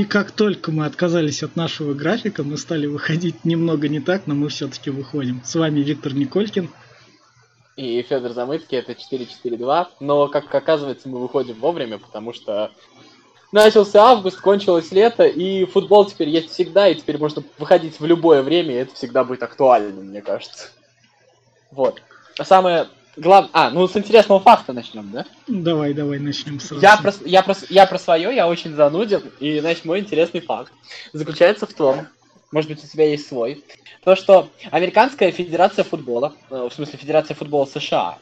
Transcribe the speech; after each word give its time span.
И 0.00 0.06
как 0.06 0.30
только 0.30 0.72
мы 0.72 0.86
отказались 0.86 1.42
от 1.42 1.56
нашего 1.56 1.92
графика, 1.92 2.42
мы 2.42 2.56
стали 2.56 2.86
выходить 2.86 3.44
немного 3.44 3.86
не 3.86 4.00
так, 4.00 4.26
но 4.26 4.34
мы 4.34 4.48
все-таки 4.48 4.88
выходим. 4.88 5.42
С 5.44 5.54
вами 5.54 5.80
Виктор 5.80 6.14
Николькин. 6.14 6.70
И 7.76 8.00
Федор 8.00 8.32
Замыцкий, 8.32 8.78
это 8.78 8.94
442. 8.94 9.90
Но, 10.00 10.28
как 10.28 10.54
оказывается, 10.54 11.10
мы 11.10 11.20
выходим 11.20 11.56
вовремя, 11.60 11.98
потому 11.98 12.32
что 12.32 12.70
начался 13.52 14.02
август, 14.02 14.40
кончилось 14.40 14.90
лето, 14.90 15.24
и 15.26 15.66
футбол 15.66 16.06
теперь 16.06 16.30
есть 16.30 16.50
всегда, 16.50 16.88
и 16.88 16.94
теперь 16.94 17.18
можно 17.18 17.44
выходить 17.58 18.00
в 18.00 18.06
любое 18.06 18.40
время, 18.40 18.76
и 18.76 18.78
это 18.78 18.94
всегда 18.94 19.22
будет 19.22 19.42
актуально, 19.42 20.00
мне 20.00 20.22
кажется. 20.22 20.68
Вот. 21.72 22.00
А 22.38 22.46
самое 22.46 22.88
главное... 23.16 23.50
А, 23.52 23.70
ну 23.70 23.86
с 23.86 23.96
интересного 23.96 24.40
факта 24.40 24.72
начнем, 24.72 25.10
да? 25.10 25.26
Давай, 25.46 25.94
давай, 25.94 26.18
начнем 26.18 26.60
сразу. 26.60 26.82
Я 26.82 26.96
про, 26.96 27.12
я, 27.24 27.42
про, 27.42 27.54
я 27.68 27.86
про 27.86 27.98
свое, 27.98 28.34
я 28.34 28.48
очень 28.48 28.74
зануден, 28.74 29.22
и, 29.40 29.60
значит, 29.60 29.84
мой 29.84 30.00
интересный 30.00 30.40
факт 30.40 30.72
заключается 31.12 31.66
в 31.66 31.74
том, 31.74 32.06
может 32.52 32.70
быть, 32.70 32.82
у 32.82 32.86
тебя 32.86 33.08
есть 33.08 33.28
свой, 33.28 33.64
то, 34.04 34.16
что 34.16 34.48
Американская 34.70 35.30
Федерация 35.30 35.84
Футбола, 35.84 36.34
э, 36.50 36.68
в 36.70 36.74
смысле 36.74 36.98
Федерация 36.98 37.34
Футбола 37.34 37.66
США, 37.66 38.18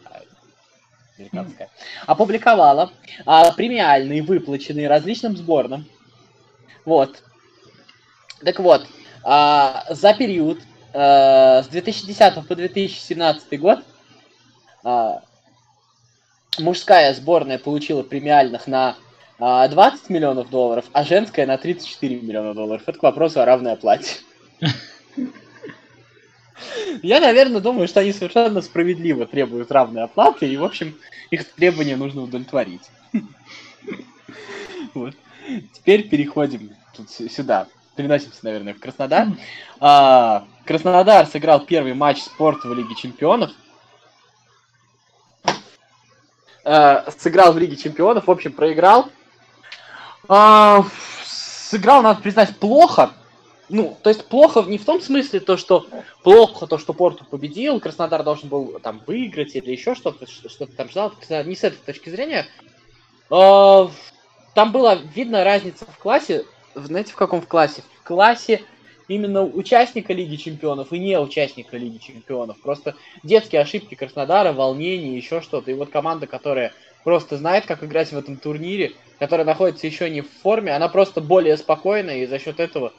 американская, 1.18 1.70
опубликовала 2.06 2.92
а, 3.26 3.52
премиальные, 3.52 4.22
выплаченные 4.22 4.88
различным 4.88 5.36
сборным. 5.36 5.86
Вот. 6.84 7.22
Так 8.44 8.60
вот, 8.60 8.86
а, 9.24 9.84
за 9.90 10.14
период 10.14 10.60
а, 10.92 11.62
с 11.62 11.68
2010 11.68 12.46
по 12.46 12.54
2017 12.54 13.60
год 13.60 13.80
мужская 16.58 17.14
сборная 17.14 17.58
получила 17.58 18.02
премиальных 18.02 18.66
на 18.66 18.96
а, 19.38 19.68
20 19.68 20.10
миллионов 20.10 20.50
долларов, 20.50 20.86
а 20.92 21.04
женская 21.04 21.46
на 21.46 21.56
34 21.58 22.20
миллиона 22.20 22.54
долларов. 22.54 22.82
Это 22.86 22.98
к 22.98 23.02
вопросу 23.02 23.40
о 23.40 23.44
равной 23.44 23.72
оплате. 23.72 24.16
Я, 27.02 27.20
наверное, 27.20 27.60
думаю, 27.60 27.86
что 27.86 28.00
они 28.00 28.12
совершенно 28.12 28.60
справедливо 28.62 29.26
требуют 29.26 29.70
равной 29.70 30.02
оплаты, 30.02 30.48
и, 30.48 30.56
в 30.56 30.64
общем, 30.64 30.96
их 31.30 31.44
требования 31.52 31.96
нужно 31.96 32.22
удовлетворить. 32.22 32.82
Вот. 34.94 35.14
Теперь 35.74 36.08
переходим 36.08 36.70
тут 36.96 37.10
сюда. 37.10 37.68
Переносимся, 37.94 38.40
наверное, 38.42 38.74
в 38.74 38.80
Краснодар. 38.80 39.28
А, 39.80 40.46
Краснодар 40.64 41.26
сыграл 41.26 41.60
первый 41.60 41.94
матч 41.94 42.22
спорта 42.22 42.68
в 42.68 42.74
Лиге 42.74 42.94
Чемпионов. 42.94 43.52
А, 46.70 47.06
сыграл 47.16 47.54
в 47.54 47.58
Лиге 47.58 47.76
Чемпионов, 47.76 48.26
в 48.26 48.30
общем, 48.30 48.52
проиграл. 48.52 49.08
А, 50.28 50.84
сыграл, 51.24 52.02
надо 52.02 52.20
признать, 52.20 52.54
плохо 52.58 53.12
ну, 53.70 53.98
то 54.02 54.08
есть 54.08 54.24
плохо 54.26 54.62
не 54.62 54.78
в 54.78 54.84
том 54.84 55.00
смысле, 55.00 55.40
то, 55.40 55.56
что 55.56 55.86
плохо 56.22 56.66
то, 56.66 56.78
что 56.78 56.94
Порту 56.94 57.24
победил, 57.24 57.80
Краснодар 57.80 58.22
должен 58.22 58.48
был 58.48 58.80
там 58.82 59.02
выиграть 59.06 59.54
или 59.56 59.70
еще 59.70 59.94
что-то, 59.94 60.26
что-то 60.26 60.74
там 60.74 60.88
ждал. 60.88 61.12
Не 61.44 61.54
с 61.54 61.64
этой 61.64 61.76
точки 61.76 62.08
зрения. 62.08 62.46
А, 63.30 63.90
там 64.54 64.72
была 64.72 64.94
видна 64.94 65.44
разница 65.44 65.84
в 65.84 65.98
классе. 65.98 66.44
Знаете, 66.74 67.12
в 67.12 67.16
каком 67.16 67.42
в 67.42 67.46
классе? 67.46 67.82
В 68.00 68.06
классе 68.06 68.62
именно 69.08 69.42
участника 69.42 70.12
Лиги 70.12 70.36
Чемпионов 70.36 70.92
и 70.92 70.98
не 70.98 71.18
участника 71.18 71.76
Лиги 71.76 71.98
Чемпионов. 71.98 72.60
Просто 72.60 72.94
детские 73.22 73.62
ошибки 73.62 73.94
Краснодара, 73.94 74.52
волнение, 74.52 75.16
еще 75.16 75.40
что-то. 75.40 75.70
И 75.70 75.74
вот 75.74 75.90
команда, 75.90 76.26
которая 76.26 76.72
просто 77.04 77.36
знает, 77.36 77.66
как 77.66 77.82
играть 77.82 78.12
в 78.12 78.18
этом 78.18 78.36
турнире, 78.36 78.92
которая 79.18 79.46
находится 79.46 79.86
еще 79.86 80.10
не 80.10 80.20
в 80.20 80.30
форме, 80.42 80.74
она 80.74 80.88
просто 80.88 81.20
более 81.20 81.56
спокойная 81.56 82.18
и 82.18 82.26
за 82.26 82.38
счет 82.38 82.60
этого 82.60 82.92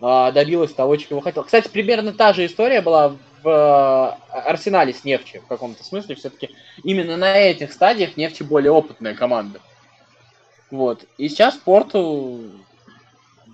а, 0.00 0.30
добилась 0.30 0.74
того, 0.74 0.96
чего 0.96 1.20
хотел. 1.20 1.44
Кстати, 1.44 1.68
примерно 1.68 2.12
та 2.12 2.32
же 2.32 2.44
история 2.44 2.82
была 2.82 3.16
в 3.42 3.48
э, 3.48 4.38
Арсенале 4.38 4.92
с 4.92 5.04
Нефтью 5.04 5.40
в 5.42 5.46
каком-то 5.46 5.82
смысле. 5.84 6.16
Все-таки 6.16 6.50
именно 6.84 7.16
на 7.16 7.38
этих 7.38 7.72
стадиях 7.72 8.16
Нефти 8.16 8.42
более 8.42 8.72
опытная 8.72 9.14
команда. 9.14 9.60
Вот. 10.70 11.04
И 11.16 11.28
сейчас 11.28 11.54
Порту 11.56 12.40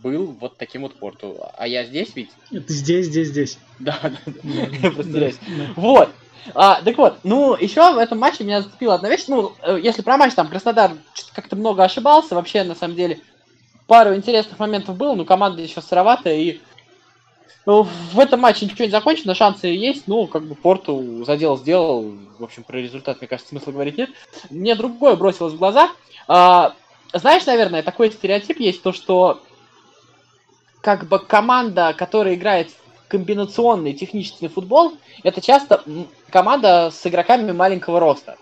был 0.02 0.36
вот 0.40 0.56
таким 0.56 0.82
вот 0.82 0.94
Порту. 0.94 1.36
А 1.56 1.66
я 1.66 1.84
здесь 1.84 2.10
ведь? 2.14 2.30
Это 2.50 2.72
здесь, 2.72 3.06
здесь, 3.06 3.28
здесь. 3.28 3.58
Да, 3.78 3.98
да, 4.02 5.02
да. 5.04 5.30
Вот. 5.76 6.10
А, 6.54 6.82
так 6.82 6.98
вот, 6.98 7.18
ну, 7.22 7.54
еще 7.54 7.92
в 7.92 7.98
этом 7.98 8.18
матче 8.18 8.42
меня 8.44 8.62
зацепила 8.62 8.94
одна 8.94 9.08
вещь. 9.08 9.24
Ну, 9.28 9.52
э, 9.62 9.78
если 9.80 10.02
про 10.02 10.16
матч 10.16 10.34
там 10.34 10.48
Краснодар 10.48 10.92
как-то 11.34 11.54
много 11.54 11.84
ошибался, 11.84 12.34
вообще, 12.34 12.64
на 12.64 12.74
самом 12.74 12.96
деле, 12.96 13.20
пару 13.86 14.14
интересных 14.14 14.58
моментов 14.58 14.96
было, 14.96 15.14
но 15.14 15.24
команда 15.24 15.62
еще 15.62 15.80
сыроватая, 15.80 16.34
и 16.34 16.60
ну, 17.64 17.86
в 18.12 18.19
этом 18.19 18.40
матче 18.40 18.64
ничего 18.64 18.84
не 18.86 18.90
закончено, 18.90 19.36
шансы 19.36 19.69
есть, 19.69 20.08
ну, 20.08 20.26
как 20.26 20.42
бы 20.42 20.56
Порту 20.56 21.24
задел, 21.24 21.56
сделал, 21.56 22.12
в 22.38 22.42
общем, 22.42 22.64
про 22.64 22.78
результат, 22.78 23.20
мне 23.20 23.28
кажется, 23.28 23.50
смысла 23.50 23.70
говорить 23.70 23.98
нет. 23.98 24.10
Мне 24.50 24.74
другое 24.74 25.14
бросилось 25.14 25.52
в 25.52 25.58
глаза. 25.58 25.90
А, 26.26 26.74
знаешь, 27.12 27.46
наверное, 27.46 27.84
такой 27.84 28.10
стереотип 28.10 28.58
есть, 28.58 28.82
то, 28.82 28.92
что 28.92 29.42
как 30.82 31.09
бы 31.09 31.19
команда, 31.19 31.94
которая 31.97 32.34
играет 32.34 32.70
в 32.70 33.09
комбинационный 33.09 33.94
технический 33.94 34.48
футбол, 34.48 34.94
это 35.22 35.41
часто 35.41 35.82
команда 36.28 36.91
с 36.93 37.06
игроками 37.06 37.53
маленького 37.53 38.00
роста. 38.00 38.37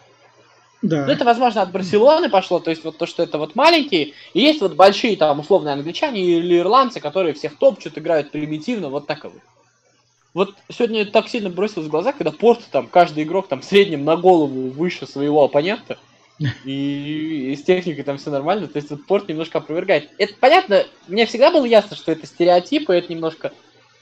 Да. 0.83 1.05
Ну, 1.05 1.13
это, 1.13 1.27
возможно, 1.27 1.61
от 1.61 1.71
Барселоны 1.71 2.31
пошло, 2.31 2.59
то 2.59 2.71
есть 2.71 2.83
вот 2.85 2.97
то, 2.97 3.05
что 3.05 3.23
это 3.23 3.37
вот 3.37 3.55
маленькие, 3.55 4.15
и 4.33 4.41
есть 4.41 4.63
вот 4.63 4.75
большие 4.75 5.15
там 5.17 5.41
условные 5.41 5.75
англичане 5.75 6.23
или 6.23 6.59
ирландцы, 6.59 7.01
которые 7.01 7.35
всех 7.35 7.59
топчут, 7.59 7.99
играют 7.99 8.31
примитивно, 8.31 8.89
вот 8.89 9.07
так 9.07 9.25
вот. 9.25 9.35
Вот 10.33 10.55
сегодня 10.71 11.05
так 11.05 11.29
сильно 11.29 11.51
бросилось 11.51 11.89
в 11.89 11.91
глаза, 11.91 12.13
когда 12.13 12.31
Порт, 12.31 12.61
там, 12.71 12.87
каждый 12.87 13.25
игрок 13.25 13.49
там 13.49 13.61
в 13.61 13.65
среднем 13.65 14.05
на 14.05 14.17
голову 14.17 14.71
выше 14.71 15.07
своего 15.07 15.45
оппонента, 15.45 15.99
и, 16.65 17.53
и 17.53 17.57
с 17.57 17.63
техникой 17.63 18.05
там 18.05 18.19
все 18.19 18.31
нормально, 18.31 18.67
то 18.67 18.77
есть 18.77 18.91
вот 18.91 19.07
Порт 19.07 19.29
немножко 19.29 19.59
опровергает. 19.59 20.11
Это 20.19 20.35
понятно, 20.41 20.85
мне 21.07 21.27
всегда 21.27 21.51
было 21.51 21.65
ясно, 21.65 21.97
что 21.97 22.13
это 22.13 22.27
стереотипы, 22.27 22.95
это 22.95 23.13
немножко 23.13 23.53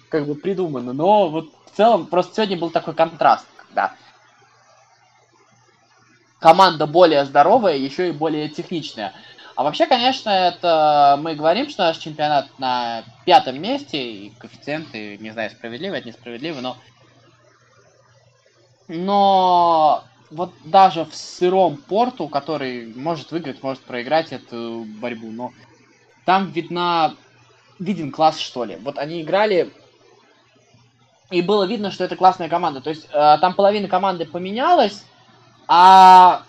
как 0.08 0.26
бы 0.26 0.34
придумано, 0.34 0.92
но 0.92 1.28
вот 1.28 1.50
в 1.66 1.76
целом 1.76 2.06
просто 2.06 2.36
сегодня 2.36 2.56
был 2.56 2.70
такой 2.70 2.94
контраст, 2.94 3.46
когда 3.56 3.94
команда 6.38 6.86
более 6.86 7.24
здоровая, 7.24 7.76
еще 7.76 8.08
и 8.08 8.12
более 8.12 8.48
техничная. 8.48 9.12
А 9.56 9.64
вообще, 9.64 9.86
конечно, 9.86 10.30
это 10.30 11.18
мы 11.20 11.34
говорим, 11.34 11.68
что 11.68 11.82
наш 11.82 11.96
чемпионат 11.96 12.46
на 12.60 13.02
пятом 13.26 13.60
месте, 13.60 14.00
и 14.00 14.30
коэффициенты, 14.38 15.18
не 15.18 15.30
знаю, 15.32 15.50
справедливы, 15.50 15.96
это 15.96 16.06
несправедливо, 16.06 16.60
но... 16.60 16.76
Но 18.86 20.04
вот 20.30 20.52
даже 20.64 21.04
в 21.04 21.14
сыром 21.14 21.76
порту, 21.76 22.28
который 22.28 22.92
может 22.94 23.32
выиграть, 23.32 23.62
может 23.62 23.80
проиграть 23.80 24.32
эту 24.32 24.84
борьбу, 25.00 25.30
но 25.30 25.52
там 26.24 26.50
видна, 26.50 27.14
виден 27.78 28.10
класс, 28.10 28.38
что 28.38 28.64
ли. 28.64 28.76
Вот 28.76 28.98
они 28.98 29.22
играли, 29.22 29.72
и 31.30 31.42
было 31.42 31.64
видно, 31.64 31.90
что 31.90 32.04
это 32.04 32.16
классная 32.16 32.48
команда. 32.48 32.80
То 32.80 32.90
есть 32.90 33.06
э, 33.06 33.38
там 33.40 33.54
половина 33.54 33.88
команды 33.88 34.26
поменялась, 34.26 35.04
а 35.66 36.42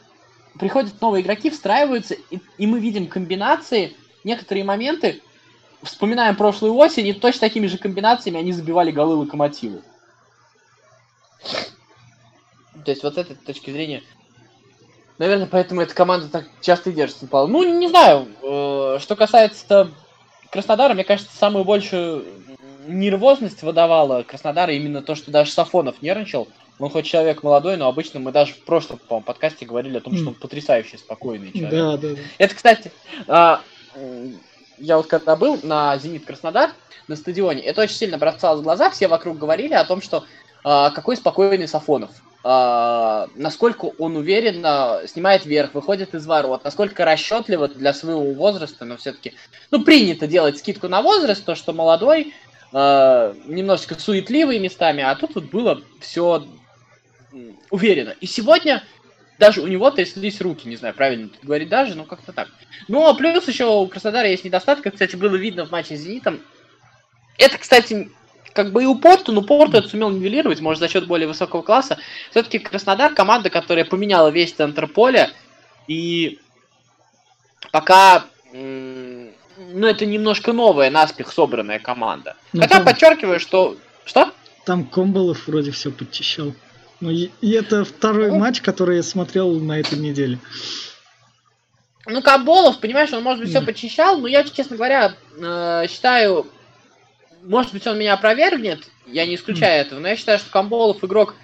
приходят 0.57 1.00
новые 1.01 1.23
игроки, 1.23 1.50
встраиваются, 1.50 2.16
и, 2.16 2.39
и 2.57 2.68
мы 2.68 2.79
видим 2.79 3.07
комбинации, 3.07 3.95
некоторые 4.23 4.66
моменты, 4.66 5.22
вспоминаем 5.84 6.35
прошлую 6.35 6.73
осень, 6.75 7.07
и 7.07 7.13
точно 7.13 7.42
такими 7.42 7.68
же 7.68 7.77
комбинациями 7.77 8.39
они 8.39 8.51
забивали 8.51 8.92
голы 8.92 9.15
локомотиву. 9.15 9.81
То 12.89 12.91
есть 12.91 13.03
вот 13.03 13.13
с 13.13 13.18
этой 13.19 13.36
точки 13.36 13.69
зрения, 13.69 14.01
наверное, 15.19 15.45
поэтому 15.45 15.81
эта 15.81 15.94
команда 15.94 16.27
так 16.27 16.47
часто 16.59 16.91
держится 16.91 17.25
на 17.25 17.30
полу. 17.30 17.47
Ну, 17.47 17.77
не 17.77 17.88
знаю, 17.88 18.27
э, 18.41 18.97
что 19.00 19.15
касается 19.15 19.91
Краснодара, 20.50 20.95
мне 20.95 21.03
кажется, 21.03 21.30
самую 21.38 21.65
большую 21.65 22.25
нервозность 22.88 23.62
выдавала 23.62 24.24
Краснодара 24.24 24.74
именно 24.74 25.03
то, 25.03 25.13
что 25.13 25.30
даже 25.30 25.51
Сафонов 25.51 26.01
нервничал. 26.01 26.47
Он 26.80 26.89
хоть 26.89 27.06
человек 27.06 27.44
молодой, 27.44 27.77
но 27.77 27.88
обычно 27.88 28.19
мы 28.19 28.31
даже 28.31 28.53
в 28.53 28.63
прошлом, 28.63 28.97
по 28.97 29.19
подкасте 29.19 29.68
говорили 29.68 29.97
о 29.97 30.01
том, 30.01 30.18
что 30.18 30.30
он 30.30 30.33
потрясающе 30.33 30.97
спокойный 30.97 31.51
человек. 31.51 31.71
Да, 31.71 31.97
да, 31.97 32.15
да. 32.15 32.21
Это, 32.39 32.56
кстати, 32.56 32.91
а, 33.27 33.62
я 34.80 34.97
вот 34.97 35.06
когда 35.06 35.36
был 35.36 35.59
на 35.62 35.95
«Зенит 36.00 36.25
Краснодар», 36.25 36.71
на 37.07 37.15
стадионе, 37.15 37.62
это 37.62 37.83
очень 37.83 37.97
сильно 37.97 38.18
бросалось 38.18 38.62
в 38.62 38.63
глаза, 38.63 38.89
все 38.89 39.07
вокруг 39.07 39.38
говорили 39.38 39.75
о 39.75 39.86
том, 39.86 40.01
что 40.01 40.24
а, 40.63 40.89
какой 40.89 41.18
спокойный 41.18 41.68
Сафонов, 41.68 42.09
насколько 42.41 43.91
он 43.97 44.15
уверенно 44.15 45.01
снимает 45.07 45.45
вверх, 45.45 45.74
выходит 45.74 46.15
из 46.15 46.25
ворот, 46.25 46.63
насколько 46.63 47.03
расчетливо 47.03 47.68
для 47.68 47.94
своего 47.94 48.31
возраста, 48.33 48.86
но 48.86 48.95
все-таки, 48.95 49.33
ну, 49.71 49.83
принято 49.83 50.25
делать 50.25 50.57
скидку 50.57 50.88
на 50.88 51.01
возраст, 51.01 51.44
то, 51.44 51.56
что 51.56 51.74
молодой, 51.74 52.33
а, 52.71 53.36
немножечко 53.45 54.00
суетливый 54.00 54.59
местами, 54.59 55.03
а 55.03 55.15
тут 55.15 55.36
вот 55.36 55.45
было 55.45 55.81
все 56.00 56.45
уверенно. 57.69 58.15
И 58.21 58.25
сегодня 58.25 58.83
даже 59.38 59.62
у 59.62 59.68
него 59.68 59.89
тряслись 59.91 60.41
руки, 60.41 60.68
не 60.68 60.75
знаю, 60.75 60.94
правильно 60.94 61.30
говорить 61.41 61.69
даже, 61.69 61.95
но 61.95 62.03
как-то 62.03 62.31
так. 62.31 62.50
Ну, 62.88 63.07
а 63.07 63.13
плюс 63.15 63.47
еще 63.47 63.65
у 63.65 63.88
Краснодара 63.88 64.30
есть 64.30 64.44
недостаток, 64.44 64.94
кстати, 64.94 65.15
было 65.15 65.36
видно 65.36 65.65
в 65.65 65.71
матче 65.71 65.95
с 65.95 66.01
Зенитом. 66.01 66.41
Это, 67.38 67.57
кстати, 67.57 68.09
как 68.54 68.72
бы 68.72 68.84
и 68.84 68.86
у 68.86 68.96
Порту, 68.96 69.31
но 69.31 69.42
Порту 69.42 69.78
это 69.78 69.88
сумел 69.88 70.10
нивелировать, 70.10 70.60
может, 70.62 70.80
за 70.80 70.88
счет 70.88 71.07
более 71.07 71.28
высокого 71.28 71.62
класса. 71.62 71.98
Все-таки 72.31 72.60
Краснодар 72.60 73.13
команда, 73.13 73.50
которая 73.50 73.86
поменяла 73.86 74.30
весь 74.30 74.54
центр 74.54 74.88
поля, 74.88 75.31
и 75.88 76.40
пока 77.72 78.25
ну, 78.51 79.88
это 79.88 80.06
немножко 80.06 80.54
новая, 80.54 80.90
наспех 80.90 81.31
собранная 81.31 81.80
команда. 81.80 82.36
Но 82.54 82.57
ну, 82.57 82.62
Хотя 82.63 82.75
там... 82.75 82.86
подчеркиваю, 82.86 83.40
что... 83.40 83.78
Что? 84.06 84.31
Там 84.66 84.86
Комболов 84.86 85.48
вроде 85.48 85.72
все 85.72 85.92
подчищал. 85.92 86.54
Ну, 87.00 87.10
и, 87.12 87.30
и 87.42 87.51
это 87.51 87.86
второй 87.86 88.30
ну, 88.30 88.40
матч, 88.40 88.62
который 88.62 88.98
я 88.98 89.04
смотрел 89.04 89.60
на 89.60 89.80
этой 89.80 89.98
неделе. 89.98 90.40
Ну, 92.06 92.22
Каболов, 92.22 92.80
понимаешь, 92.80 93.13
он, 93.13 93.24
может 93.24 93.42
быть, 93.42 93.51
все 93.51 93.62
почищал, 93.62 94.18
но 94.18 94.28
я, 94.28 94.44
честно 94.44 94.75
говоря, 94.75 95.13
э, 95.38 95.86
считаю, 95.90 96.48
может 97.44 97.74
быть, 97.74 97.86
он 97.88 97.97
меня 97.97 98.13
опровергнет, 98.13 98.89
я 99.06 99.25
не 99.25 99.36
исключаю 99.36 99.83
mm. 99.83 99.86
этого, 99.86 100.00
но 100.00 100.07
я 100.07 100.15
считаю, 100.15 100.39
что 100.39 100.50
Камболов 100.51 101.03
игрок 101.03 101.36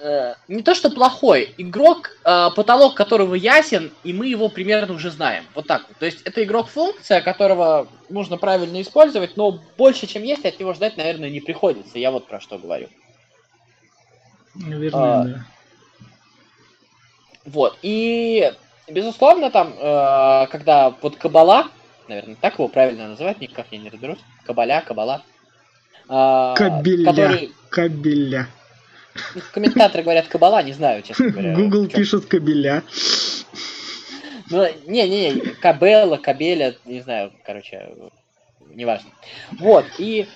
э, 0.00 0.34
не 0.48 0.62
то 0.62 0.74
что 0.74 0.90
плохой, 0.90 1.54
игрок, 1.58 2.10
э, 2.24 2.48
потолок 2.54 2.94
которого 2.94 3.34
ясен, 3.34 3.92
и 4.04 4.12
мы 4.12 4.28
его 4.28 4.48
примерно 4.48 4.94
уже 4.94 5.10
знаем. 5.10 5.44
Вот 5.54 5.66
так 5.66 5.86
вот. 5.88 5.98
То 5.98 6.06
есть 6.06 6.22
это 6.22 6.42
игрок-функция, 6.44 7.20
которого 7.20 7.88
нужно 8.08 8.36
правильно 8.36 8.80
использовать, 8.80 9.36
но 9.36 9.60
больше, 9.76 10.06
чем 10.06 10.22
есть, 10.22 10.44
от 10.44 10.58
него 10.60 10.74
ждать, 10.74 10.96
наверное, 10.96 11.30
не 11.30 11.40
приходится. 11.40 11.98
Я 11.98 12.10
вот 12.10 12.26
про 12.26 12.40
что 12.40 12.58
говорю. 12.58 12.88
Наверное, 14.54 15.20
а, 15.20 15.24
да. 15.24 15.46
Вот. 17.44 17.78
И, 17.82 18.52
безусловно, 18.88 19.50
там, 19.50 19.74
э, 19.78 20.46
когда 20.50 20.90
вот 21.00 21.16
Кабала, 21.16 21.68
наверное, 22.08 22.36
так 22.40 22.54
его 22.54 22.68
правильно 22.68 23.08
называть, 23.08 23.40
никак 23.40 23.66
я 23.70 23.78
не 23.78 23.90
разберусь. 23.90 24.18
Кабаля, 24.44 24.82
Кабала. 24.86 25.22
Э, 26.08 26.54
Кабеля. 26.56 27.10
Который... 27.10 27.52
Кабеля. 27.70 28.48
Комментаторы 29.52 30.02
говорят 30.02 30.28
Кабала, 30.28 30.62
не 30.62 30.72
знаю, 30.72 31.02
честно 31.02 31.28
говоря. 31.30 31.54
Google 31.54 31.86
пишет 31.88 32.26
Кабеля. 32.26 32.82
Ну, 34.50 34.64
не-не-не, 34.86 35.54
Кабела, 35.54 36.18
Кабеля, 36.18 36.76
не 36.84 37.00
знаю, 37.00 37.32
короче, 37.44 37.90
неважно. 38.74 39.10
Вот, 39.58 39.84
и 39.98 40.28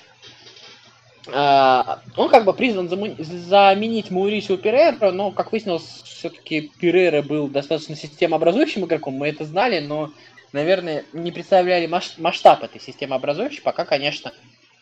а, 1.33 2.01
он 2.17 2.29
как 2.29 2.45
бы 2.45 2.53
призван 2.53 2.89
заменить 2.89 4.11
Маурисио 4.11 4.57
Перейра, 4.57 5.13
но, 5.13 5.31
как 5.31 5.53
выяснилось, 5.53 6.03
все-таки 6.05 6.73
Перейра 6.81 7.23
был 7.23 7.49
достаточно 7.49 7.95
системообразующим 7.95 8.85
игроком, 8.85 9.15
мы 9.15 9.29
это 9.29 9.45
знали, 9.45 9.81
но, 9.81 10.11
наверное, 10.53 11.05
не 11.13 11.33
представляли 11.33 11.87
масштаб 11.87 12.63
этой 12.63 12.81
системообразующей, 12.81 13.63
пока, 13.63 13.85
конечно, 13.85 14.33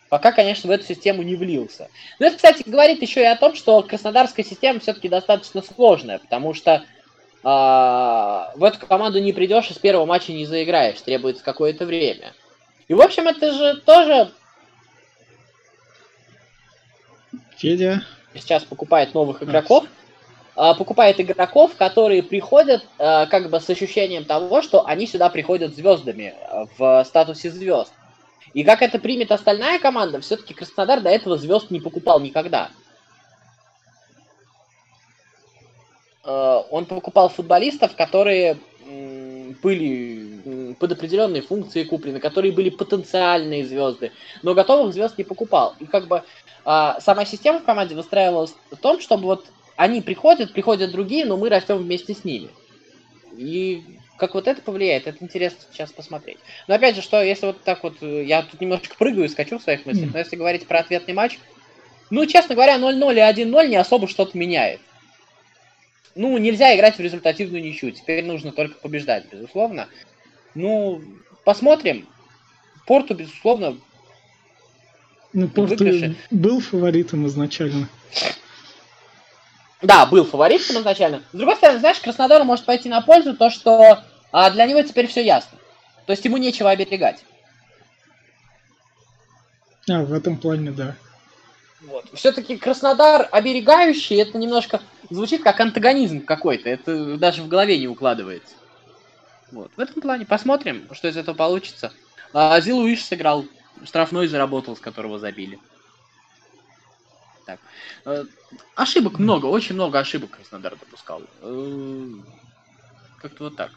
пока, 0.09 0.33
конечно, 0.33 0.69
в 0.69 0.71
эту 0.71 0.85
систему 0.85 1.23
не 1.23 1.37
влился. 1.37 1.89
Но 2.19 2.27
это, 2.27 2.37
кстати, 2.37 2.63
говорит 2.67 3.03
еще 3.03 3.21
и 3.21 3.27
о 3.27 3.37
том, 3.37 3.55
что 3.55 3.83
краснодарская 3.83 4.45
система 4.45 4.81
все-таки 4.81 5.09
достаточно 5.09 5.63
сложная, 5.63 6.19
потому 6.19 6.55
что 6.55 6.85
а, 7.45 8.53
в 8.57 8.65
эту 8.65 8.85
команду 8.87 9.21
не 9.21 9.33
придешь 9.33 9.71
и 9.71 9.75
с 9.75 9.79
первого 9.79 10.07
матча 10.07 10.33
не 10.33 10.47
заиграешь, 10.47 11.01
требуется 11.01 11.45
какое-то 11.45 11.87
время. 11.87 12.33
И, 12.89 12.95
в 12.95 13.01
общем, 13.01 13.29
это 13.29 13.53
же 13.53 13.81
тоже 13.83 14.31
Федя. 17.59 18.03
Сейчас 18.35 18.65
покупает 18.65 19.15
новых 19.15 19.43
игроков. 19.43 19.85
А, 20.61 20.75
покупает 20.75 21.21
игроков, 21.21 21.77
которые 21.77 22.21
приходят 22.21 22.85
а, 22.99 23.27
как 23.27 23.49
бы 23.49 23.61
с 23.61 23.71
ощущением 23.71 24.25
того, 24.25 24.61
что 24.61 24.85
они 24.85 25.07
сюда 25.07 25.31
приходят 25.31 25.77
звездами 25.77 26.35
а, 26.51 26.65
в 26.77 27.05
статусе 27.05 27.49
звезд. 27.49 27.93
И 28.55 28.65
как 28.65 28.83
это 28.83 28.99
примет 28.99 29.31
остальная 29.31 29.79
команда, 29.79 30.21
все-таки 30.21 30.55
Краснодар 30.55 31.01
до 31.01 31.11
этого 31.11 31.39
звезд 31.39 31.71
не 31.71 31.79
покупал 31.79 32.19
никогда. 32.19 32.71
Он 36.25 36.87
покупал 36.87 37.29
футболистов, 37.29 37.95
которые 37.95 38.59
были 39.63 40.75
под 40.75 40.93
определенные 40.93 41.41
функции 41.41 41.85
куплены, 41.85 42.21
которые 42.21 42.53
были 42.53 42.69
потенциальные 42.71 43.65
звезды, 43.65 44.13
но 44.43 44.55
готовых 44.55 44.93
звезд 44.93 45.17
не 45.17 45.25
покупал. 45.25 45.75
И 45.79 45.87
как 45.87 46.09
бы 46.09 46.23
сама 46.65 47.25
система 47.25 47.61
в 47.61 47.65
команде 47.65 47.95
выстраивалась 47.95 48.55
в 48.71 48.77
том, 48.77 49.01
чтобы 49.01 49.25
вот 49.25 49.47
они 49.79 50.03
приходят, 50.03 50.53
приходят 50.53 50.91
другие, 50.91 51.25
но 51.25 51.37
мы 51.37 51.49
растем 51.49 51.77
вместе 51.77 52.13
с 52.13 52.25
ними. 52.25 52.49
И 53.37 53.85
как 54.17 54.35
вот 54.35 54.49
это 54.49 54.61
повлияет, 54.61 55.07
это 55.07 55.23
интересно 55.23 55.61
сейчас 55.71 55.93
посмотреть. 55.93 56.39
Но 56.67 56.75
опять 56.75 56.97
же, 56.97 57.01
что 57.01 57.23
если 57.23 57.47
вот 57.47 57.63
так 57.63 57.85
вот, 57.85 57.95
э, 58.01 58.25
я 58.25 58.43
тут 58.43 58.61
немножечко 58.61 58.97
прыгаю 58.99 59.27
и 59.27 59.29
скачу 59.29 59.61
в 59.61 59.63
своих 59.63 59.87
мыслях, 59.87 60.13
но 60.13 60.19
если 60.19 60.35
говорить 60.35 60.67
про 60.67 60.81
ответный 60.81 61.15
матч, 61.15 61.39
ну, 62.11 62.27
честно 62.27 62.57
говоря, 62.57 62.77
0-0 62.77 63.15
и 63.15 63.21
1-0 63.21 63.69
не 63.69 63.77
особо 63.77 64.09
что-то 64.09 64.37
меняет. 64.37 64.81
Ну, 66.17 66.37
нельзя 66.39 66.75
играть 66.75 66.97
в 66.97 67.01
результативную 67.01 67.63
ничью, 67.63 67.93
теперь 67.93 68.25
нужно 68.25 68.51
только 68.51 68.81
побеждать, 68.81 69.27
безусловно. 69.31 69.87
Ну, 70.57 71.01
посмотрим. 71.45 72.09
Порту, 72.85 73.15
безусловно, 73.15 73.79
ну, 75.33 75.47
Порту 75.47 75.85
был 76.33 76.61
фаворитом 76.61 77.29
изначально. 77.29 77.89
Да, 79.83 80.07
был 80.07 80.25
фаворитом 80.25 80.79
изначально. 80.79 81.23
С 81.33 81.37
другой 81.37 81.57
стороны, 81.57 81.79
знаешь, 81.79 82.01
Краснодару 82.01 82.45
может 82.45 82.65
пойти 82.65 82.89
на 82.89 83.01
пользу 83.01 83.37
то, 83.37 83.51
что 83.51 84.03
а, 84.33 84.51
для 84.51 84.67
него 84.67 84.83
теперь 84.83 85.07
все 85.07 85.25
ясно. 85.25 85.57
То 86.07 86.13
есть 86.13 86.25
ему 86.25 86.37
нечего 86.37 86.71
оберегать. 86.71 87.25
А, 89.89 90.03
в 90.03 90.13
этом 90.13 90.37
плане, 90.37 90.73
да. 90.73 90.97
Вот. 91.83 92.07
Все-таки 92.13 92.57
Краснодар 92.57 93.29
оберегающий, 93.31 94.17
это 94.17 94.37
немножко 94.37 94.81
звучит 95.11 95.45
как 95.45 95.61
антагонизм 95.61 96.25
какой-то. 96.25 96.69
Это 96.69 97.17
даже 97.17 97.43
в 97.43 97.49
голове 97.49 97.79
не 97.79 97.87
укладывается. 97.87 98.55
Вот. 99.53 99.71
В 99.77 99.81
этом 99.81 100.03
плане 100.03 100.27
посмотрим, 100.27 100.89
что 100.93 101.09
из 101.09 101.17
этого 101.17 101.37
получится. 101.37 101.93
А, 102.33 102.61
Зилуиш 102.61 103.05
сыграл 103.05 103.47
штрафной 103.85 104.27
заработал, 104.27 104.77
с 104.77 104.81
которого 104.81 105.21
забили. 105.21 105.59
Так. 107.49 107.61
Э, 108.05 108.25
ошибок 108.75 109.19
много, 109.19 109.47
очень 109.47 109.75
много 109.75 109.99
ошибок 109.99 110.33
Краснодар 110.33 110.77
допускал. 110.77 111.23
Э, 111.41 112.07
как-то 113.23 113.45
вот 113.45 113.57
так. 113.57 113.71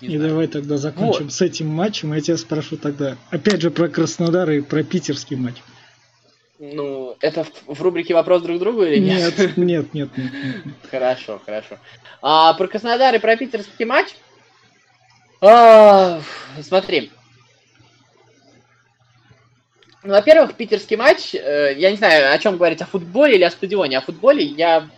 Не 0.00 0.08
и 0.08 0.16
знаю. 0.16 0.30
давай 0.30 0.46
тогда 0.46 0.78
закончим 0.78 1.24
вот. 1.24 1.32
с 1.34 1.42
этим 1.42 1.68
матчем. 1.68 2.14
Я 2.14 2.22
тебя 2.22 2.38
спрошу 2.38 2.78
тогда, 2.78 3.18
опять 3.30 3.60
же, 3.60 3.70
про 3.70 3.88
Краснодар 3.88 4.50
и 4.50 4.62
про 4.62 4.82
питерский 4.84 5.36
матч. 5.36 5.56
Ну, 6.58 7.14
это 7.20 7.44
в, 7.44 7.50
в 7.66 7.82
рубрике 7.82 8.14
«Вопрос 8.14 8.40
друг 8.40 8.58
другу» 8.58 8.84
или 8.84 8.98
нет? 8.98 9.36
Нет, 9.36 9.56
нет, 9.58 9.94
нет, 9.94 10.16
нет. 10.16 10.32
нет. 10.32 10.74
Хорошо, 10.90 11.42
хорошо. 11.44 11.76
А, 12.22 12.54
про 12.54 12.68
Краснодар 12.68 13.14
и 13.14 13.18
про 13.18 13.36
питерский 13.36 13.84
матч? 13.84 14.14
А, 15.42 16.22
смотри, 16.62 17.10
ну, 20.02 20.12
во-первых, 20.12 20.54
питерский 20.54 20.96
матч, 20.96 21.34
э, 21.34 21.74
я 21.76 21.90
не 21.90 21.96
знаю, 21.96 22.32
о 22.32 22.38
чем 22.38 22.56
говорить, 22.56 22.80
о 22.80 22.86
футболе 22.86 23.36
или 23.36 23.44
о 23.44 23.50
стадионе. 23.50 23.98
О 23.98 24.00
футболе 24.00 24.44
я... 24.44 24.88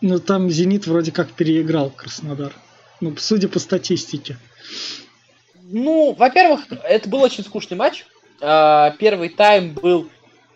Ну, 0.00 0.18
там 0.20 0.48
«Зенит» 0.50 0.86
вроде 0.86 1.10
как 1.10 1.32
переиграл 1.32 1.90
Краснодар. 1.90 2.52
Ну, 3.00 3.16
судя 3.16 3.48
по 3.48 3.58
статистике. 3.58 4.36
Ну, 5.64 6.12
во-первых, 6.12 6.66
это 6.84 7.08
был 7.08 7.22
очень 7.22 7.42
скучный 7.44 7.76
матч. 7.76 8.04
Э, 8.40 8.92
первый 8.98 9.28
тайм 9.28 9.74
был, 9.74 10.08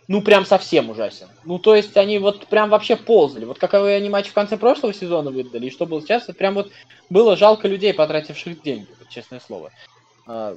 ну, 0.07 0.23
прям 0.23 0.47
совсем 0.47 0.91
ужасен. 0.91 1.27
Ну, 1.45 1.59
то 1.59 1.75
есть 1.75 1.97
они 1.97 2.21
вот 2.21 2.47
прям 2.47 2.71
вообще 2.71 2.95
ползали. 2.95 3.47
Вот 3.47 3.59
каковы 3.59 3.95
они 3.95 4.09
матч 4.09 4.29
в 4.29 4.33
конце 4.33 4.57
прошлого 4.57 4.95
сезона 4.95 5.33
выдали, 5.33 5.67
и 5.67 5.71
что 5.73 5.87
было 5.87 6.01
сейчас, 6.03 6.25
это 6.25 6.35
прям 6.35 6.55
вот 6.55 6.71
было 7.11 7.37
жалко 7.37 7.67
людей, 7.67 7.93
потративших 7.93 8.63
деньги, 8.63 8.87
честное 9.09 9.41
слово. 9.41 9.73
Э, 10.29 10.57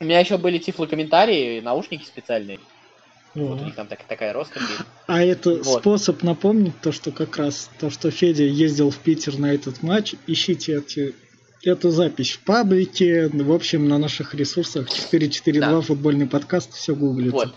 у 0.00 0.04
меня 0.04 0.20
еще 0.20 0.38
были 0.38 0.58
тифло-комментарии, 0.58 1.60
наушники 1.60 2.04
специальные. 2.04 2.58
Вот. 3.34 3.50
вот 3.50 3.62
у 3.62 3.64
них 3.64 3.74
там 3.74 3.88
так, 3.88 4.04
такая 4.04 4.32
роскошь 4.32 4.62
А 5.06 5.22
это 5.22 5.56
вот. 5.56 5.80
способ 5.80 6.22
напомнить 6.22 6.80
то, 6.80 6.92
что 6.92 7.10
как 7.10 7.36
раз 7.36 7.68
то, 7.80 7.90
что 7.90 8.10
Федя 8.10 8.44
ездил 8.44 8.90
в 8.90 8.98
Питер 8.98 9.38
на 9.38 9.52
этот 9.52 9.82
матч. 9.82 10.14
Ищите 10.28 10.78
эти, 10.78 11.14
эту 11.64 11.90
запись 11.90 12.32
в 12.32 12.40
паблике, 12.40 13.28
в 13.28 13.52
общем, 13.52 13.88
на 13.88 13.98
наших 13.98 14.34
ресурсах 14.34 14.88
442 14.88 15.68
да. 15.68 15.80
футбольный 15.80 16.26
подкаст, 16.26 16.74
все 16.74 16.94
гуглится. 16.94 17.36
Вот. 17.36 17.54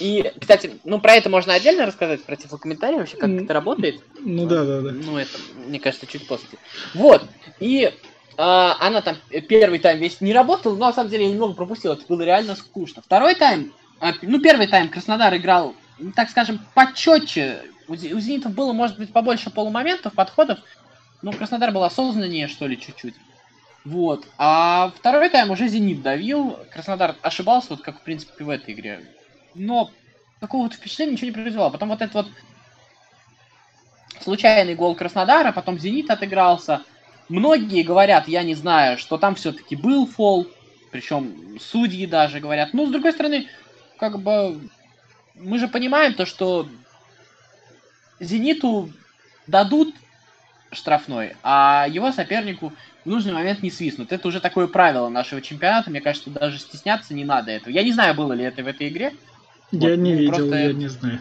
И, 0.00 0.32
кстати, 0.40 0.72
ну 0.84 1.00
про 1.00 1.14
это 1.14 1.28
можно 1.28 1.54
отдельно 1.54 1.86
рассказать, 1.86 2.22
про 2.22 2.36
тифлокомментарии 2.36 2.96
вообще, 2.96 3.16
как 3.16 3.30
это 3.30 3.52
работает. 3.52 4.00
Ну 4.20 4.46
да, 4.46 4.64
да, 4.64 4.80
да. 4.80 4.92
Ну 4.92 5.18
это, 5.18 5.38
мне 5.66 5.78
кажется, 5.80 6.06
чуть 6.06 6.26
после. 6.26 6.58
Вот. 6.94 7.24
И 7.60 7.92
а, 8.36 8.76
она 8.80 9.00
там 9.02 9.16
э, 9.30 9.40
первый 9.40 9.78
тайм 9.78 9.98
весь 9.98 10.20
не 10.20 10.32
работала, 10.32 10.74
но 10.74 10.86
на 10.86 10.92
самом 10.92 11.10
деле 11.10 11.24
я 11.24 11.30
немного 11.30 11.54
пропустил, 11.54 11.92
это 11.92 12.04
было 12.06 12.22
реально 12.22 12.56
скучно. 12.56 13.02
Второй 13.02 13.34
тайм, 13.34 13.72
а, 14.00 14.12
ну 14.22 14.40
первый 14.40 14.66
тайм 14.66 14.88
Краснодар 14.88 15.34
играл, 15.36 15.74
так 16.14 16.30
скажем, 16.30 16.60
почетче. 16.74 17.62
У, 17.88 17.92
у 17.92 17.96
Зенитов 17.96 18.52
было, 18.52 18.72
может 18.72 18.98
быть, 18.98 19.12
побольше 19.12 19.50
полумоментов, 19.50 20.14
подходов, 20.14 20.58
Ну, 21.22 21.32
Краснодар 21.32 21.70
был 21.70 21.84
осознаннее, 21.84 22.48
что 22.48 22.66
ли, 22.66 22.80
чуть-чуть. 22.80 23.14
Вот. 23.84 24.26
А 24.38 24.92
второй 24.96 25.28
тайм 25.28 25.50
уже 25.50 25.68
Зенит 25.68 26.02
давил. 26.02 26.58
Краснодар 26.72 27.16
ошибался, 27.22 27.68
вот 27.70 27.82
как, 27.82 27.98
в 27.98 28.02
принципе, 28.02 28.44
в 28.44 28.48
этой 28.48 28.72
игре. 28.72 29.04
Но 29.54 29.90
какого-то 30.40 30.76
впечатления 30.76 31.12
ничего 31.12 31.26
не 31.26 31.32
произвело. 31.32 31.70
Потом 31.70 31.90
вот 31.90 32.00
этот 32.00 32.14
вот 32.14 32.26
случайный 34.22 34.74
гол 34.74 34.94
Краснодара, 34.94 35.52
потом 35.52 35.78
Зенит 35.78 36.10
отыгрался. 36.10 36.82
Многие 37.28 37.82
говорят, 37.82 38.28
я 38.28 38.42
не 38.42 38.54
знаю, 38.54 38.98
что 38.98 39.18
там 39.18 39.34
все-таки 39.34 39.76
был 39.76 40.06
фол, 40.06 40.46
причем 40.90 41.58
судьи 41.58 42.06
даже 42.06 42.40
говорят. 42.40 42.74
Ну, 42.74 42.86
с 42.86 42.90
другой 42.90 43.12
стороны, 43.12 43.48
как 43.98 44.20
бы 44.20 44.60
мы 45.34 45.58
же 45.58 45.68
понимаем 45.68 46.14
то, 46.14 46.26
что 46.26 46.68
Зениту 48.20 48.90
дадут 49.46 49.94
штрафной, 50.72 51.34
а 51.42 51.86
его 51.88 52.12
сопернику 52.12 52.72
в 53.04 53.08
нужный 53.08 53.32
момент 53.32 53.62
не 53.62 53.70
свистнут. 53.70 54.12
Это 54.12 54.28
уже 54.28 54.40
такое 54.40 54.66
правило 54.66 55.08
нашего 55.08 55.40
чемпионата. 55.40 55.90
Мне 55.90 56.00
кажется, 56.00 56.30
даже 56.30 56.58
стесняться 56.58 57.14
не 57.14 57.24
надо 57.24 57.50
этого. 57.50 57.70
Я 57.70 57.82
не 57.82 57.92
знаю, 57.92 58.14
было 58.14 58.32
ли 58.32 58.44
это 58.44 58.62
в 58.62 58.66
этой 58.66 58.88
игре. 58.88 59.14
Я 59.70 59.90
вот, 59.90 59.98
не 59.98 60.14
видел, 60.14 60.34
просто... 60.34 60.56
я 60.56 60.72
не 60.72 60.88
знаю. 60.88 61.20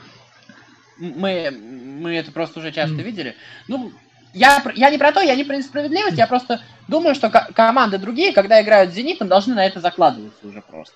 Мы, 0.98 1.52
мы 1.52 2.16
это 2.16 2.32
просто 2.32 2.60
уже 2.60 2.72
часто 2.72 2.98
mm. 2.98 3.04
видели. 3.04 3.36
Ну, 3.68 3.92
я, 4.34 4.64
я 4.76 4.90
не 4.90 4.98
про 4.98 5.12
то, 5.12 5.22
я 5.22 5.36
не 5.36 5.44
про 5.44 5.56
несправедливость, 5.56 6.18
я 6.18 6.28
просто 6.28 6.62
думаю, 6.88 7.16
что 7.16 7.30
команды 7.30 7.98
другие, 7.98 8.34
когда 8.34 8.62
играют 8.62 8.92
с 8.92 8.96
Зенитом, 8.96 9.28
должны 9.28 9.54
на 9.56 9.66
это 9.66 9.80
закладываться 9.80 10.48
уже 10.48 10.62
просто. 10.62 10.96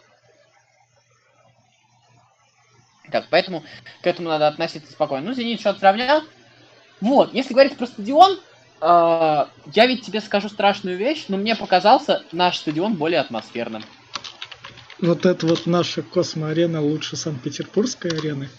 Так, 3.12 3.25
поэтому 3.29 3.63
к 4.01 4.08
этому 4.08 4.29
надо 4.29 4.48
относиться 4.48 4.91
спокойно. 4.91 5.27
Ну, 5.27 5.34
Зенит 5.34 5.62
счет 5.62 5.79
сравнял. 5.79 6.24
Вот, 7.00 7.34
если 7.34 7.53
говорить 7.53 7.77
про 7.77 7.86
стадион, 7.86 8.39
э, 8.82 9.46
я 9.74 9.86
ведь 9.86 10.06
тебе 10.06 10.20
скажу 10.20 10.50
страшную 10.50 10.98
вещь, 10.98 11.25
но 11.29 11.38
мне 11.38 11.56
показался 11.56 12.24
наш 12.32 12.58
стадион 12.58 12.96
более 12.96 13.20
атмосферным. 13.20 13.84
Вот 15.00 15.25
это 15.25 15.46
вот 15.46 15.67
наша 15.67 16.01
космоарена 16.01 16.82
лучше 16.82 17.15
Санкт-Петербургской 17.15 18.12
арены? 18.12 18.50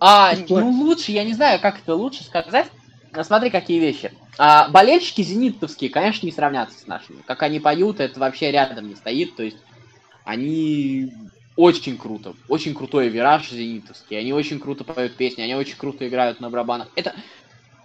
А, 0.00 0.32
ну 0.48 0.70
лучше, 0.70 1.12
я 1.12 1.22
не 1.22 1.34
знаю, 1.34 1.60
как 1.60 1.78
это 1.80 1.94
лучше 1.94 2.24
сказать. 2.24 2.66
Но 3.16 3.24
смотри, 3.24 3.48
какие 3.48 3.80
вещи. 3.80 4.12
А, 4.36 4.68
болельщики 4.68 5.22
зенитовские, 5.22 5.88
конечно, 5.88 6.26
не 6.26 6.32
сравнятся 6.32 6.78
с 6.78 6.86
нашими. 6.86 7.22
Как 7.26 7.42
они 7.42 7.60
поют, 7.60 7.98
это 7.98 8.20
вообще 8.20 8.50
рядом 8.50 8.88
не 8.88 8.94
стоит. 8.94 9.34
То 9.34 9.42
есть 9.42 9.56
они 10.24 11.10
очень 11.56 11.96
круто. 11.96 12.34
Очень 12.46 12.74
крутой 12.74 13.08
вираж 13.08 13.48
зенитовский. 13.48 14.18
Они 14.18 14.34
очень 14.34 14.60
круто 14.60 14.84
поют 14.84 15.16
песни, 15.16 15.40
они 15.40 15.54
очень 15.54 15.78
круто 15.78 16.06
играют 16.06 16.40
на 16.40 16.50
барабанах. 16.50 16.88
Это 16.94 17.14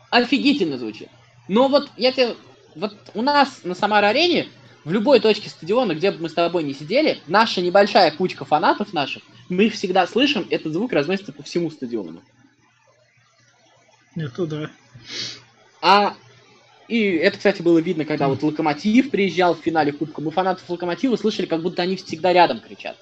офигительно 0.09 0.77
звучит. 0.77 1.07
Но 1.47 1.69
вот 1.69 1.89
я 1.95 2.11
тебе... 2.11 2.35
Вот 2.75 2.93
у 3.13 3.21
нас 3.21 3.61
на 3.63 3.73
Самар-арене, 3.73 4.49
в 4.83 4.91
любой 4.91 5.21
точке 5.21 5.49
стадиона, 5.49 5.93
где 5.93 6.11
бы 6.11 6.23
мы 6.23 6.29
с 6.29 6.33
тобой 6.33 6.63
не 6.63 6.73
сидели, 6.73 7.19
наша 7.27 7.61
небольшая 7.61 8.11
кучка 8.11 8.43
фанатов 8.43 8.91
наших, 8.93 9.23
мы 9.47 9.69
всегда 9.69 10.07
слышим, 10.07 10.47
этот 10.49 10.73
звук 10.73 10.91
разносится 10.91 11.31
по 11.31 11.43
всему 11.43 11.69
стадиону. 11.69 12.21
Это 14.15 14.45
да. 14.45 14.69
А 15.81 16.15
и 16.91 17.03
это, 17.11 17.37
кстати, 17.37 17.61
было 17.61 17.79
видно, 17.79 18.03
когда 18.03 18.27
вот 18.27 18.43
Локомотив 18.43 19.11
приезжал 19.11 19.55
в 19.55 19.61
финале 19.61 19.93
Кубка. 19.93 20.21
Мы 20.21 20.31
фанатов 20.31 20.69
Локомотива 20.69 21.15
слышали, 21.15 21.45
как 21.45 21.61
будто 21.61 21.81
они 21.81 21.95
всегда 21.95 22.33
рядом 22.33 22.59
кричат. 22.59 22.97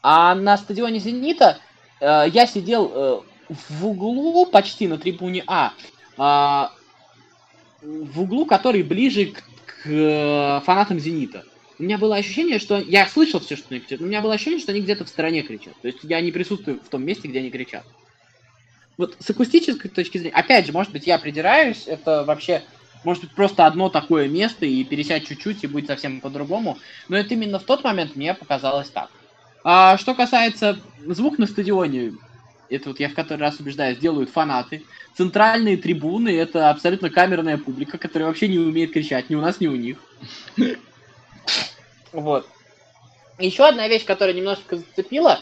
А 0.00 0.34
на 0.36 0.56
стадионе 0.56 1.00
Зенита 1.00 1.58
э, 2.00 2.26
я 2.32 2.46
сидел 2.46 2.92
э, 2.94 3.20
в 3.48 3.86
углу, 3.86 4.46
почти 4.46 4.86
на 4.86 4.98
трибуне 4.98 5.42
А, 5.48 5.72
э, 6.16 6.68
в 7.82 8.20
углу, 8.20 8.46
который 8.46 8.84
ближе 8.84 9.26
к, 9.26 9.42
к 9.66 9.86
э, 9.86 10.60
фанатам 10.64 11.00
Зенита. 11.00 11.44
У 11.80 11.82
меня 11.82 11.98
было 11.98 12.14
ощущение, 12.14 12.60
что 12.60 12.78
я 12.78 13.08
слышал 13.08 13.40
все, 13.40 13.56
что 13.56 13.66
они 13.70 13.80
кричат, 13.80 13.98
но 13.98 14.06
у 14.06 14.08
меня 14.08 14.20
было 14.20 14.34
ощущение, 14.34 14.60
что 14.60 14.70
они 14.70 14.80
где-то 14.82 15.04
в 15.04 15.08
стороне 15.08 15.42
кричат. 15.42 15.74
То 15.82 15.88
есть 15.88 15.98
я 16.04 16.20
не 16.20 16.30
присутствую 16.30 16.80
в 16.80 16.88
том 16.88 17.04
месте, 17.04 17.26
где 17.26 17.40
они 17.40 17.50
кричат. 17.50 17.84
Вот 18.96 19.16
с 19.18 19.28
акустической 19.30 19.90
точки 19.90 20.18
зрения, 20.18 20.34
опять 20.34 20.66
же, 20.66 20.72
может 20.72 20.92
быть, 20.92 21.06
я 21.06 21.18
придираюсь, 21.18 21.84
это 21.86 22.24
вообще, 22.24 22.62
может 23.02 23.24
быть, 23.24 23.32
просто 23.32 23.66
одно 23.66 23.88
такое 23.88 24.28
место, 24.28 24.66
и 24.66 24.84
пересядь 24.84 25.26
чуть-чуть, 25.26 25.64
и 25.64 25.66
будет 25.66 25.86
совсем 25.86 26.20
по-другому. 26.20 26.78
Но 27.08 27.16
это 27.16 27.34
именно 27.34 27.58
в 27.58 27.64
тот 27.64 27.82
момент 27.82 28.14
мне 28.14 28.34
показалось 28.34 28.90
так. 28.90 29.10
А 29.64 29.96
что 29.98 30.14
касается 30.14 30.78
звук 31.06 31.38
на 31.38 31.46
стадионе, 31.46 32.12
это 32.68 32.90
вот 32.90 33.00
я 33.00 33.08
в 33.08 33.14
который 33.14 33.40
раз 33.40 33.58
убеждаюсь, 33.58 33.98
делают 33.98 34.30
фанаты. 34.30 34.84
Центральные 35.16 35.76
трибуны— 35.76 36.28
это 36.38 36.70
абсолютно 36.70 37.10
камерная 37.10 37.58
публика, 37.58 37.98
которая 37.98 38.28
вообще 38.28 38.48
не 38.48 38.58
умеет 38.58 38.92
кричать 38.92 39.30
ни 39.30 39.34
у 39.34 39.40
нас, 39.40 39.60
ни 39.60 39.66
у 39.66 39.76
них. 39.76 39.98
Вот. 42.12 42.48
Еще 43.40 43.66
одна 43.66 43.88
вещь, 43.88 44.04
которая 44.04 44.36
немножко 44.36 44.76
зацепила. 44.76 45.40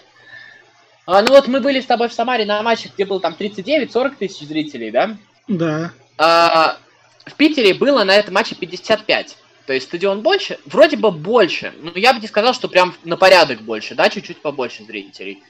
А, 1.06 1.22
ну 1.22 1.30
вот 1.30 1.48
мы 1.48 1.60
были 1.60 1.80
с 1.80 1.86
тобой 1.86 2.08
в 2.08 2.12
Самаре 2.12 2.44
на 2.44 2.62
матче, 2.62 2.90
где 2.92 3.04
было 3.04 3.20
там 3.20 3.34
39-40 3.38 4.16
тысяч 4.16 4.46
зрителей, 4.46 4.90
да? 4.90 5.16
Да. 5.48 5.92
А, 6.16 6.78
в 7.24 7.34
Питере 7.34 7.74
было 7.74 8.04
на 8.04 8.14
этом 8.14 8.34
матче 8.34 8.54
55. 8.54 9.36
То 9.66 9.72
есть 9.72 9.86
стадион 9.86 10.22
больше, 10.22 10.58
вроде 10.66 10.96
бы 10.96 11.10
больше, 11.10 11.72
но 11.80 11.92
я 11.94 12.12
бы 12.12 12.20
не 12.20 12.26
сказал, 12.26 12.52
что 12.52 12.68
прям 12.68 12.94
на 13.04 13.16
порядок 13.16 13.62
больше, 13.62 13.94
да, 13.94 14.08
чуть-чуть 14.08 14.42
побольше 14.42 14.84
зрителей. 14.84 15.42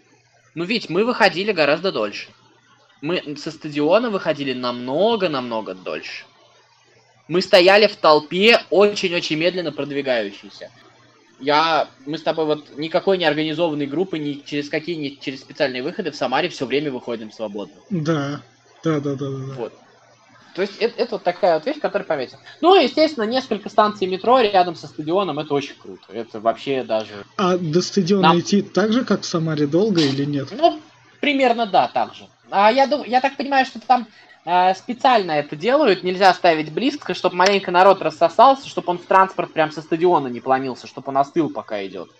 Ну 0.55 0.65
ведь 0.65 0.91
мы 0.91 1.05
выходили 1.05 1.53
гораздо 1.53 1.93
дольше. 1.93 2.29
Мы 3.01 3.37
со 3.37 3.51
стадиона 3.51 4.11
выходили 4.11 4.53
намного-намного 4.53 5.75
дольше. 5.75 6.25
Мы 7.27 7.41
стояли 7.41 7.87
в 7.87 7.97
толпе, 7.97 8.61
очень-очень 8.71 9.39
медленно 9.39 9.73
продвигающейся. 9.73 10.71
Я, 11.43 11.89
мы 12.07 12.19
с 12.19 12.23
тобой 12.23 12.47
вот 12.47 12.79
никакой 12.79 13.19
не 13.19 13.25
организованной 13.25 13.87
группы, 13.87 14.19
ни 14.19 14.43
через 14.45 14.69
какие, 14.69 14.95
ни 14.95 15.19
через 15.21 15.41
специальные 15.41 15.83
выходы 15.83 16.13
в 16.13 16.17
Самаре 16.17 16.49
все 16.49 16.67
время 16.67 16.93
выходим 16.93 17.33
свободно. 17.33 17.75
Да, 17.91 18.41
да, 18.85 19.01
да, 19.01 19.15
да, 19.17 19.29
да. 19.29 19.55
Вот. 19.57 19.73
То 20.55 20.63
есть 20.63 20.77
это, 20.79 21.01
это 21.01 21.13
вот 21.13 21.23
такая 21.25 21.55
вот 21.55 21.67
вещь, 21.67 21.81
которая 21.81 22.07
пометила. 22.07 22.41
Ну, 22.61 22.81
естественно, 22.81 23.25
несколько 23.25 23.69
станций 23.71 24.07
метро 24.07 24.39
рядом 24.41 24.77
со 24.77 24.87
стадионом, 24.87 25.39
это 25.39 25.53
очень 25.55 25.75
круто. 25.75 26.05
Это 26.13 26.41
вообще 26.41 26.85
даже... 26.85 27.25
А 27.37 27.57
до 27.57 27.83
стадиона 27.83 28.29
Нам... 28.29 28.41
идти 28.41 28.63
так 28.63 28.93
же, 28.93 29.05
как 29.05 29.23
в 29.23 29.25
Самаре, 29.25 29.67
долго 29.67 30.01
или 30.01 30.25
нет? 30.25 30.49
Ну, 30.53 30.81
примерно 31.21 31.67
да, 31.67 31.89
так 31.89 32.15
же. 32.15 32.29
А 32.51 32.71
я, 32.71 32.87
дум... 32.87 33.03
я 33.05 33.21
так 33.21 33.37
понимаю, 33.37 33.65
что 33.67 33.81
там 33.81 34.07
специально 34.75 35.33
это 35.33 35.55
делают, 35.55 36.03
нельзя 36.03 36.35
ставить 36.35 36.73
близко, 36.73 37.15
чтобы 37.15 37.37
маленько 37.37 37.71
народ 37.71 38.03
рассосался, 38.03 38.69
чтобы 38.69 38.91
он 38.91 38.99
в 38.99 39.07
транспорт 39.07 39.53
прям 39.53 39.71
со 39.71 39.83
стадиона 39.83 40.27
не 40.29 40.41
планился, 40.41 40.87
чтобы 40.87 41.11
он 41.11 41.19
остыл, 41.19 41.49
пока 41.49 41.85
идет. 41.87 42.11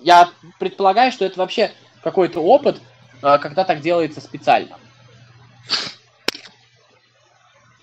Я 0.00 0.30
предполагаю, 0.58 1.12
что 1.12 1.24
это 1.24 1.38
вообще 1.38 1.72
какой-то 2.02 2.40
опыт, 2.40 2.80
э, 3.22 3.38
когда 3.38 3.64
так 3.64 3.80
делается 3.80 4.20
специально. 4.20 4.78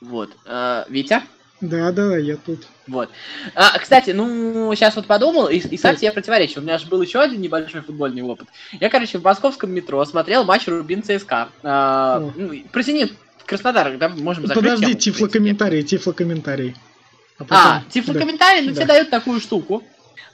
Вот. 0.02 0.30
А, 0.46 0.86
Витя? 0.90 1.22
Да, 1.64 1.94
да, 1.94 2.18
я 2.18 2.36
тут. 2.36 2.68
Вот. 2.88 3.10
А, 3.56 3.80
кстати, 3.80 4.10
ну, 4.10 4.76
сейчас 4.76 4.98
вот 4.98 5.08
подумал, 5.08 5.48
и, 5.48 5.60
и 5.60 5.78
сам 5.78 5.96
себе 5.96 6.12
противоречил. 6.12 6.60
У 6.62 6.66
меня 6.66 6.78
же 6.78 6.88
был 6.88 7.02
еще 7.02 7.22
один 7.22 7.40
небольшой 7.40 7.82
футбольный 7.82 8.22
опыт. 8.22 8.50
Я, 8.82 8.90
короче, 8.90 9.18
в 9.18 9.24
московском 9.24 9.72
метро 9.72 10.04
смотрел 10.04 10.44
матч 10.44 10.68
Рубин 10.68 11.04
ЦСКА. 11.04 11.48
А, 11.64 12.20
ну, 12.36 12.52
про 12.70 12.82
Зенит 12.82 13.14
Краснодар, 13.46 13.98
да, 13.98 14.10
можем 14.10 14.46
закрыть 14.46 14.62
Подожди, 14.62 14.88
тему, 14.88 15.00
тифлокомментарий, 15.00 15.84
тифлокомментарий. 15.84 16.76
А, 17.38 17.44
потом... 17.46 17.58
а 17.58 17.84
тифлокомментарий, 17.90 18.62
да. 18.62 18.68
ну, 18.68 18.72
да. 18.72 18.76
тебе 18.76 18.86
дают 18.86 19.10
такую 19.10 19.40
штуку. 19.40 19.82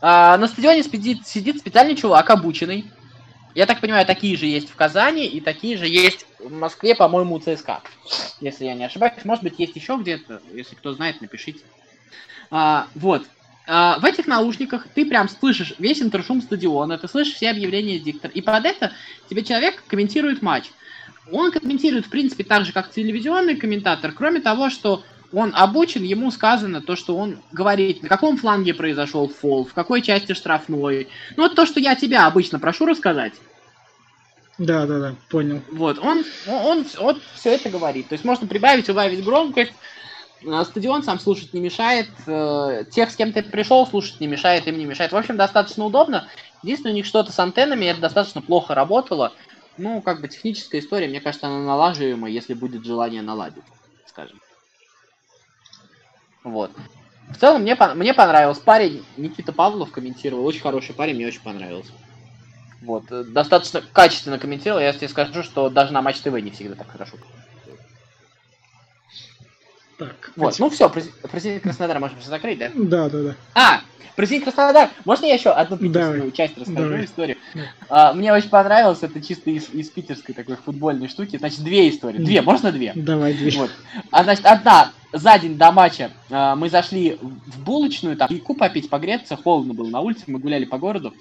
А, 0.02 0.36
на 0.38 0.48
стадионе 0.48 0.82
сидит, 0.82 1.28
сидит 1.28 1.60
специальный 1.60 1.96
чувак, 1.96 2.28
обученный. 2.32 2.86
Я 3.56 3.66
так 3.66 3.82
понимаю, 3.82 4.06
такие 4.06 4.38
же 4.38 4.46
есть 4.46 4.70
в 4.70 4.76
Казани, 4.76 5.26
и 5.26 5.42
такие 5.42 5.78
же 5.78 5.88
есть 5.88 6.26
в 6.40 6.52
Москве, 6.52 6.96
по-моему, 6.96 7.36
у 7.36 7.40
ЦСКА. 7.40 7.82
Если 8.40 8.66
я 8.66 8.76
не 8.76 8.86
ошибаюсь. 8.86 9.26
Может 9.26 9.44
быть, 9.44 9.56
есть 9.58 9.76
еще 9.76 9.98
где-то. 9.98 10.42
Если 10.54 10.76
кто 10.76 10.94
знает, 10.94 11.20
напишите. 11.22 11.62
А, 12.52 12.88
вот. 12.96 13.26
А, 13.68 14.00
в 14.00 14.06
этих 14.06 14.28
наушниках 14.28 14.88
ты 14.94 15.06
прям 15.06 15.30
слышишь 15.30 15.74
весь 15.80 16.02
интершум 16.02 16.42
стадиона, 16.42 16.98
ты 16.98 17.08
слышишь 17.08 17.36
все 17.36 17.50
объявления 17.50 18.00
диктора. 18.00 18.32
И 18.34 18.42
под 18.42 18.66
это 18.66 18.94
тебе 19.30 19.44
человек 19.44 19.84
комментирует 19.88 20.42
матч. 20.42 20.72
Он 21.32 21.52
комментирует, 21.52 22.08
в 22.08 22.10
принципе, 22.10 22.44
так 22.44 22.66
же, 22.66 22.72
как 22.72 22.92
телевизионный 22.92 23.56
комментатор, 23.56 24.12
кроме 24.12 24.42
того, 24.42 24.70
что 24.70 25.04
он 25.34 25.54
обучен, 25.56 26.04
ему 26.04 26.32
сказано 26.32 26.82
то, 26.82 26.96
что 26.96 27.16
он 27.16 27.40
говорит, 27.52 28.02
на 28.02 28.10
каком 28.10 28.38
фланге 28.38 28.74
произошел 28.74 29.28
фол, 29.28 29.66
в 29.66 29.74
какой 29.74 30.02
части 30.02 30.34
штрафной. 30.34 31.08
Ну, 31.36 31.44
вот 31.44 31.56
то, 31.56 31.66
что 31.66 31.80
я 31.80 31.96
тебя 31.96 32.26
обычно 32.26 32.60
прошу 32.60 32.86
рассказать. 32.86 33.34
Да, 34.58 34.86
да, 34.86 35.00
да, 35.00 35.16
понял. 35.30 35.62
Вот, 35.72 36.00
он, 36.00 36.26
он, 36.48 36.86
он 37.00 37.22
все 37.36 37.56
это 37.56 37.70
говорит. 37.70 38.10
То 38.10 38.14
есть 38.14 38.26
можно 38.26 38.46
прибавить, 38.46 38.90
убавить 38.90 39.24
громкость. 39.24 39.72
Э, 40.46 40.64
стадион 40.66 41.04
сам 41.04 41.20
слушать 41.20 41.54
не 41.54 41.62
мешает. 41.62 42.10
Э, 42.28 42.84
тех, 42.92 43.10
с 43.10 43.16
кем 43.16 43.32
ты 43.32 43.42
пришел, 43.42 43.88
слушать 43.88 44.20
не 44.20 44.28
мешает, 44.28 44.68
им 44.68 44.78
не 44.78 44.86
мешает. 44.86 45.14
В 45.14 45.18
общем, 45.18 45.38
достаточно 45.38 45.86
удобно. 45.86 46.28
Единственное, 46.62 46.92
у 46.92 46.96
них 46.96 47.06
что-то 47.06 47.32
с 47.32 47.40
антеннами, 47.40 47.86
это 47.86 48.02
достаточно 48.02 48.42
плохо 48.42 48.76
работало. 48.76 49.32
Ну, 49.78 50.02
как 50.02 50.20
бы 50.20 50.28
техническая 50.28 50.82
история, 50.82 51.08
мне 51.08 51.22
кажется, 51.22 51.48
она 51.48 51.60
налаживаемая, 51.60 52.30
если 52.30 52.54
будет 52.54 52.84
желание 52.84 53.22
наладить, 53.22 53.64
скажем. 54.08 54.42
Вот. 56.44 56.72
В 57.30 57.38
целом, 57.38 57.62
мне, 57.62 57.78
мне 57.96 58.14
понравился 58.14 58.62
парень. 58.62 59.04
Никита 59.18 59.52
Павлов 59.52 59.92
комментировал. 59.92 60.46
Очень 60.46 60.62
хороший 60.62 60.96
парень, 60.96 61.16
мне 61.16 61.28
очень 61.28 61.42
понравился. 61.42 61.92
Вот. 62.82 63.06
Достаточно 63.32 63.82
качественно 63.82 64.40
комментировал. 64.40 64.82
Я 64.82 64.94
тебе 64.94 65.10
скажу, 65.10 65.44
что 65.44 65.70
даже 65.70 65.94
на 65.94 66.02
Матч 66.02 66.20
ТВ 66.20 66.32
не 66.42 66.52
всегда 66.52 66.76
так 66.76 66.90
хорошо. 66.90 67.18
Так. 70.00 70.32
Вот, 70.38 70.58
ну 70.60 70.70
все, 70.70 70.90
президент 70.90 71.64
Краснодара 71.64 72.00
можем 72.00 72.18
все 72.20 72.30
закрыть, 72.30 72.58
да? 72.58 72.72
Да, 72.74 73.10
да, 73.10 73.22
да. 73.22 73.36
А, 73.54 73.82
президент 74.16 74.46
Краснодар, 74.46 74.90
можно 75.04 75.26
я 75.26 75.34
еще 75.34 75.50
одну 75.50 75.78
питерскую 75.78 76.32
часть 76.32 76.58
расскажу, 76.58 76.90
Давай. 76.90 77.04
историю? 77.04 77.38
А, 77.90 78.14
мне 78.14 78.34
очень 78.34 78.50
понравилось, 78.50 79.00
это 79.02 79.22
чисто 79.22 79.50
из, 79.50 79.70
из 79.74 79.90
питерской 79.90 80.34
такой 80.34 80.56
футбольной 80.56 81.10
штуки. 81.10 81.38
Значит, 81.38 81.66
две 81.66 81.90
истории. 81.90 82.18
Две, 82.18 82.42
можно 82.42 82.72
две? 82.72 82.94
Давай, 82.96 83.34
две. 83.34 83.52
Вот. 83.60 83.72
А, 84.10 84.24
значит, 84.24 84.46
одна, 84.46 84.94
за 85.12 85.38
день 85.38 85.58
до 85.58 85.72
матча 85.74 86.12
а, 86.30 86.56
мы 86.56 86.70
зашли 86.70 87.18
в 87.22 87.62
булочную, 87.62 88.16
там, 88.16 88.30
чайку 88.30 88.54
попить, 88.54 88.90
погреться, 88.90 89.36
холодно 89.36 89.74
было 89.74 89.90
на 89.90 90.00
улице, 90.00 90.24
мы 90.28 90.40
гуляли 90.40 90.64
по 90.64 90.78
городу. 90.78 91.14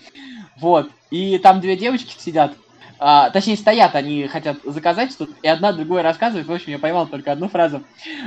Вот, 0.60 0.88
и 1.10 1.38
там 1.38 1.60
две 1.60 1.76
девочки 1.76 2.14
сидят, 2.16 2.54
а, 2.98 3.30
точнее, 3.30 3.56
стоят, 3.56 3.94
они 3.94 4.26
хотят 4.26 4.58
заказать 4.64 5.12
что-то, 5.12 5.32
и 5.42 5.48
одна 5.48 5.72
другой 5.72 6.02
рассказывает. 6.02 6.46
В 6.46 6.52
общем, 6.52 6.72
я 6.72 6.78
поймал 6.78 7.06
только 7.06 7.32
одну 7.32 7.48
фразу. 7.48 7.82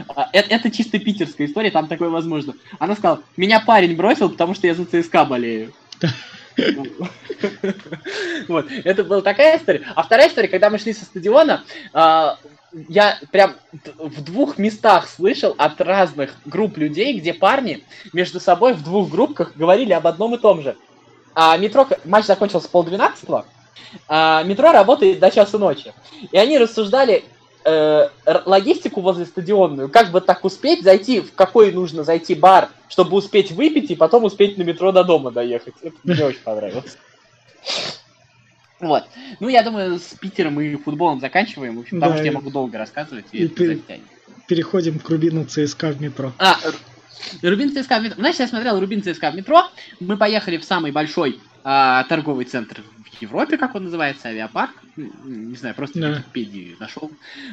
А, 0.08 0.30
это, 0.32 0.50
это 0.50 0.72
чисто 0.72 1.00
питерская 1.00 1.48
история, 1.48 1.72
там 1.72 1.88
такое 1.88 2.10
возможно. 2.10 2.54
Она 2.80 2.96
сказала, 2.96 3.22
меня 3.38 3.60
парень 3.60 3.96
бросил, 3.96 4.30
потому 4.30 4.54
что 4.54 4.68
я 4.68 4.74
за 4.74 4.86
ЦСКА 4.86 5.25
болею. 5.25 5.74
Вот, 8.48 8.68
это 8.84 9.04
была 9.04 9.22
такая 9.22 9.58
история. 9.58 9.84
А 9.96 10.04
вторая 10.04 10.28
история, 10.28 10.48
когда 10.50 10.70
мы 10.70 10.78
шли 10.78 10.94
со 10.94 11.06
стадиона, 11.06 11.63
а, 11.94 12.38
я 12.88 13.18
прям 13.32 13.56
в 13.98 14.22
двух 14.24 14.58
местах 14.58 15.08
слышал 15.10 15.56
от 15.58 15.80
разных 15.82 16.36
групп 16.46 16.78
людей, 16.78 17.18
где 17.20 17.34
парни 17.34 17.84
между 18.13 18.40
собой 18.40 18.74
в 18.74 18.84
двух 18.84 19.10
группках 19.10 19.54
говорили 19.56 19.94
об 19.94 20.08
одном 20.08 20.36
и 20.36 20.38
том 20.38 20.62
же. 20.62 20.75
А 21.34 21.58
метро, 21.58 21.88
матч 22.06 22.25
закончился 22.25 22.70
полдвенадцатого, 22.70 23.46
а, 24.08 24.44
метро 24.44 24.72
работает 24.72 25.20
до 25.20 25.32
часу 25.32 25.60
ночи. 25.60 25.94
И 26.32 26.38
они 26.38 26.58
рассуждали 26.58 27.24
э, 27.66 28.10
логистику 28.46 29.01
возле 29.01 29.25
стадионную, 29.25 29.90
как 29.90 30.12
бы 30.12 30.22
так 30.22 30.44
успеть 30.46 30.84
зайти, 30.84 31.22
в 31.22 31.34
какой 31.34 31.72
нужно 31.72 32.04
зайти 32.04 32.36
бар, 32.36 32.70
чтобы 32.90 33.18
успеть 33.18 33.51
выпить 33.51 33.92
и 33.92 33.96
потом 33.96 34.24
успеть 34.24 34.58
на 34.58 34.63
метро 34.63 34.92
до 34.92 35.04
дома 35.04 35.32
доехать. 35.32 35.74
Это 35.82 35.96
мне 36.04 36.25
очень 36.25 36.42
понравилось. 36.42 36.98
Вот. 38.80 39.04
Ну, 39.40 39.48
я 39.48 39.62
думаю, 39.62 40.00
с 40.00 40.16
Питером 40.20 40.60
и 40.60 40.75
футболом 40.75 41.20
заканчиваем, 41.20 41.78
в 41.78 41.82
общем, 41.82 42.00
потому 42.00 42.18
что 42.18 42.25
я 42.25 42.32
могу 42.32 42.50
долго 42.50 42.78
рассказывать, 42.78 43.25
и, 43.32 43.46
и 43.46 43.46
это 43.46 44.00
Переходим 44.48 45.00
к 45.00 45.08
Рубину 45.08 45.46
ЦСКА 45.46 45.92
в 45.92 46.01
метро. 46.01 46.34
А, 46.40 46.58
Рубин 47.42 47.70
ЦСКА 47.70 48.00
в 48.00 48.04
метро. 48.04 48.20
Значит, 48.20 48.40
я 48.40 48.48
смотрел 48.48 48.80
Рубин 48.80 49.04
ЦСКА 49.04 49.32
в 49.32 49.36
метро. 49.36 49.63
Мы 50.00 50.18
поехали 50.18 50.58
в 50.58 50.66
самый 50.66 50.92
большой 50.92 51.40
а, 51.63 52.03
торговый 52.06 52.46
центр 52.46 52.82
в 52.82 53.22
Европе, 53.22 53.58
как 53.58 53.75
он 53.75 53.86
называется, 53.86 54.30
авиапарк. 54.30 54.72
Не 54.96 55.56
знаю, 55.56 55.75
просто 55.75 56.00
да. 56.00 56.08
в 56.08 56.18
Википедии 56.18 56.75
нашел. 56.80 57.12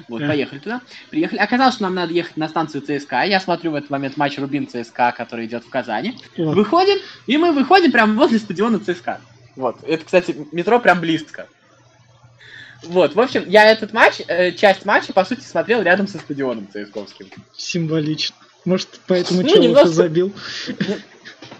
Вот, 0.09 0.21
да. 0.21 0.29
поехали 0.29 0.59
туда. 0.59 0.81
Приехали. 1.11 1.38
Оказалось, 1.38 1.75
что 1.75 1.85
нам 1.85 1.95
надо 1.95 2.12
ехать 2.12 2.37
на 2.37 2.49
станцию 2.49 2.83
ЦСКА. 2.83 3.23
Я 3.23 3.41
смотрю 3.41 3.73
в 3.73 3.75
этот 3.75 3.91
момент 3.91 4.17
матч 4.17 4.38
Рубин 4.38 4.67
ЦСКА, 4.67 5.12
который 5.17 5.47
идет 5.47 5.65
в 5.65 5.71
Казани. 5.71 6.19
Вот. 6.37 6.57
Выходим, 6.57 6.99
и 7.27 7.37
мы 7.37 7.53
выходим 7.53 7.93
прямо 7.93 8.15
возле 8.15 8.38
стадиона 8.38 8.81
ЦСКА. 8.81 9.21
Вот. 9.57 9.83
Это, 9.85 10.05
кстати, 10.05 10.37
метро 10.53 10.81
прям 10.81 11.00
близко. 11.00 11.49
Вот, 12.85 13.15
в 13.15 13.21
общем, 13.21 13.45
я 13.49 13.65
этот 13.65 13.93
матч, 13.93 14.21
э, 14.28 14.52
часть 14.52 14.85
матча, 14.85 15.13
по 15.13 15.25
сути, 15.25 15.41
смотрел 15.41 15.82
рядом 15.82 16.06
со 16.06 16.19
стадионом 16.19 16.69
ЦСКовским. 16.73 17.26
Символично. 17.56 18.37
Может, 18.65 19.00
поэтому 19.06 19.43
ну, 19.43 19.49
Чалов 19.49 19.65
немножко... 19.65 19.89
забил? 19.89 20.32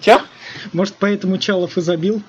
Че? 0.01 0.21
Может, 0.73 0.95
поэтому 0.99 1.39
Чалов 1.39 1.77
и 1.77 1.81
забил? 1.81 2.23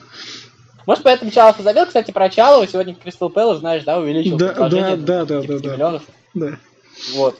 Может, 0.85 1.03
поэтому 1.03 1.31
Чалов 1.31 1.59
и 1.59 1.63
забил. 1.63 1.85
Кстати, 1.85 2.11
про 2.11 2.29
Чалова 2.29 2.67
сегодня 2.67 2.95
Кристал 2.95 3.29
Пэлас, 3.29 3.59
знаешь, 3.59 3.83
да, 3.83 3.99
увеличил 3.99 4.37
да, 4.37 4.53
да, 4.53 4.69
да, 4.69 4.95
да, 4.95 5.25
да, 5.25 5.41
да. 5.41 5.73
миллионов. 5.73 6.03
Да. 6.33 6.57
Вот. 7.13 7.39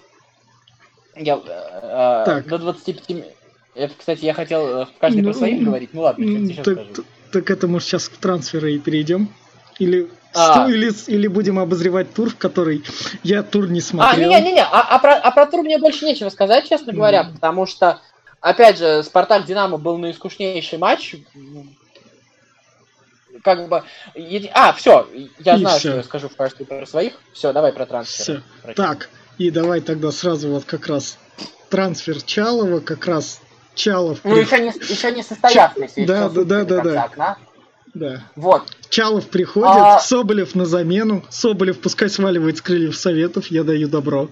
Я, 1.16 1.36
э, 1.36 2.24
так. 2.26 2.48
До 2.48 2.58
25... 2.58 3.26
Это, 3.76 3.94
кстати, 3.98 4.26
я 4.26 4.34
хотел 4.34 4.68
э, 4.68 4.86
в 4.86 5.00
каждой 5.00 5.22
ну, 5.22 5.32
про 5.32 5.38
своих 5.38 5.64
говорить. 5.64 5.90
Ну 5.94 6.02
ладно, 6.02 6.26
сейчас 6.26 6.66
так, 6.66 6.76
скажу. 6.76 7.04
Так 7.32 7.52
это, 7.52 7.68
может, 7.68 7.88
сейчас 7.88 8.10
к 8.10 8.18
трансферы 8.18 8.74
и 8.74 8.80
перейдем? 8.80 9.30
Или, 9.78 10.10
а. 10.34 10.54
Что, 10.54 10.74
или, 10.74 10.92
или 11.08 11.28
будем 11.28 11.60
обозревать 11.60 12.14
тур, 12.14 12.30
в 12.30 12.38
который 12.38 12.84
я 13.24 13.44
тур 13.44 13.70
не 13.70 13.82
смотрел? 13.82 14.32
А, 14.32 14.40
не-не-не, 14.40 14.64
а, 14.64 14.82
а, 14.82 15.00
про, 15.00 15.16
а 15.16 15.32
про 15.32 15.46
тур 15.46 15.62
мне 15.62 15.78
больше 15.78 16.06
нечего 16.06 16.30
сказать, 16.30 16.68
честно 16.68 16.94
говоря, 16.94 17.24
mm. 17.24 17.34
потому 17.34 17.66
что, 17.66 18.00
опять 18.42 18.78
же, 18.78 19.04
Спартак-Динамо 19.04 19.78
был 19.78 19.98
наискучнейший 19.98 20.78
матч. 20.78 21.16
Как 23.44 23.70
бы... 23.70 23.84
А, 24.54 24.74
все, 24.74 25.08
я 25.40 25.56
и 25.56 25.60
знаю, 25.60 25.80
все. 25.80 25.90
что 25.90 25.98
я 25.98 26.04
скажу 26.04 26.30
в 26.30 26.36
качестве 26.36 26.66
про 26.66 26.86
своих. 26.86 27.14
Все, 27.34 27.54
давай 27.54 27.72
про 27.72 27.86
трансфер. 27.86 28.42
Все. 28.64 28.74
Так, 28.74 29.10
и 29.38 29.50
давай 29.50 29.82
тогда 29.82 30.12
сразу 30.12 30.50
вот 30.50 30.66
как 30.66 30.88
раз 30.88 31.18
трансфер 31.70 32.22
Чалова, 32.22 32.80
как 32.80 33.06
раз 33.06 33.42
Чалов... 33.76 34.20
Ну, 34.24 34.36
еще 34.36 34.60
не, 34.60 34.70
еще 34.70 35.12
не 35.12 35.24
состоявшийся. 35.24 36.06
Да, 36.06 36.30
да, 36.30 36.44
да, 36.44 36.64
да, 36.66 36.82
да. 37.16 37.38
Да. 37.94 38.24
Вот. 38.36 38.64
Чалов 38.90 39.30
приходит, 39.30 39.70
а... 39.70 40.00
Соболев 40.00 40.54
на 40.54 40.66
замену. 40.66 41.26
Соболев 41.30 41.80
пускай 41.80 42.10
сваливает 42.10 42.58
с 42.58 42.62
крыльев 42.62 42.96
советов, 42.96 43.48
я 43.48 43.64
даю 43.64 43.88
добро. 43.88 44.30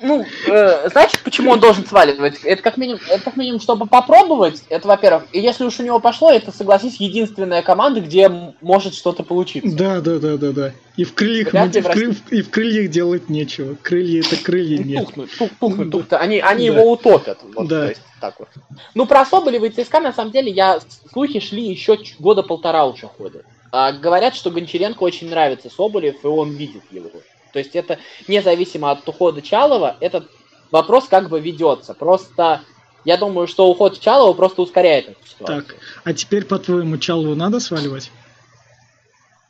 Ну, 0.00 0.24
э, 0.48 0.88
знаете, 0.90 1.18
почему 1.22 1.52
он 1.52 1.60
должен 1.60 1.86
сваливать? 1.86 2.40
Это 2.42 2.62
как 2.62 2.76
минимум, 2.76 3.00
это 3.08 3.22
как 3.24 3.36
минимум, 3.36 3.60
чтобы 3.60 3.86
попробовать. 3.86 4.62
Это, 4.68 4.88
во-первых, 4.88 5.24
и 5.32 5.40
если 5.40 5.64
уж 5.64 5.78
у 5.78 5.82
него 5.82 6.00
пошло, 6.00 6.30
это, 6.30 6.52
согласись, 6.52 6.96
единственная 6.96 7.62
команда, 7.62 8.00
где 8.00 8.28
может 8.60 8.94
что-то 8.94 9.22
получиться. 9.22 9.76
Да, 9.76 10.00
да, 10.00 10.18
да, 10.18 10.36
да, 10.36 10.52
да. 10.52 10.72
И 10.96 11.04
в 11.04 11.14
крыльях, 11.14 11.52
мы, 11.52 11.68
в, 11.68 11.90
кры, 11.90 12.16
и 12.30 12.42
в 12.42 12.50
крыльях 12.50 12.90
делать 12.90 13.28
нечего. 13.28 13.76
Крылья 13.80 14.20
это 14.20 14.36
крылья 14.36 14.82
нет. 14.82 15.06
Тухнут, 15.06 15.30
тух, 15.36 15.50
тухнут, 15.58 15.90
тухнут. 15.90 16.12
Они, 16.14 16.40
они 16.40 16.70
да. 16.70 16.76
его 16.76 16.92
утопят. 16.92 17.38
Вот, 17.54 17.68
да. 17.68 17.82
То 17.82 17.88
есть, 17.88 18.02
так 18.20 18.38
вот. 18.38 18.48
Ну, 18.94 19.06
про 19.06 19.24
Соболева 19.24 19.64
и 19.64 19.70
ЦСКА, 19.70 20.00
на 20.00 20.12
самом 20.12 20.32
деле, 20.32 20.50
я 20.50 20.80
слухи 21.12 21.40
шли 21.40 21.68
еще 21.68 21.98
года 22.18 22.42
полтора 22.42 22.86
уже 22.86 23.06
ходят. 23.06 23.44
А, 23.72 23.92
говорят, 23.92 24.36
что 24.36 24.50
Гончаренко 24.50 25.02
очень 25.02 25.30
нравится 25.30 25.68
Соболев, 25.68 26.22
и 26.22 26.26
он 26.26 26.52
видит 26.52 26.82
его. 26.90 27.10
То 27.54 27.60
есть 27.60 27.76
это 27.76 27.98
независимо 28.26 28.90
от 28.90 29.08
ухода 29.08 29.40
Чалова, 29.40 29.96
этот 30.00 30.28
вопрос 30.72 31.06
как 31.06 31.28
бы 31.28 31.38
ведется. 31.40 31.94
Просто 31.94 32.62
я 33.04 33.16
думаю, 33.16 33.46
что 33.46 33.68
уход 33.70 34.00
Чалова 34.00 34.32
просто 34.32 34.62
ускоряет 34.62 35.10
эту 35.10 35.26
ситуацию. 35.26 35.62
Так, 35.62 35.76
а 36.02 36.12
теперь, 36.12 36.44
по-твоему, 36.44 36.98
Чалову 36.98 37.36
надо 37.36 37.60
сваливать? 37.60 38.10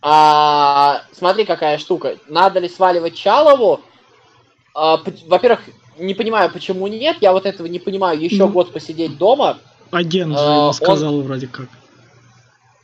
А, 0.02 1.00
смотри, 1.12 1.46
какая 1.46 1.78
штука. 1.78 2.18
Надо 2.28 2.60
ли 2.60 2.68
сваливать 2.68 3.16
Чалову? 3.16 3.80
А, 4.74 5.00
во-первых, 5.26 5.60
не 5.96 6.12
понимаю, 6.12 6.50
почему 6.52 6.86
нет. 6.88 7.16
Я 7.22 7.32
вот 7.32 7.46
этого 7.46 7.66
не 7.68 7.78
понимаю. 7.78 8.20
Еще 8.20 8.44
ну, 8.44 8.48
год 8.48 8.70
посидеть 8.70 9.16
дома. 9.16 9.60
Агент 9.92 10.32
же 10.34 10.44
а, 10.46 10.72
сказал 10.74 11.14
он, 11.14 11.22
вроде 11.22 11.46
как. 11.46 11.68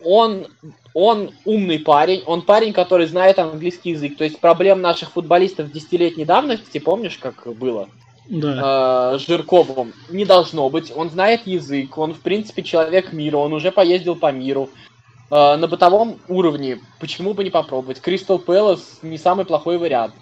Он 0.05 0.47
он 0.93 1.31
умный 1.45 1.79
парень, 1.79 2.23
он 2.27 2.43
парень, 2.43 2.73
который 2.73 3.07
знает 3.07 3.39
английский 3.39 3.91
язык. 3.91 4.17
То 4.17 4.25
есть 4.25 4.41
проблем 4.41 4.81
наших 4.81 5.13
футболистов 5.13 5.71
десятилетней 5.71 6.25
давности, 6.25 6.79
помнишь, 6.79 7.19
как 7.19 7.47
было? 7.57 7.89
Да. 8.29 9.15
Э, 9.15 9.19
Жирковым. 9.19 9.93
Не 10.09 10.25
должно 10.25 10.69
быть. 10.71 10.93
Он 10.95 11.11
знает 11.11 11.47
язык, 11.47 11.97
он, 11.99 12.15
в 12.15 12.21
принципе, 12.21 12.63
человек 12.63 13.13
мира, 13.13 13.37
он 13.37 13.53
уже 13.53 13.73
поездил 13.73 14.17
по 14.17 14.33
миру. 14.33 14.71
Э, 15.31 15.57
на 15.57 15.69
бытовом 15.69 16.19
уровне, 16.29 16.81
почему 16.99 17.35
бы 17.35 17.45
не 17.45 17.51
попробовать? 17.51 18.01
Кристал 18.01 18.39
Пэлас 18.39 18.99
не 19.03 19.19
самый 19.19 19.45
плохой 19.45 19.79
вариант. 19.79 20.15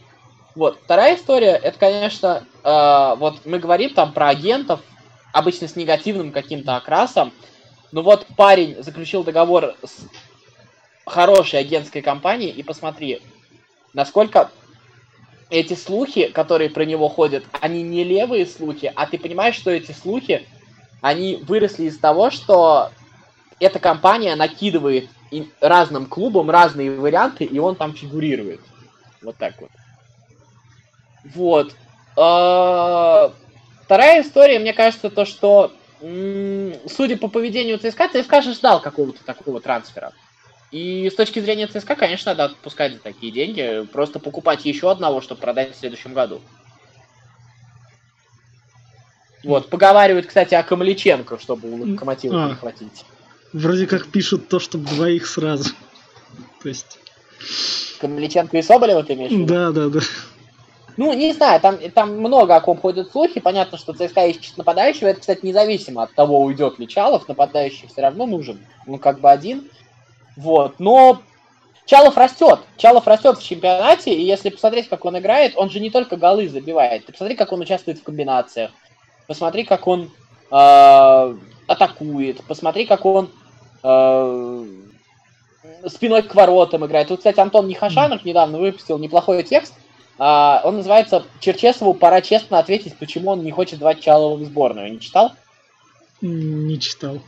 Вот. 0.55 0.79
Вторая 0.85 1.17
история, 1.17 1.53
это, 1.53 1.79
конечно, 1.79 2.45
э, 2.65 3.15
вот 3.19 3.47
мы 3.47 3.59
говорим 3.59 3.91
там 3.95 4.13
про 4.13 4.29
агентов, 4.29 4.81
обычно 5.33 5.69
с 5.69 5.77
негативным 5.77 6.33
каким-то 6.33 6.77
окрасом. 6.77 7.33
Но 7.93 8.03
вот 8.03 8.27
парень 8.37 8.83
заключил 8.83 9.25
договор 9.25 9.75
с 9.83 10.07
хорошей 11.07 11.61
агентской 11.61 12.03
компании 12.03 12.51
и 12.51 12.63
посмотри, 12.63 13.23
насколько 13.95 14.51
эти 15.51 15.75
слухи, 15.75 16.29
которые 16.29 16.71
про 16.71 16.85
него 16.85 17.09
ходят, 17.09 17.45
они 17.61 17.83
не 17.83 18.05
левые 18.05 18.47
слухи, 18.47 18.93
а 18.95 19.07
ты 19.07 19.19
понимаешь, 19.19 19.55
что 19.55 19.71
эти 19.71 19.93
слухи, 19.93 20.47
они 21.01 21.37
выросли 21.37 21.85
из 21.85 21.99
того, 21.99 22.31
что 22.31 22.91
эта 23.59 23.79
компания 23.79 24.35
накидывает 24.37 25.09
разным 25.61 26.07
клубам 26.07 26.51
разные 26.51 26.99
варианты, 26.99 27.45
и 27.45 27.59
он 27.59 27.77
там 27.77 27.95
фигурирует. 27.95 28.61
Вот 29.23 29.37
так 29.37 29.55
вот. 29.61 29.71
Вот. 31.35 31.75
А, 32.17 33.33
вторая 33.85 34.23
история, 34.23 34.59
мне 34.59 34.73
кажется, 34.73 35.11
то, 35.11 35.25
что 35.25 35.73
судя 36.01 37.17
по 37.17 37.29
поведению 37.29 37.79
ЦСКА, 37.79 38.09
ЦСКА 38.09 38.43
же 38.43 38.55
ждал 38.55 38.81
какого-то 38.81 39.25
такого 39.25 39.61
трансфера. 39.61 40.13
И 40.71 41.09
с 41.11 41.15
точки 41.15 41.41
зрения 41.41 41.67
ЦСКА, 41.67 41.97
конечно, 41.97 42.33
надо 42.33 42.45
отпускать 42.45 42.95
за 42.95 42.99
такие 42.99 43.33
деньги. 43.33 43.87
Просто 43.93 44.19
покупать 44.19 44.65
еще 44.67 44.91
одного, 44.91 45.21
чтобы 45.21 45.41
продать 45.41 45.75
в 45.75 45.79
следующем 45.79 46.13
году. 46.13 46.41
Вот, 49.45 49.71
поговаривают, 49.71 50.27
кстати, 50.27 50.55
о 50.55 50.63
Камличенко, 50.63 51.39
чтобы 51.39 51.71
у 51.71 51.93
Локомотива 51.93 52.45
а, 52.45 52.49
перехватить. 52.49 53.05
Вроде 53.53 53.87
как 53.87 54.09
пишут 54.09 54.49
то, 54.49 54.59
чтобы 54.59 54.87
двоих 54.89 55.27
сразу. 55.27 55.71
То 56.63 56.69
есть... 56.69 56.99
Камличенко 58.01 58.59
и 58.59 58.63
Соболева 58.63 59.03
ты 59.05 59.15
имеешь 59.15 59.31
в 59.31 59.35
виду? 59.35 59.47
Да, 59.47 59.71
да, 59.71 59.89
да. 59.89 60.01
Ну, 60.99 61.13
не 61.13 61.33
знаю, 61.33 61.61
там, 61.61 61.79
там 61.95 62.19
много 62.19 62.57
о 62.57 62.61
ком 62.61 62.77
ходят 62.77 63.13
слухи. 63.13 63.39
Понятно, 63.39 63.79
что 63.79 63.93
ЦСКА 63.93 64.27
ищет 64.27 64.57
нападающего. 64.57 65.07
Это, 65.07 65.21
кстати, 65.21 65.45
независимо 65.45 66.03
от 66.03 66.13
того, 66.13 66.43
уйдет 66.43 66.81
ли 66.81 66.89
Чалов. 66.89 67.29
Нападающий 67.29 67.87
все 67.87 68.03
равно 68.03 68.27
нужен. 68.27 68.59
Ну, 68.85 68.99
как 68.99 69.21
бы 69.21 69.31
один. 69.31 69.71
Вот. 70.37 70.81
Но 70.81 71.23
Чалов 71.87 72.17
растет. 72.17 72.59
Чалов 72.77 73.07
растет 73.07 73.39
в 73.39 73.45
чемпионате. 73.45 74.13
И 74.13 74.23
если 74.23 74.51
посмотреть, 74.51 74.89
как 74.89 75.05
он 75.05 75.17
играет, 75.17 75.53
он 75.55 75.71
же 75.71 75.79
не 75.79 75.91
только 75.91 76.17
голы 76.17 76.49
забивает. 76.49 77.07
Ты 77.07 77.13
посмотри, 77.13 77.37
как 77.37 77.53
он 77.53 77.61
участвует 77.61 78.01
в 78.01 78.03
комбинациях. 78.03 78.73
Посмотри, 79.29 79.63
как 79.63 79.87
он 79.87 80.11
э, 80.51 81.37
атакует. 81.69 82.43
Посмотри, 82.49 82.87
как 82.87 83.07
он 83.07 83.31
э, 83.85 84.67
спиной 85.87 86.23
к 86.23 86.35
воротам 86.35 86.85
играет. 86.87 87.07
Тут, 87.07 87.19
кстати, 87.19 87.39
Антон 87.39 87.69
Нехашанов 87.69 88.25
недавно 88.25 88.59
выпустил 88.59 88.99
неплохой 88.99 89.45
текст– 89.45 89.75
а, 90.19 90.61
он 90.65 90.77
называется 90.77 91.25
«Черчесову 91.41 91.95
пора 91.95 92.21
честно 92.21 92.59
ответить, 92.59 92.97
почему 92.99 93.31
он 93.31 93.45
не 93.45 93.53
хочет 93.53 93.79
звать 93.79 94.01
Чалова 94.01 94.37
в 94.37 94.45
сборную». 94.45 94.93
Не 94.93 95.01
читал? 95.01 95.33
Не 96.21 96.81
читал. 96.81 97.21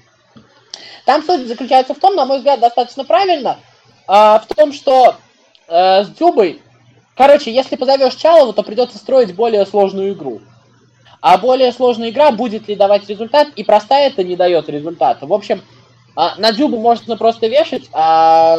Там 1.07 1.23
суть 1.23 1.47
заключается 1.47 1.95
в 1.95 1.99
том, 1.99 2.17
на 2.17 2.27
мой 2.27 2.39
взгляд, 2.39 2.61
достаточно 2.61 3.05
правильно, 3.05 3.59
а, 4.07 4.41
в 4.41 4.47
том, 4.47 4.73
что 4.73 5.17
а, 5.69 6.05
с 6.05 6.09
Дюбой, 6.11 6.61
короче, 7.17 7.53
если 7.53 7.77
позовешь 7.77 8.17
Чалова, 8.17 8.53
то 8.53 8.63
придется 8.63 8.99
строить 8.99 9.35
более 9.35 9.65
сложную 9.67 10.13
игру. 10.13 10.41
А 11.21 11.39
более 11.39 11.73
сложная 11.73 12.11
игра 12.11 12.33
будет 12.33 12.67
ли 12.67 12.75
давать 12.75 13.09
результат, 13.09 13.49
и 13.55 13.63
простая 13.63 14.09
это 14.09 14.25
не 14.25 14.37
дает 14.37 14.69
результата. 14.69 15.27
В 15.27 15.33
общем, 15.33 15.63
а, 16.17 16.35
на 16.39 16.53
Дюбу 16.53 16.79
можно 16.79 17.17
просто 17.17 17.47
вешать, 17.47 17.89
а 17.93 18.59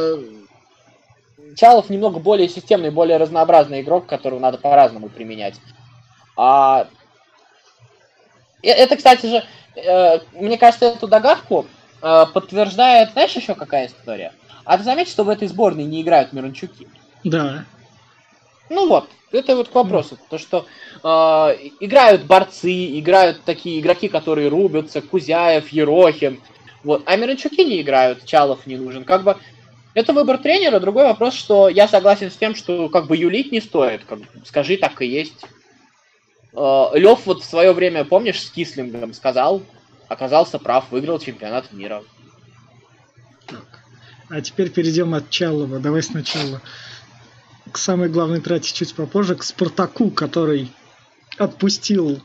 Чалов 1.56 1.90
немного 1.90 2.20
более 2.20 2.50
системный, 2.50 2.92
более 2.92 3.18
разнообразный 3.18 3.82
игрок, 3.82 4.08
которого 4.08 4.40
надо 4.40 4.58
по-разному 4.58 5.10
применять. 5.10 5.56
А... 6.38 6.88
Это, 8.64 8.96
кстати 8.96 9.26
же, 9.26 9.44
э, 9.76 10.20
мне 10.34 10.58
кажется, 10.58 10.86
эту 10.86 11.08
догадку 11.08 11.66
э, 12.02 12.26
подтверждает, 12.32 13.12
знаешь, 13.14 13.36
еще 13.36 13.56
какая 13.56 13.88
история? 13.88 14.34
А 14.66 14.78
ты 14.78 14.84
заметил, 14.84 15.12
что 15.12 15.24
в 15.24 15.30
этой 15.30 15.48
сборной 15.48 15.86
не 15.86 16.02
играют 16.02 16.32
Мирончуки? 16.32 16.88
Да. 17.24 17.66
Ну 18.70 18.88
вот, 18.88 19.10
это 19.32 19.56
вот 19.56 19.70
к 19.70 19.76
вопросу. 19.76 20.18
То, 20.30 20.38
что 20.38 20.66
э, 21.04 21.08
играют 21.80 22.24
борцы, 22.24 23.00
играют 23.00 23.42
такие 23.44 23.80
игроки, 23.80 24.08
которые 24.08 24.50
рубятся, 24.50 25.02
Кузяев, 25.02 25.70
Ерохин. 25.70 26.40
Вот. 26.84 27.04
А 27.06 27.16
Мирончуки 27.16 27.62
не 27.62 27.82
играют, 27.82 28.26
Чалов 28.26 28.68
не 28.68 28.78
нужен. 28.78 29.04
Как 29.04 29.24
бы 29.24 29.38
это 29.93 30.13
выбор 30.13 30.38
тренера. 30.38 30.80
Другой 30.80 31.04
вопрос, 31.04 31.34
что 31.34 31.69
я 31.69 31.88
согласен 31.88 32.32
с 32.32 32.36
тем, 32.36 32.56
что 32.56 32.89
как 32.89 33.08
бы 33.08 33.17
юлить 33.17 33.51
не 33.51 33.62
стоит. 33.62 34.04
Как, 34.06 34.19
скажи, 34.45 34.77
так 34.77 35.01
и 35.01 35.06
есть. 35.06 35.45
Э, 36.54 36.88
Лев 36.93 37.25
вот 37.25 37.43
в 37.43 37.45
свое 37.45 37.73
время, 37.73 38.06
помнишь, 38.06 38.41
с 38.41 38.49
Кислингом 38.49 39.13
сказал, 39.13 39.62
оказался 40.08 40.60
прав, 40.60 40.91
выиграл 40.91 41.19
чемпионат 41.19 41.71
мира. 41.73 42.04
Так. 43.47 43.80
А 44.30 44.41
теперь 44.41 44.69
перейдем 44.69 45.13
от 45.13 45.30
Чалова. 45.30 45.80
Давай 45.80 46.04
сначала 46.04 46.62
к 47.71 47.77
самой 47.77 48.10
главной 48.10 48.41
трате 48.41 48.73
чуть 48.73 48.95
попозже, 48.95 49.36
к 49.36 49.43
Спартаку, 49.43 50.10
который 50.12 50.71
отпустил 51.38 52.21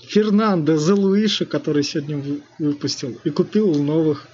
Фернандо 0.00 0.76
Зелуиша, 0.76 1.44
который 1.44 1.82
сегодня 1.82 2.42
выпустил, 2.58 3.18
и 3.24 3.30
купил 3.30 3.74
новых 3.74 4.26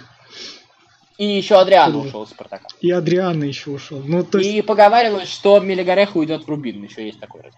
и 1.17 1.25
еще 1.25 1.57
Адриан 1.61 1.95
ушел 1.95 2.25
из 2.25 2.31
Спартака. 2.31 2.67
И 2.81 2.91
Адриан 2.91 3.43
еще 3.43 3.71
ушел. 3.71 4.03
Ну, 4.05 4.25
то 4.25 4.39
есть... 4.39 4.51
И 4.51 4.63
поговаривают, 4.63 5.29
что 5.29 5.61
Мелигарех 5.61 6.17
уйдет 6.17 6.45
в 6.45 6.49
Рубин. 6.49 6.83
Еще 6.83 7.07
есть 7.07 7.21
такой 7.21 7.43
раз. 7.43 7.55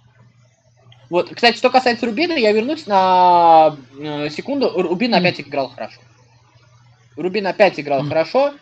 Вот, 1.09 1.31
кстати, 1.35 1.57
что 1.57 1.71
касается 1.71 2.05
Рубина, 2.07 2.33
я 2.33 2.53
вернусь 2.53 2.87
на 2.87 3.77
э, 3.99 4.29
секунду. 4.29 4.71
Рубин 4.75 5.15
mm. 5.15 5.19
опять 5.19 5.41
играл 5.41 5.69
хорошо. 5.71 6.01
Рубин 7.17 7.47
опять 7.47 7.81
играл 7.81 8.05
mm. 8.05 8.09
хорошо. 8.09 8.55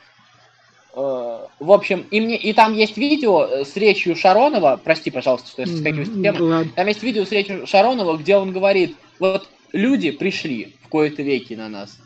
Э, 0.95 1.47
в 1.59 1.73
общем, 1.73 2.07
и, 2.11 2.21
мне, 2.21 2.37
и 2.37 2.53
там 2.53 2.75
есть 2.75 2.97
видео 2.97 3.65
с 3.65 3.75
речью 3.77 4.15
Шаронова. 4.15 4.79
Прости, 4.83 5.11
пожалуйста, 5.11 5.49
что 5.49 5.63
я 5.63 5.67
соскакиваю 5.67 6.07
с 6.07 6.11
темы. 6.11 6.71
Там 6.77 6.87
есть 6.87 7.03
видео 7.03 7.25
с 7.25 7.33
речью 7.33 7.67
Шаронова, 7.67 8.17
где 8.17 8.37
он 8.37 8.53
говорит, 8.53 8.95
вот 9.19 9.49
люди 9.73 10.13
пришли 10.13 10.77
в 10.85 10.89
кои-то 10.89 11.23
веки 11.23 11.55
на 11.55 11.69
нас. 11.69 11.99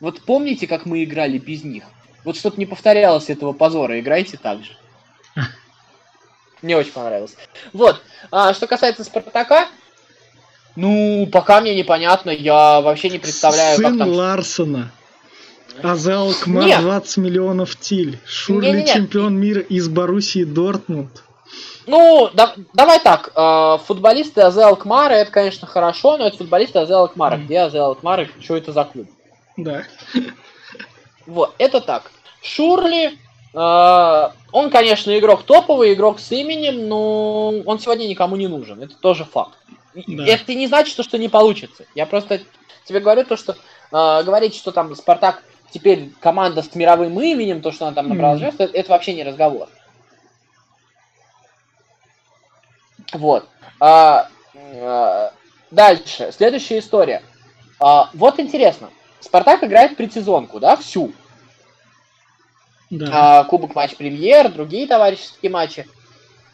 Вот 0.00 0.20
помните, 0.20 0.68
как 0.68 0.86
мы 0.86 1.02
играли 1.02 1.38
без 1.38 1.64
них? 1.64 1.84
Вот 2.28 2.36
чтобы 2.36 2.58
не 2.58 2.66
повторялось 2.66 3.30
этого 3.30 3.54
позора, 3.54 3.98
играйте 3.98 4.36
так 4.36 4.62
же. 4.62 4.72
Мне 6.60 6.76
очень 6.76 6.92
понравилось. 6.92 7.34
Вот. 7.72 8.02
А, 8.30 8.52
что 8.52 8.66
касается 8.66 9.02
Спартака, 9.02 9.66
ну, 10.76 11.26
пока 11.32 11.62
мне 11.62 11.74
непонятно, 11.74 12.28
я 12.28 12.82
вообще 12.82 13.08
не 13.08 13.18
представляю, 13.18 13.78
Сын 13.78 13.84
как 13.86 13.98
там... 14.00 14.08
Ларсона. 14.10 14.92
Азел 15.82 16.34
Кмар 16.34 16.66
Нет. 16.66 16.80
20 16.82 17.16
миллионов 17.16 17.76
тиль. 17.76 18.18
Шурли 18.26 18.66
не, 18.66 18.72
не, 18.72 18.82
не. 18.82 18.92
чемпион 18.92 19.34
мира 19.40 19.62
из 19.62 19.88
Боруссии 19.88 20.44
Дортмунд. 20.44 21.22
Ну, 21.86 22.28
да, 22.34 22.52
давай 22.74 23.00
так. 23.00 23.32
Э, 23.34 23.78
футболисты 23.86 24.42
Азел 24.42 24.76
Кмара, 24.76 25.14
это, 25.14 25.30
конечно, 25.30 25.66
хорошо, 25.66 26.18
но 26.18 26.26
это 26.26 26.36
футболисты 26.36 26.78
Азел 26.78 27.08
Кмара. 27.08 27.36
Mm. 27.36 27.44
Где 27.46 27.60
Азел 27.60 27.94
Кмара? 27.94 28.28
Что 28.38 28.58
это 28.58 28.74
за 28.74 28.84
клуб? 28.84 29.08
Да. 29.56 29.84
Вот, 31.26 31.54
это 31.58 31.80
так. 31.80 32.10
Шурли, 32.42 33.18
э, 33.54 34.30
он, 34.52 34.70
конечно, 34.70 35.16
игрок 35.18 35.42
топовый, 35.42 35.94
игрок 35.94 36.20
с 36.20 36.30
именем, 36.32 36.88
но 36.88 37.48
он 37.66 37.78
сегодня 37.78 38.06
никому 38.06 38.36
не 38.36 38.48
нужен. 38.48 38.82
Это 38.82 38.96
тоже 38.96 39.24
факт. 39.24 39.58
Да. 39.94 40.26
Это 40.26 40.54
не 40.54 40.66
значит, 40.66 40.92
что, 40.92 41.02
что 41.02 41.18
не 41.18 41.28
получится. 41.28 41.84
Я 41.94 42.06
просто 42.06 42.40
тебе 42.84 43.00
говорю 43.00 43.24
то, 43.24 43.36
что 43.36 43.52
э, 43.52 44.22
говорить, 44.22 44.54
что 44.54 44.72
там 44.72 44.94
Спартак 44.94 45.42
теперь 45.70 46.10
команда 46.20 46.62
с 46.62 46.74
мировым 46.74 47.20
именем, 47.20 47.60
то, 47.60 47.72
что 47.72 47.86
она 47.86 47.94
там 47.94 48.08
набрала 48.08 48.36
mm. 48.36 48.48
это, 48.48 48.64
это 48.64 48.90
вообще 48.90 49.14
не 49.14 49.24
разговор. 49.24 49.68
Вот. 53.12 53.48
А, 53.80 54.28
а, 54.80 55.32
дальше. 55.70 56.30
Следующая 56.36 56.78
история. 56.78 57.22
А, 57.80 58.10
вот 58.14 58.38
интересно. 58.38 58.90
Спартак 59.20 59.64
играет 59.64 59.96
предсезонку, 59.96 60.60
да, 60.60 60.76
всю. 60.76 61.12
Да. 62.90 63.40
А, 63.40 63.44
Кубок 63.44 63.74
матч 63.74 63.96
премьер, 63.96 64.50
другие 64.50 64.86
товарищеские 64.86 65.50
матчи. 65.50 65.86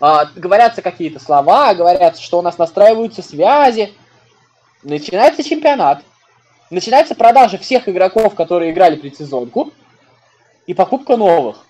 А, 0.01 0.27
говорятся 0.35 0.83
какие-то 0.83 1.21
слова, 1.21 1.75
говорятся, 1.75 2.23
что 2.23 2.39
у 2.39 2.43
нас 2.43 2.59
настраиваются 2.59 3.23
связи. 3.23 3.93
Начинается 4.83 5.43
чемпионат. 5.43 6.03
Начинается 6.71 7.15
продажа 7.15 7.59
всех 7.59 7.89
игроков, 7.89 8.35
которые 8.35 8.73
играли 8.73 8.97
предсезонку. 8.97 9.73
И 10.67 10.75
покупка 10.75 11.17
новых. 11.17 11.65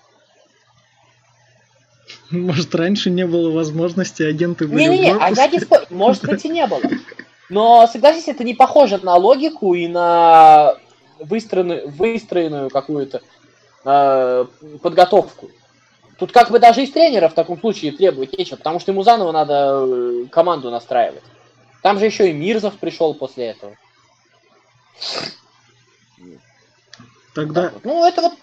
Может, 2.31 2.73
раньше 2.73 3.09
не 3.09 3.25
было 3.25 3.51
возможности, 3.51 4.23
агенты 4.23 4.67
были 4.67 4.83
Не-не-не, 4.83 5.15
а 5.19 5.29
я 5.31 5.47
не 5.47 5.59
спор... 5.59 5.85
Может 5.89 6.25
быть 6.25 6.43
и 6.45 6.49
не 6.49 6.65
было. 6.65 6.81
Но, 7.49 7.87
согласись, 7.87 8.27
это 8.27 8.43
не 8.43 8.55
похоже 8.55 8.99
на 9.03 9.15
логику 9.15 9.75
и 9.75 9.87
на 9.87 10.75
выстроенную, 11.19 11.89
выстроенную 11.89 12.69
какую-то 12.69 13.21
э, 13.85 14.45
подготовку. 14.81 15.49
Тут 16.17 16.31
как 16.31 16.49
бы 16.49 16.59
даже 16.59 16.83
из 16.83 16.91
тренера 16.91 17.27
в 17.27 17.33
таком 17.33 17.59
случае 17.59 17.91
требовать 17.91 18.37
нечего, 18.37 18.57
потому 18.57 18.79
что 18.79 18.91
ему 18.91 19.03
заново 19.03 19.31
надо 19.31 19.85
э, 19.85 20.25
команду 20.31 20.71
настраивать. 20.71 21.23
Там 21.81 21.99
же 21.99 22.05
еще 22.05 22.29
и 22.29 22.33
Мирзов 22.33 22.75
пришел 22.75 23.13
после 23.13 23.47
этого. 23.47 23.75
Тогда... 27.33 27.69
Вот. 27.73 27.83
Ну, 27.83 28.07
это 28.07 28.21
вот 28.21 28.33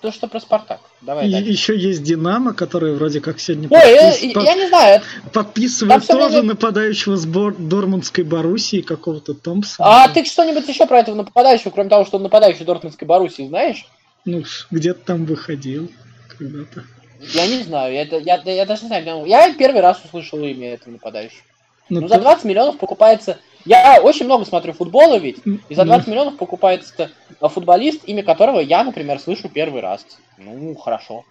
то, 0.00 0.10
что 0.10 0.26
про 0.26 0.40
Спартак. 0.40 0.80
Давай 1.00 1.28
и 1.28 1.30
еще 1.30 1.76
есть 1.76 2.02
Динамо, 2.02 2.54
который 2.54 2.94
вроде 2.94 3.20
как 3.20 3.40
сегодня 3.40 3.68
Ой, 3.70 3.80
подпис... 3.80 4.22
я, 4.22 4.42
я 4.42 4.54
не 4.54 4.68
знаю. 4.68 5.02
подписывает 5.32 6.06
тоже 6.06 6.28
время... 6.28 6.48
нападающего 6.48 7.16
сбор 7.16 7.54
Дормундской 7.56 8.24
Боруссии 8.24 8.80
какого-то 8.80 9.34
Томпсона. 9.34 10.04
А 10.04 10.08
ты 10.08 10.24
что-нибудь 10.24 10.66
еще 10.68 10.86
про 10.86 11.00
этого 11.00 11.16
нападающего, 11.16 11.70
кроме 11.70 11.90
того, 11.90 12.04
что 12.04 12.16
он 12.16 12.22
нападающий 12.22 12.64
Дортмундской 12.64 13.06
Боруссии, 13.06 13.46
знаешь? 13.48 13.86
Ну, 14.28 14.44
где-то 14.70 15.00
там 15.00 15.24
выходил 15.24 15.90
когда-то. 16.36 16.84
Я 17.32 17.46
не 17.46 17.62
знаю, 17.62 17.94
я, 17.94 18.02
я, 18.02 18.42
я 18.44 18.66
даже 18.66 18.82
не 18.82 18.88
знаю. 18.88 19.24
Я 19.24 19.54
первый 19.54 19.80
раз 19.80 20.04
услышал 20.04 20.38
имя 20.40 20.74
этого 20.74 20.92
нападающего. 20.92 21.40
Ну, 21.88 22.02
ну 22.02 22.08
ты... 22.08 22.14
за 22.14 22.20
20 22.20 22.44
миллионов 22.44 22.78
покупается... 22.78 23.38
Я 23.64 24.02
очень 24.02 24.26
много 24.26 24.44
смотрю 24.44 24.74
футбола 24.74 25.16
ведь, 25.16 25.38
и 25.70 25.74
за 25.74 25.86
20 25.86 26.06
ну... 26.06 26.12
миллионов 26.12 26.36
покупается 26.36 27.10
футболист, 27.40 28.02
имя 28.04 28.22
которого 28.22 28.60
я, 28.60 28.84
например, 28.84 29.18
слышу 29.18 29.48
первый 29.48 29.80
раз. 29.80 30.04
Ну, 30.36 30.74
хорошо. 30.74 31.24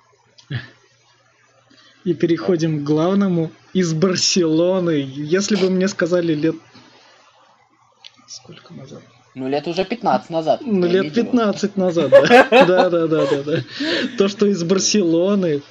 И 2.04 2.16
переходим 2.16 2.80
к 2.80 2.84
главному. 2.84 3.52
Из 3.74 3.94
Барселоны. 3.94 5.06
Если 5.08 5.56
бы 5.56 5.70
мне 5.70 5.88
сказали 5.88 6.34
лет 6.34 6.56
сколько 8.28 8.74
назад? 8.74 9.04
Ну, 9.38 9.48
лет 9.48 9.68
уже 9.68 9.86
15 9.86 10.32
назад. 10.32 10.62
Ну, 10.66 10.88
лет 10.88 11.14
15 11.14 11.78
назад, 11.78 12.10
да. 12.10 12.48
Да, 12.66 12.90
да, 12.90 13.06
да, 13.06 13.28
да, 13.28 13.44
да. 13.44 13.58
То, 14.18 14.28
что 14.30 14.48
из 14.48 14.64
Барселоны 14.64 15.62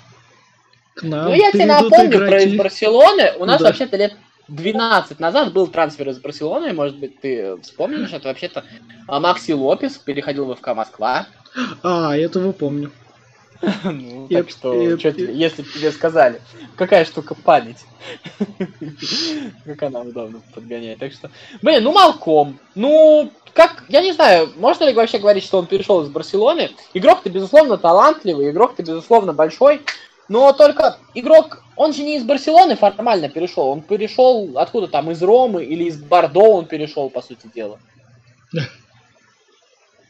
к 0.94 1.02
нам 1.02 1.24
Ну, 1.30 1.34
я 1.34 1.50
тебе 1.50 1.66
напомню 1.66 2.16
про 2.28 2.42
из 2.42 2.56
Барселоны. 2.56 3.32
У 3.38 3.44
нас 3.44 3.60
вообще-то 3.60 3.96
лет 3.96 4.14
12 4.46 5.18
назад 5.18 5.52
был 5.52 5.66
трансфер 5.66 6.10
из 6.10 6.18
Барселоны, 6.20 6.72
может 6.74 6.96
быть, 6.96 7.20
ты 7.20 7.56
вспомнишь, 7.60 8.12
это 8.12 8.28
вообще-то 8.28 8.62
а, 9.08 9.18
Макси 9.18 9.50
Лопес 9.50 9.98
переходил 9.98 10.44
в 10.44 10.54
ФК 10.54 10.68
Москва. 10.68 11.26
А, 11.82 12.16
этого 12.16 12.52
помню. 12.52 12.92
Ну, 13.82 14.28
так 14.28 14.50
что, 14.50 14.74
если 14.74 15.62
тебе 15.62 15.92
сказали, 15.92 16.40
какая 16.76 17.04
штука 17.04 17.34
память. 17.34 17.84
Как 19.64 19.82
она 19.82 20.00
удобно 20.00 20.40
подгоняет. 20.54 20.98
Так 20.98 21.12
что, 21.12 21.30
блин, 21.62 21.82
ну 21.82 21.92
Малком, 21.92 22.58
ну, 22.74 23.32
как, 23.52 23.84
я 23.88 24.02
не 24.02 24.12
знаю, 24.12 24.52
можно 24.56 24.84
ли 24.84 24.92
вообще 24.92 25.18
говорить, 25.18 25.44
что 25.44 25.58
он 25.58 25.66
перешел 25.66 26.02
из 26.02 26.08
Барселоны. 26.08 26.70
Игрок-то, 26.94 27.30
безусловно, 27.30 27.78
талантливый, 27.78 28.50
игрок-то, 28.50 28.82
безусловно, 28.82 29.32
большой. 29.32 29.82
Но 30.28 30.52
только 30.52 30.98
игрок, 31.14 31.62
он 31.76 31.92
же 31.92 32.02
не 32.02 32.16
из 32.16 32.24
Барселоны 32.24 32.76
формально 32.76 33.28
перешел, 33.28 33.68
он 33.68 33.80
перешел 33.80 34.58
откуда 34.58 34.88
там, 34.88 35.10
из 35.10 35.22
Ромы 35.22 35.64
или 35.64 35.84
из 35.84 36.02
Бордо 36.02 36.40
он 36.40 36.66
перешел, 36.66 37.08
по 37.10 37.22
сути 37.22 37.48
дела. 37.54 37.78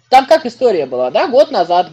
Там 0.08 0.26
как 0.26 0.46
история 0.46 0.86
была, 0.86 1.10
да, 1.10 1.26
год 1.26 1.50
назад 1.50 1.90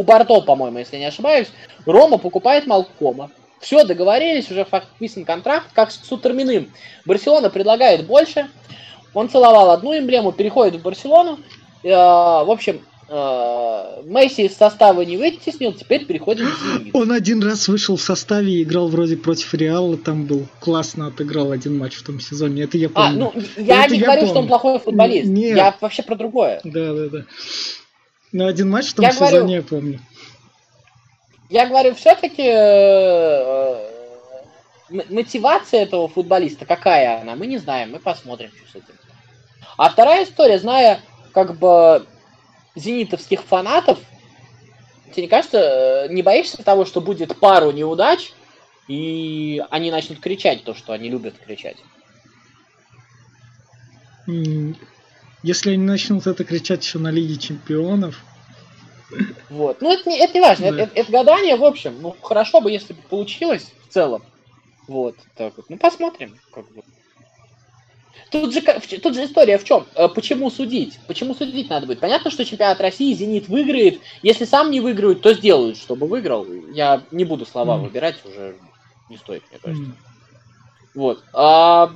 у 0.00 0.02
Бордо, 0.02 0.40
по-моему, 0.40 0.78
если 0.78 0.96
не 0.96 1.04
ошибаюсь, 1.04 1.48
Рома 1.84 2.16
покупает 2.16 2.66
Малкома. 2.66 3.30
Все, 3.60 3.84
договорились, 3.84 4.50
уже 4.50 4.64
подписан 4.64 5.26
контракт, 5.26 5.66
как 5.74 5.90
с 5.90 6.00
Сутерминым. 6.08 6.70
Барселона 7.04 7.50
предлагает 7.50 8.06
больше, 8.06 8.48
он 9.12 9.28
целовал 9.28 9.70
одну 9.70 9.96
эмблему, 9.96 10.32
переходит 10.32 10.80
в 10.80 10.82
Барселону. 10.82 11.38
Э, 11.82 11.90
в 11.90 12.50
общем, 12.50 12.80
э, 13.10 14.02
Месси 14.04 14.46
из 14.46 14.56
состава 14.56 15.02
не 15.02 15.18
вытеснил, 15.18 15.74
теперь 15.74 16.06
переходим 16.06 16.46
к 16.46 16.58
Зениту. 16.58 16.98
Он 16.98 17.12
один 17.12 17.42
раз 17.42 17.68
вышел 17.68 17.96
в 17.96 18.00
составе 18.00 18.54
и 18.54 18.62
играл 18.62 18.88
вроде 18.88 19.18
против 19.18 19.52
Реала, 19.52 19.98
там 19.98 20.24
был 20.24 20.46
классно 20.60 21.08
отыграл 21.08 21.52
один 21.52 21.76
матч 21.76 21.96
в 21.96 22.02
том 22.06 22.20
сезоне. 22.20 22.62
Это 22.62 22.78
я 22.78 22.88
а, 22.94 23.08
помню. 23.08 23.32
А, 23.34 23.36
ну, 23.36 23.42
я 23.58 23.84
Это 23.84 23.92
не 23.92 24.00
я 24.00 24.06
говорю, 24.06 24.20
помню. 24.22 24.32
что 24.32 24.40
он 24.40 24.48
плохой 24.48 24.78
футболист. 24.78 25.28
Нет. 25.28 25.56
Я 25.56 25.76
вообще 25.78 26.02
про 26.02 26.16
другое. 26.16 26.62
Да, 26.64 26.94
да, 26.94 27.08
да. 27.08 27.24
Но 28.32 28.46
один 28.46 28.70
матч 28.70 28.88
в 28.88 28.94
том 28.94 29.04
я 29.04 29.12
сезоне 29.12 29.30
говорю, 29.30 29.48
я 29.48 29.62
помню. 29.62 30.00
Я 31.48 31.66
говорю, 31.66 31.94
все-таки 31.94 32.44
э, 32.46 33.90
мотивация 35.08 35.82
этого 35.82 36.08
футболиста, 36.08 36.64
какая 36.64 37.20
она, 37.20 37.34
мы 37.34 37.46
не 37.46 37.58
знаем, 37.58 37.92
мы 37.92 37.98
посмотрим, 37.98 38.50
что 38.56 38.66
с 38.66 38.82
этим. 38.82 38.94
А 39.76 39.88
вторая 39.88 40.24
история, 40.24 40.58
зная 40.58 41.00
как 41.32 41.58
бы 41.58 42.06
зенитовских 42.76 43.42
фанатов, 43.42 43.98
тебе 45.10 45.22
не 45.22 45.28
кажется, 45.28 45.58
э, 45.58 46.08
не 46.12 46.22
боишься 46.22 46.62
того, 46.62 46.84
что 46.84 47.00
будет 47.00 47.36
пару 47.38 47.72
неудач, 47.72 48.32
и 48.86 49.62
они 49.70 49.90
начнут 49.90 50.20
кричать 50.20 50.64
то, 50.64 50.74
что 50.74 50.92
они 50.92 51.08
любят 51.08 51.34
кричать? 51.44 51.76
Если 55.42 55.70
они 55.70 55.84
начнут 55.84 56.26
это 56.26 56.44
кричать 56.44 56.84
еще 56.84 56.98
на 56.98 57.10
Лиге 57.10 57.36
Чемпионов. 57.36 58.22
Вот. 59.48 59.80
Ну, 59.80 59.92
это 59.92 60.08
не, 60.08 60.18
это 60.18 60.34
не 60.34 60.40
важно. 60.40 60.72
Да. 60.72 60.82
Это, 60.82 60.92
это 60.94 61.12
гадание, 61.12 61.56
в 61.56 61.64
общем. 61.64 61.96
Ну, 62.00 62.14
хорошо 62.22 62.60
бы, 62.60 62.70
если 62.70 62.92
бы 62.92 63.00
получилось 63.08 63.72
в 63.88 63.92
целом. 63.92 64.22
Вот, 64.86 65.16
так 65.36 65.56
вот. 65.56 65.66
Ну, 65.68 65.78
посмотрим. 65.78 66.36
Как 66.52 66.70
бы. 66.72 66.82
Тут 68.30 68.52
же, 68.52 68.60
тут 69.02 69.14
же 69.14 69.24
история 69.24 69.58
в 69.58 69.64
чем? 69.64 69.86
Э, 69.94 70.08
почему 70.08 70.50
судить? 70.50 71.00
Почему 71.08 71.34
судить 71.34 71.68
надо 71.68 71.86
будет? 71.86 71.98
Понятно, 72.00 72.30
что 72.30 72.44
чемпионат 72.44 72.80
России 72.80 73.12
Зенит 73.12 73.48
выиграет. 73.48 74.00
Если 74.22 74.44
сам 74.44 74.70
не 74.70 74.80
выиграют, 74.80 75.20
то 75.20 75.34
сделают, 75.34 75.78
чтобы 75.78 76.06
выиграл. 76.06 76.46
Я 76.72 77.02
не 77.10 77.24
буду 77.24 77.44
слова 77.44 77.76
mm. 77.76 77.82
выбирать, 77.82 78.24
уже 78.24 78.54
не 79.08 79.16
стоит, 79.16 79.42
мне 79.50 79.58
кажется. 79.58 79.84
Mm. 79.84 79.94
Вот. 80.94 81.24
А, 81.32 81.92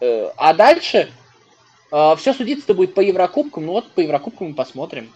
э, 0.00 0.30
а 0.36 0.54
дальше 0.54 1.10
все 2.16 2.34
судиться-то 2.34 2.74
будет 2.74 2.94
по 2.94 3.00
Еврокубкам. 3.00 3.66
Ну 3.66 3.72
вот 3.72 3.90
по 3.92 4.00
Еврокубкам 4.00 4.48
мы 4.48 4.54
посмотрим. 4.54 5.12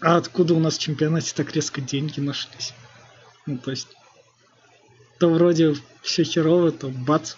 А 0.00 0.16
откуда 0.16 0.54
у 0.54 0.58
нас 0.58 0.76
в 0.76 0.80
чемпионате 0.80 1.32
так 1.34 1.52
резко 1.52 1.80
деньги 1.80 2.18
нашлись? 2.18 2.74
Ну, 3.46 3.58
то 3.58 3.70
есть, 3.70 3.88
то 5.20 5.28
вроде 5.28 5.76
все 6.02 6.24
херово, 6.24 6.72
то 6.72 6.88
бац, 6.88 7.34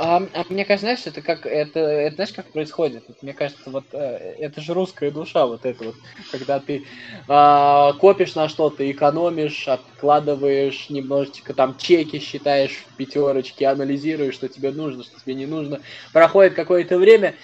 а, 0.00 0.22
а 0.32 0.44
мне 0.48 0.64
кажется, 0.64 0.86
знаешь, 0.86 1.00
это 1.06 1.22
как 1.22 1.44
это, 1.44 1.80
это 1.80 2.14
знаешь, 2.14 2.32
как 2.32 2.46
происходит? 2.52 3.02
Мне 3.20 3.32
кажется, 3.32 3.68
вот 3.68 3.84
э, 3.90 4.36
это 4.38 4.60
же 4.60 4.72
русская 4.72 5.10
душа, 5.10 5.44
вот 5.44 5.66
это 5.66 5.86
вот, 5.86 5.96
когда 6.30 6.60
ты 6.60 6.84
э, 7.26 7.92
копишь 7.98 8.36
на 8.36 8.48
что-то, 8.48 8.88
экономишь, 8.88 9.66
откладываешь 9.66 10.88
немножечко, 10.88 11.52
там 11.52 11.76
чеки 11.76 12.20
считаешь 12.20 12.84
в 12.88 12.96
пятерочке, 12.96 13.66
анализируешь, 13.66 14.34
что 14.34 14.48
тебе 14.48 14.70
нужно, 14.70 15.02
что 15.02 15.18
тебе 15.20 15.34
не 15.34 15.46
нужно. 15.46 15.80
Проходит 16.12 16.54
какое-то 16.54 16.96
время, 16.96 17.34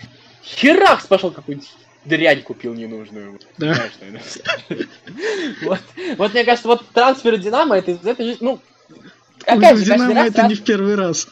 херакс 0.45 1.09
пошел 1.09 1.33
какой-нибудь 1.33 1.69
дрянь 2.05 2.43
купил 2.43 2.73
ненужную. 2.75 3.41
Да. 3.59 3.75
Вот, 5.63 5.81
вот 6.19 6.33
мне 6.35 6.45
кажется, 6.45 6.69
вот 6.69 6.87
трансфер 6.93 7.37
Динамо 7.37 7.79
это 7.79 7.91
из 7.91 8.07
этой 8.07 8.27
жизни, 8.27 8.45
ну, 8.45 8.61
опять 9.45 9.79
же, 9.79 9.87
Динамо 9.87 10.25
это 10.25 10.47
не 10.47 10.55
в 10.55 10.63
первый 10.63 10.95
раз. 10.95 11.27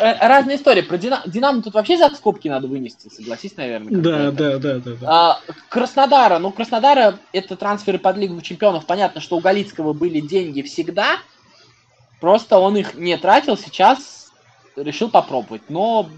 Э, 0.00 0.26
разная 0.26 0.56
история. 0.56 0.82
Про 0.82 0.98
Динамо, 0.98 1.22
Динамо 1.26 1.62
тут 1.62 1.74
вообще 1.74 1.98
за 1.98 2.08
скобки 2.10 2.48
надо 2.48 2.66
вынести, 2.66 3.08
согласись, 3.08 3.56
наверное. 3.56 4.00
Да, 4.00 4.30
да, 4.30 4.58
да, 4.58 4.78
да, 4.78 4.92
да. 5.00 5.06
А, 5.06 5.40
Краснодара, 5.68 6.38
ну, 6.38 6.50
Краснодара 6.50 7.18
это 7.32 7.56
трансферы 7.56 7.98
под 7.98 8.16
Лигу 8.16 8.40
Чемпионов. 8.40 8.86
Понятно, 8.86 9.20
что 9.20 9.36
у 9.36 9.40
Галицкого 9.40 9.92
были 9.92 10.20
деньги 10.20 10.62
всегда, 10.62 11.18
просто 12.20 12.58
он 12.58 12.76
их 12.76 12.94
не 12.94 13.16
тратил, 13.18 13.56
сейчас 13.56 14.32
решил 14.76 15.10
попробовать. 15.10 15.62
Но, 15.68 16.08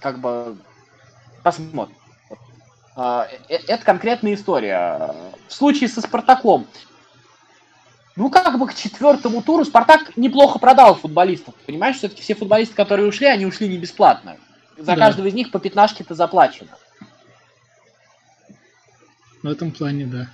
как 0.00 0.20
бы, 0.20 0.56
посмотрим. 1.42 1.96
А, 2.96 3.28
э, 3.48 3.58
это 3.68 3.84
конкретная 3.84 4.34
история. 4.34 5.14
В 5.48 5.52
случае 5.52 5.90
со 5.90 6.00
Спартаком 6.00 6.66
ну, 8.16 8.30
как 8.30 8.58
бы 8.58 8.66
к 8.66 8.74
четвертому 8.74 9.42
туру 9.42 9.64
Спартак 9.64 10.16
неплохо 10.16 10.58
продал 10.58 10.94
футболистов. 10.94 11.54
Понимаешь, 11.66 11.96
все-таки 11.96 12.22
все 12.22 12.34
футболисты, 12.34 12.74
которые 12.74 13.06
ушли, 13.06 13.26
они 13.26 13.44
ушли 13.44 13.68
не 13.68 13.76
бесплатно. 13.76 14.38
За 14.78 14.86
да. 14.86 14.96
каждого 14.96 15.26
из 15.26 15.34
них 15.34 15.50
по 15.50 15.58
пятнашке-то 15.58 16.14
заплачено. 16.14 16.70
В 19.42 19.48
этом 19.48 19.70
плане, 19.70 20.06
да. 20.06 20.28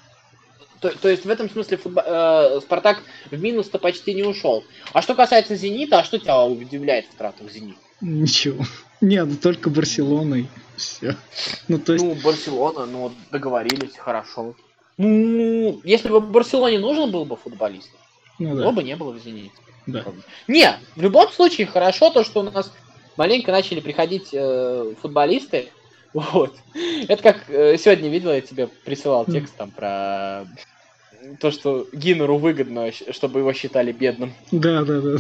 То, 0.81 0.91
то 0.91 1.09
есть 1.09 1.25
в 1.25 1.29
этом 1.29 1.51
смысле 1.51 1.77
футбол, 1.77 2.03
э, 2.05 2.61
Спартак 2.61 3.03
в 3.31 3.41
минус-то 3.41 3.79
почти 3.79 4.15
не 4.15 4.23
ушел. 4.23 4.65
А 4.93 5.03
что 5.03 5.15
касается 5.15 5.55
Зенита, 5.55 6.01
а 6.01 6.05
что 6.05 6.19
тебя 6.19 6.41
удивляет 6.43 7.07
в 7.07 7.15
тратах 7.15 7.51
Зенит? 7.51 7.77
Ничего. 8.01 8.65
Нет, 9.01 9.27
ну 9.27 9.37
только 9.37 9.71
Барселоной. 9.71 10.49
Все. 10.77 11.17
Ну, 11.69 11.79
то 11.79 11.93
есть... 11.93 12.05
ну, 12.05 12.15
Барселона, 12.15 12.87
ну, 12.87 13.13
договорились, 13.31 13.97
хорошо. 13.97 14.57
Ну, 14.99 15.81
если 15.85 16.09
бы 16.09 16.21
Барселоне 16.21 16.79
нужен 16.79 17.11
был 17.11 17.25
бы 17.25 17.37
футболист, 17.37 17.91
ну, 18.39 18.55
да. 18.55 18.63
его 18.63 18.73
бы 18.73 18.83
не 18.83 18.97
было 18.97 19.13
в 19.13 19.19
«Зените». 19.19 19.55
Да. 19.87 20.05
Не, 20.47 20.79
в 20.95 21.03
любом 21.03 21.31
случае 21.33 21.67
хорошо 21.67 22.11
то, 22.11 22.25
что 22.25 22.41
у 22.41 22.43
нас 22.45 22.73
маленько 23.17 23.51
начали 23.51 23.81
приходить 23.81 24.29
э, 24.33 24.95
футболисты. 25.01 25.71
Вот. 26.15 26.55
Это 27.09 27.23
как 27.23 27.49
э, 27.49 27.79
сегодня 27.79 28.11
видел, 28.11 28.33
я 28.33 28.43
тебе 28.43 28.67
присылал 28.67 29.25
текст 29.25 29.57
там 29.57 29.71
про 29.71 30.45
то, 31.41 31.51
что 31.51 31.89
Гиннеру 31.91 32.37
выгодно, 32.37 32.91
чтобы 33.13 33.41
его 33.41 33.55
считали 33.55 33.93
бедным. 33.93 34.35
Да, 34.51 34.83
да, 34.83 35.01
да. 35.01 35.17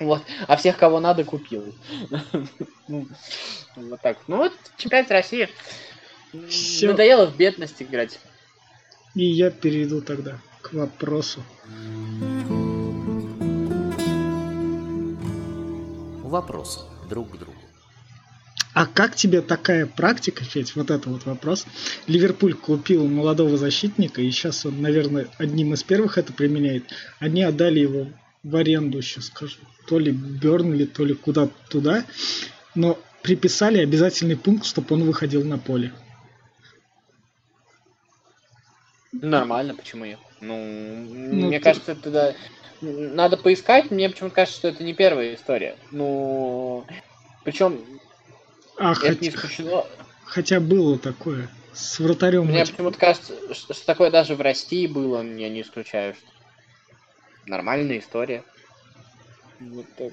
Вот. 0.00 0.22
А 0.48 0.56
всех, 0.56 0.76
кого 0.76 0.98
надо, 0.98 1.24
купил. 1.24 1.72
Ну, 2.88 3.06
вот 3.88 4.00
так. 4.02 4.18
Ну 4.26 4.36
вот, 4.38 4.52
чемпионат 4.76 5.10
России. 5.12 5.48
Надоело 6.82 7.26
в 7.26 7.36
бедность 7.36 7.80
играть. 7.80 8.18
И 9.14 9.24
я 9.24 9.50
перейду 9.50 10.00
тогда 10.00 10.38
к 10.62 10.72
вопросу. 10.72 11.42
Вопрос 16.22 16.86
друг 17.10 17.32
к 17.32 17.38
другу. 17.38 17.58
А 18.74 18.86
как 18.86 19.14
тебе 19.14 19.42
такая 19.42 19.84
практика, 19.84 20.44
Федь, 20.44 20.74
вот 20.76 20.90
это 20.90 21.10
вот 21.10 21.26
вопрос? 21.26 21.66
Ливерпуль 22.06 22.54
купил 22.54 23.06
молодого 23.06 23.58
защитника, 23.58 24.22
и 24.22 24.30
сейчас 24.30 24.64
он, 24.64 24.80
наверное, 24.80 25.28
одним 25.36 25.74
из 25.74 25.82
первых 25.82 26.16
это 26.16 26.32
применяет. 26.32 26.84
Они 27.18 27.42
отдали 27.42 27.80
его 27.80 28.08
в 28.42 28.56
аренду, 28.56 29.02
сейчас 29.02 29.26
скажу, 29.26 29.58
то 29.86 29.98
ли 29.98 30.10
Бернли, 30.10 30.86
то 30.86 31.04
ли 31.04 31.14
куда-то 31.14 31.52
туда, 31.68 32.06
но 32.74 32.98
приписали 33.22 33.78
обязательный 33.78 34.36
пункт, 34.36 34.64
чтобы 34.64 34.94
он 34.94 35.04
выходил 35.04 35.44
на 35.44 35.58
поле. 35.58 35.92
Нормально, 39.12 39.74
почему 39.74 40.04
нет? 40.04 40.18
Ну, 40.40 40.56
ну 40.56 41.46
мне 41.46 41.58
ты... 41.58 41.64
кажется, 41.64 41.94
туда 41.94 42.34
надо 42.80 43.36
поискать. 43.36 43.90
Мне 43.90 44.08
почему-то 44.08 44.34
кажется, 44.34 44.58
что 44.58 44.68
это 44.68 44.82
не 44.82 44.94
первая 44.94 45.34
история. 45.34 45.76
Ну, 45.90 46.84
Причем 47.44 47.84
А, 48.76 48.92
это 48.92 49.00
хоть- 49.00 49.20
не 49.20 49.28
исключено. 49.28 49.84
хотя 50.24 50.60
было 50.60 50.98
такое. 50.98 51.48
С 51.72 51.98
вратарем 52.00 52.46
Мне 52.46 52.66
почему-то 52.66 52.98
кажется, 52.98 53.54
что, 53.54 53.72
что 53.72 53.86
такое 53.86 54.10
даже 54.10 54.34
в 54.34 54.40
России 54.40 54.86
было, 54.86 55.22
я 55.22 55.48
не 55.48 55.62
исключаю. 55.62 56.14
Что... 56.14 56.26
Нормальная 57.46 57.98
история. 57.98 58.44
Вот 59.58 59.86
так. 59.96 60.12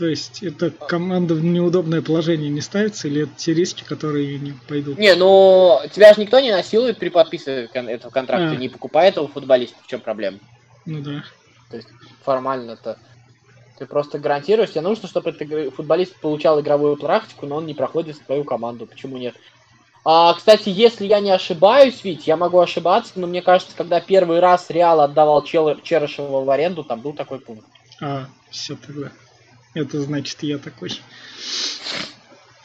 То 0.00 0.06
есть 0.06 0.42
это 0.42 0.70
команда 0.70 1.34
в 1.34 1.44
неудобное 1.44 2.00
положение 2.00 2.48
не 2.48 2.62
ставится, 2.62 3.06
или 3.06 3.24
это 3.24 3.32
те 3.36 3.52
риски, 3.52 3.84
которые 3.84 4.38
не 4.38 4.52
пойдут? 4.66 4.96
Не, 4.96 5.14
ну 5.14 5.78
тебя 5.92 6.14
же 6.14 6.22
никто 6.22 6.40
не 6.40 6.50
насилует 6.50 6.96
при 6.98 7.10
подписывании 7.10 7.66
кон- 7.66 7.86
этого 7.86 8.10
контракта, 8.10 8.52
А. 8.52 8.56
не 8.56 8.70
покупает 8.70 9.12
этого 9.12 9.28
футболиста. 9.28 9.76
В 9.84 9.86
чем 9.88 10.00
проблема? 10.00 10.38
Ну 10.86 11.02
да. 11.02 11.22
Формально-то. 12.24 12.98
Ты 13.78 13.84
просто 13.84 14.18
гарантируешь, 14.18 14.70
тебе 14.70 14.80
нужно, 14.80 15.06
чтобы 15.06 15.30
этот 15.30 15.74
футболист 15.74 16.16
получал 16.16 16.58
игровую 16.62 16.96
практику, 16.96 17.44
но 17.44 17.56
он 17.56 17.66
не 17.66 17.74
проходит 17.74 18.16
в 18.16 18.24
твою 18.24 18.44
команду. 18.44 18.86
Почему 18.86 19.18
нет? 19.18 19.34
А, 20.02 20.32
кстати, 20.32 20.70
если 20.70 21.04
я 21.04 21.20
не 21.20 21.30
ошибаюсь, 21.30 22.00
ведь 22.04 22.26
я 22.26 22.38
могу 22.38 22.58
ошибаться, 22.58 23.12
но 23.16 23.26
мне 23.26 23.42
кажется, 23.42 23.76
когда 23.76 24.00
первый 24.00 24.40
раз 24.40 24.70
Реал 24.70 25.02
отдавал 25.02 25.42
Чел- 25.44 25.78
Черышева 25.82 26.42
в 26.42 26.48
аренду, 26.48 26.84
там 26.84 27.02
был 27.02 27.12
такой 27.12 27.38
пункт. 27.38 27.66
А, 28.00 28.28
все 28.50 28.76
тогда. 28.76 29.12
Это 29.74 30.00
значит, 30.00 30.42
я 30.42 30.58
такой. 30.58 31.00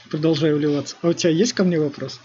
Продолжаю 0.10 0.58
вливаться. 0.58 0.96
А 1.02 1.10
у 1.10 1.14
тебя 1.14 1.32
есть 1.32 1.54
ко 1.54 1.64
мне 1.64 1.80
вопрос? 1.80 2.20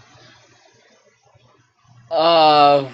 А, 2.13 2.89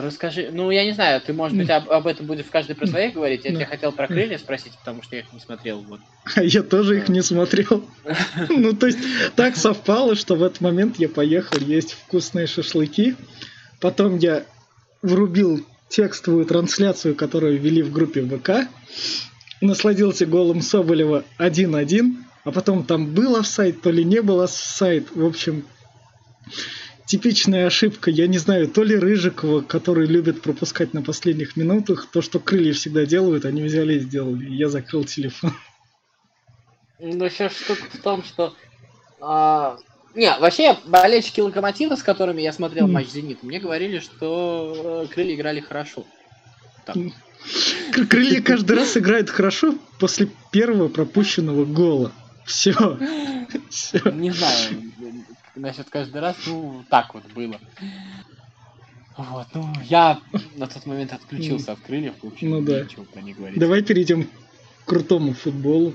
расскажи, 0.00 0.50
ну 0.52 0.70
я 0.70 0.84
не 0.84 0.92
знаю, 0.92 1.20
ты 1.20 1.32
может 1.32 1.56
быть 1.56 1.68
об, 1.70 1.90
об 1.90 2.06
этом 2.06 2.26
будешь 2.26 2.44
в 2.44 2.50
каждой 2.50 2.76
про 2.76 2.86
своих 2.86 3.14
говорить. 3.14 3.44
Я 3.44 3.50
Да. 3.50 3.56
тебя 3.58 3.66
хотел 3.66 3.92
про 3.92 4.06
крылья 4.06 4.38
спросить, 4.38 4.72
потому 4.78 5.02
что 5.02 5.16
я 5.16 5.22
их 5.22 5.32
не 5.32 5.40
смотрел. 5.40 5.80
Вот. 5.80 6.00
Я 6.36 6.62
тоже 6.62 6.98
их 6.98 7.08
не 7.08 7.22
смотрел. 7.22 7.84
Ну, 8.48 8.72
то 8.74 8.86
есть, 8.86 8.98
так 9.34 9.56
совпало, 9.56 10.14
что 10.14 10.36
в 10.36 10.42
этот 10.42 10.60
момент 10.60 10.98
я 10.98 11.08
поехал 11.08 11.58
есть 11.58 11.92
вкусные 11.92 12.46
шашлыки. 12.46 13.16
Потом 13.80 14.18
я 14.18 14.44
врубил 15.02 15.66
текстовую 15.88 16.44
трансляцию, 16.44 17.14
которую 17.16 17.58
вели 17.58 17.82
в 17.82 17.92
группе 17.92 18.22
ВК. 18.22 18.68
Насладился 19.60 20.26
голом 20.26 20.62
Соболева 20.62 21.24
1-1. 21.38 22.14
А 22.44 22.52
потом 22.52 22.84
там 22.84 23.14
был 23.14 23.36
офсайт, 23.36 23.82
то 23.82 23.90
ли 23.90 24.02
не 24.04 24.22
был 24.22 24.40
офсайт. 24.40 25.14
В 25.14 25.24
общем, 25.24 25.66
типичная 27.04 27.66
ошибка. 27.66 28.10
Я 28.10 28.26
не 28.28 28.38
знаю, 28.38 28.68
то 28.68 28.82
ли 28.82 28.96
Рыжикова, 28.96 29.60
который 29.60 30.06
любит 30.06 30.40
пропускать 30.40 30.94
на 30.94 31.02
последних 31.02 31.56
минутах, 31.56 32.06
то, 32.10 32.22
что 32.22 32.38
крылья 32.38 32.72
всегда 32.72 33.04
делают, 33.04 33.44
они 33.44 33.62
взяли 33.62 33.94
и 33.94 33.98
сделали. 34.00 34.48
Я 34.48 34.68
закрыл 34.70 35.04
телефон. 35.04 35.52
Ну, 36.98 37.24
еще 37.24 37.48
штука 37.48 37.82
в 37.92 37.98
том, 37.98 38.22
что... 38.22 38.54
а, 39.20 39.78
Не, 40.14 40.34
вообще, 40.38 40.76
болельщики 40.86 41.40
Локомотива, 41.40 41.96
с 41.96 42.02
которыми 42.02 42.42
я 42.42 42.52
смотрел 42.52 42.86
матч 42.86 43.08
Зенита, 43.08 43.44
мне 43.44 43.58
говорили, 43.58 43.98
что 43.98 45.04
э, 45.04 45.12
крылья 45.12 45.34
играли 45.34 45.60
хорошо. 45.60 46.04
Кр- 46.86 47.12
Крылья 48.08 48.40
каждый 48.40 48.76
раз 48.76 48.96
играют 48.96 49.30
хорошо 49.30 49.74
после 49.98 50.28
первого 50.50 50.88
пропущенного 50.88 51.64
гола. 51.64 52.12
Все. 52.44 52.72
Все. 53.68 53.98
Не 54.10 54.30
знаю, 54.30 54.92
насчет 55.54 55.88
каждый 55.90 56.20
раз, 56.20 56.36
ну, 56.46 56.84
так 56.88 57.14
вот 57.14 57.24
было. 57.32 57.60
Вот, 59.16 59.46
ну, 59.54 59.72
я 59.84 60.20
на 60.56 60.66
тот 60.66 60.86
момент 60.86 61.12
отключился 61.12 61.72
от 61.72 61.80
крыльев, 61.80 62.14
в 62.22 62.28
общем, 62.28 62.50
Ну 62.50 62.62
да. 62.62 62.82
ничего 62.82 63.04
про 63.04 63.20
них 63.20 63.36
говорить. 63.36 63.58
Давай 63.58 63.82
перейдем 63.82 64.24
к 64.24 64.28
крутому 64.86 65.34
футболу. 65.34 65.94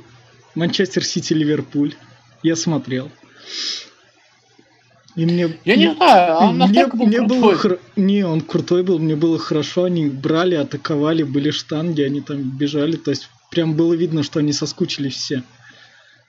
Манчестер 0.53 1.03
Сити, 1.03 1.33
Ливерпуль. 1.33 1.95
Я 2.43 2.55
смотрел. 2.55 3.11
И 5.15 5.25
мне... 5.25 5.57
Я 5.63 5.75
не 5.77 5.93
знаю, 5.95 6.33
а 6.37 6.39
он 6.49 6.55
мне, 6.55 6.65
настолько 6.67 6.97
был 6.97 7.05
мне 7.05 7.21
было 7.21 7.55
хор- 7.55 7.79
Не, 7.95 8.23
он 8.25 8.41
крутой 8.41 8.83
был, 8.83 8.99
мне 8.99 9.15
было 9.15 9.39
хорошо. 9.39 9.85
Они 9.85 10.07
брали, 10.09 10.55
атаковали, 10.55 11.23
были 11.23 11.51
штанги, 11.51 12.01
они 12.01 12.21
там 12.21 12.41
бежали. 12.41 12.97
То 12.97 13.11
есть 13.11 13.29
прям 13.49 13.75
было 13.75 13.93
видно, 13.93 14.23
что 14.23 14.39
они 14.39 14.51
соскучились 14.51 15.15
все. 15.15 15.43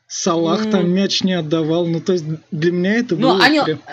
Салах 0.06 0.66
Ну. 0.66 0.70
там 0.70 0.88
мяч 0.90 1.22
не 1.24 1.32
отдавал. 1.34 1.86
Ну, 1.86 2.00
то 2.00 2.12
есть 2.12 2.24
для 2.52 2.70
меня 2.70 2.94
это 2.94 3.16
Ну, 3.16 3.32
было 3.32 3.42
они... 3.44 3.60
прям- 3.60 3.80
э, 3.86 3.92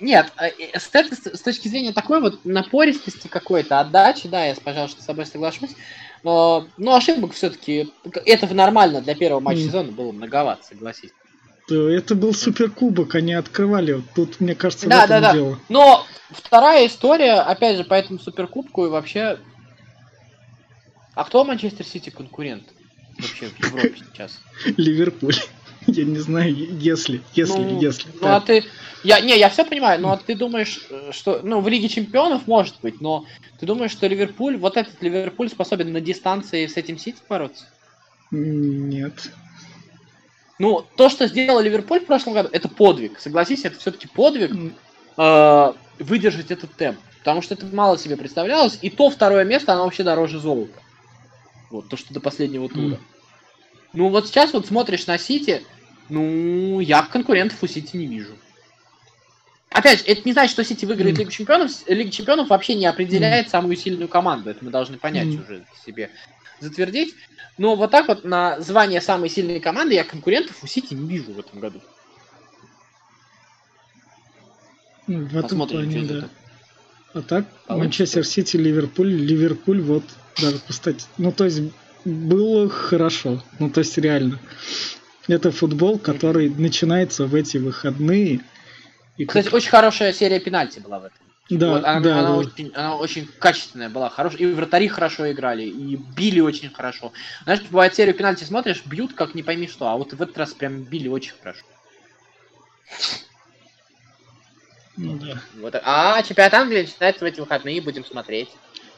Нет, 0.00 0.32
э, 0.38 0.48
э, 0.74 0.78
с, 0.78 0.90
этой- 0.92 1.16
с 1.36 1.40
точки 1.40 1.68
зрения 1.68 1.92
такой 1.92 2.20
вот 2.20 2.44
напористости 2.44 3.26
какой-то, 3.26 3.80
отдачи, 3.80 4.28
да, 4.28 4.44
я, 4.44 4.54
пожалуйста, 4.62 5.02
с 5.02 5.06
тобой 5.06 5.24
соглашусь. 5.24 5.70
Но, 6.22 6.66
но 6.76 6.94
ошибок 6.94 7.32
все-таки, 7.32 7.90
это 8.26 8.52
нормально 8.54 9.00
для 9.00 9.14
первого 9.14 9.40
матча 9.40 9.60
М. 9.60 9.66
сезона 9.66 9.92
было 9.92 10.12
многовато, 10.12 10.62
согласись. 10.66 11.10
То 11.70 11.88
Это 11.88 12.16
был 12.16 12.34
суперкубок, 12.34 13.14
они 13.14 13.32
открывали. 13.32 14.02
Тут, 14.16 14.40
мне 14.40 14.56
кажется, 14.56 14.88
Да, 14.88 15.02
в 15.02 15.04
этом 15.04 15.08
да, 15.08 15.20
да. 15.20 15.32
дело. 15.32 15.60
Но 15.68 16.04
вторая 16.30 16.88
история, 16.88 17.34
опять 17.34 17.76
же, 17.76 17.84
по 17.84 17.94
этому 17.94 18.18
суперкубку 18.18 18.86
и 18.86 18.88
вообще... 18.88 19.38
А 21.14 21.22
кто 21.22 21.44
Манчестер 21.44 21.86
Сити 21.86 22.10
конкурент 22.10 22.64
вообще 23.16 23.46
в 23.46 23.64
Европе 23.64 23.94
сейчас? 24.12 24.40
Ливерпуль. 24.76 25.36
Я 25.86 26.04
не 26.06 26.18
знаю, 26.18 26.52
если, 26.52 27.22
если, 27.34 27.60
Ну, 27.60 27.80
если. 27.80 28.08
Ну 28.20 28.26
а 28.26 28.40
Так, 28.40 28.46
ты... 28.46 28.64
Я, 29.04 29.20
не, 29.20 29.38
я 29.38 29.48
все 29.48 29.64
понимаю, 29.64 30.00
но 30.00 30.16
ты 30.16 30.34
думаешь, 30.34 30.80
э, 30.90 31.10
что... 31.12 31.38
Ну, 31.44 31.60
в 31.60 31.68
Лиге 31.68 31.88
Чемпионов 31.88 32.48
может 32.48 32.80
быть, 32.82 33.00
но 33.00 33.26
ты 33.60 33.66
думаешь, 33.66 33.92
что 33.92 34.08
Ливерпуль, 34.08 34.56
вот 34.56 34.76
этот 34.76 35.00
Ливерпуль 35.02 35.48
способен 35.48 35.92
на 35.92 36.00
дистанции 36.00 36.66
с 36.66 36.76
этим 36.76 36.98
Сити 36.98 37.18
бороться? 37.28 37.66
Нет. 38.32 39.30
Ну, 40.60 40.84
то, 40.94 41.08
что 41.08 41.26
сделал 41.26 41.58
Ливерпуль 41.60 42.00
в 42.00 42.06
прошлом 42.06 42.34
году, 42.34 42.50
это 42.52 42.68
подвиг. 42.68 43.18
Согласись, 43.18 43.64
это 43.64 43.78
все-таки 43.78 44.06
подвиг 44.06 44.54
э, 45.16 45.72
выдержать 45.98 46.50
этот 46.50 46.74
темп. 46.74 46.98
Потому 47.20 47.40
что 47.40 47.54
это 47.54 47.64
мало 47.74 47.96
себе 47.96 48.18
представлялось. 48.18 48.78
И 48.82 48.90
то 48.90 49.08
второе 49.08 49.44
место, 49.44 49.72
оно 49.72 49.84
вообще 49.84 50.02
дороже 50.02 50.38
золота. 50.38 50.78
Вот, 51.70 51.88
то, 51.88 51.96
что 51.96 52.12
до 52.12 52.20
последнего 52.20 52.68
тура. 52.68 52.98
Ну, 53.94 54.10
вот 54.10 54.26
сейчас 54.26 54.52
вот 54.52 54.66
смотришь 54.66 55.06
на 55.06 55.16
Сити, 55.16 55.62
ну, 56.10 56.80
я 56.80 57.04
конкурентов 57.04 57.62
у 57.62 57.66
Сити 57.66 57.96
не 57.96 58.06
вижу. 58.06 58.36
Опять 59.70 60.00
же, 60.00 60.04
это 60.08 60.20
не 60.26 60.34
значит, 60.34 60.52
что 60.52 60.62
Сити 60.62 60.84
выиграет 60.84 61.14
М. 61.14 61.20
Лигу 61.20 61.30
Чемпионов. 61.30 61.70
Лига 61.86 62.10
Чемпионов 62.10 62.50
вообще 62.50 62.74
не 62.74 62.84
определяет 62.84 63.48
самую 63.48 63.76
сильную 63.76 64.08
команду. 64.08 64.50
Это 64.50 64.62
мы 64.62 64.70
должны 64.70 64.98
понять 64.98 65.28
М. 65.28 65.40
уже 65.42 65.64
себе 65.86 66.10
затвердить. 66.58 67.14
Но 67.60 67.76
вот 67.76 67.90
так 67.90 68.08
вот 68.08 68.24
на 68.24 68.58
звание 68.62 69.02
самой 69.02 69.28
сильной 69.28 69.60
команды 69.60 69.92
я 69.94 70.02
конкурентов 70.02 70.56
у 70.64 70.66
Сити 70.66 70.94
не 70.94 71.06
вижу 71.06 71.34
в 71.34 71.38
этом 71.40 71.60
году. 71.60 71.82
ну, 75.06 75.26
В 75.26 75.36
этом 75.36 75.42
Посмотрим, 75.42 75.90
плане, 75.90 76.04
что 76.06 76.20
да. 76.22 76.28
А 77.12 77.20
так, 77.20 77.44
Получится. 77.66 77.74
Манчестер 77.74 78.24
Сити, 78.24 78.56
Ливерпуль, 78.56 79.12
Ливерпуль, 79.12 79.82
вот, 79.82 80.04
даже 80.40 80.58
кстати, 80.66 81.04
ну 81.18 81.32
то 81.32 81.44
есть 81.44 81.60
было 82.06 82.70
хорошо, 82.70 83.44
ну 83.58 83.68
то 83.68 83.80
есть 83.80 83.98
реально. 83.98 84.38
Это 85.28 85.50
футбол, 85.50 85.98
который 85.98 86.48
начинается 86.48 87.26
в 87.26 87.34
эти 87.34 87.58
выходные. 87.58 88.40
И 89.18 89.26
как- 89.26 89.36
Кстати, 89.44 89.54
очень 89.54 89.68
хорошая 89.68 90.14
серия 90.14 90.40
пенальти 90.40 90.78
была 90.78 90.98
в 90.98 91.04
этом. 91.04 91.18
Да, 91.50 91.70
Вот, 91.70 91.84
она, 91.84 92.00
да, 92.00 92.18
она 92.18 92.28
да. 92.28 92.36
Очень, 92.36 92.72
она 92.74 92.96
очень 92.96 93.28
качественная 93.38 93.88
была, 93.88 94.08
хорошая. 94.08 94.40
И 94.40 94.52
вратари 94.52 94.88
хорошо 94.88 95.30
играли, 95.30 95.64
и 95.64 95.96
били 95.96 96.40
очень 96.40 96.70
хорошо. 96.70 97.12
Знаешь, 97.44 97.62
бывает 97.62 97.94
серию 97.94 98.14
пенальти 98.14 98.44
смотришь, 98.44 98.82
бьют 98.86 99.14
как 99.14 99.34
не 99.34 99.42
пойми 99.42 99.66
что, 99.66 99.88
а 99.88 99.96
вот 99.96 100.12
в 100.12 100.22
этот 100.22 100.38
раз 100.38 100.54
прям 100.54 100.82
били 100.82 101.08
очень 101.08 101.32
хорошо. 101.40 101.64
Ну 104.96 105.18
да. 105.18 105.40
Вот. 105.60 105.74
А 105.82 106.22
чемпионат 106.22 106.54
Англии 106.54 106.82
начинается 106.82 107.24
в 107.24 107.26
эти 107.26 107.40
выходные, 107.40 107.80
будем 107.80 108.04
смотреть. 108.04 108.50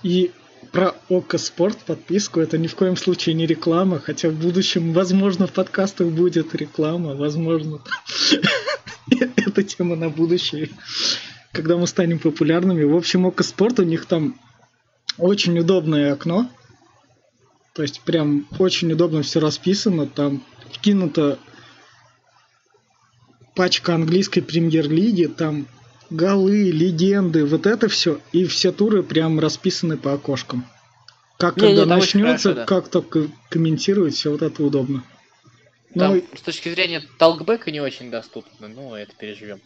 И 0.02 0.32
про 0.70 0.94
Око 1.08 1.38
Спорт 1.38 1.78
подписку 1.78 2.40
это 2.40 2.58
ни 2.58 2.66
в 2.66 2.76
коем 2.76 2.96
случае 2.96 3.34
не 3.34 3.46
реклама, 3.46 3.98
хотя 3.98 4.28
в 4.28 4.34
будущем, 4.34 4.92
возможно, 4.92 5.46
в 5.46 5.52
подкастах 5.52 6.08
будет 6.08 6.54
реклама, 6.54 7.14
возможно. 7.14 7.80
Это 9.36 9.62
тема 9.62 9.96
на 9.96 10.08
будущее, 10.08 10.70
когда 11.52 11.76
мы 11.76 11.86
станем 11.86 12.18
популярными. 12.18 12.84
В 12.84 12.96
общем, 12.96 13.26
Око 13.26 13.42
Спорт 13.42 13.78
у 13.78 13.82
них 13.82 14.06
там 14.06 14.40
очень 15.18 15.58
удобное 15.58 16.12
окно. 16.12 16.50
То 17.74 17.82
есть 17.82 18.00
прям 18.00 18.46
очень 18.58 18.92
удобно 18.92 19.22
все 19.22 19.40
расписано. 19.40 20.06
Там 20.06 20.42
вкинута 20.72 21.38
пачка 23.54 23.94
английской 23.94 24.40
премьер-лиги, 24.40 25.26
там 25.26 25.66
голы, 26.10 26.70
легенды, 26.70 27.44
вот 27.44 27.66
это 27.66 27.88
все. 27.88 28.20
И 28.32 28.46
все 28.46 28.72
туры 28.72 29.02
прям 29.02 29.38
расписаны 29.38 29.96
по 29.96 30.12
окошкам. 30.14 30.66
Как 31.38 31.56
Не, 31.56 31.72
не, 31.72 31.76
когда 31.76 31.96
очень 31.96 32.20
начнется, 32.20 32.50
хорошо, 32.50 32.60
да. 32.60 32.66
как 32.66 32.88
только 32.88 33.28
комментировать, 33.50 34.14
все 34.14 34.30
вот 34.30 34.42
это 34.42 34.62
удобно. 34.62 35.02
Там, 35.94 36.14
Ну, 36.14 36.24
с 36.36 36.40
точки 36.40 36.70
зрения 36.70 37.02
толкбека 37.18 37.70
не 37.70 37.80
очень 37.80 38.10
доступно, 38.10 38.68
но 38.68 38.96
это 38.96 39.12
переживем. 39.18 39.60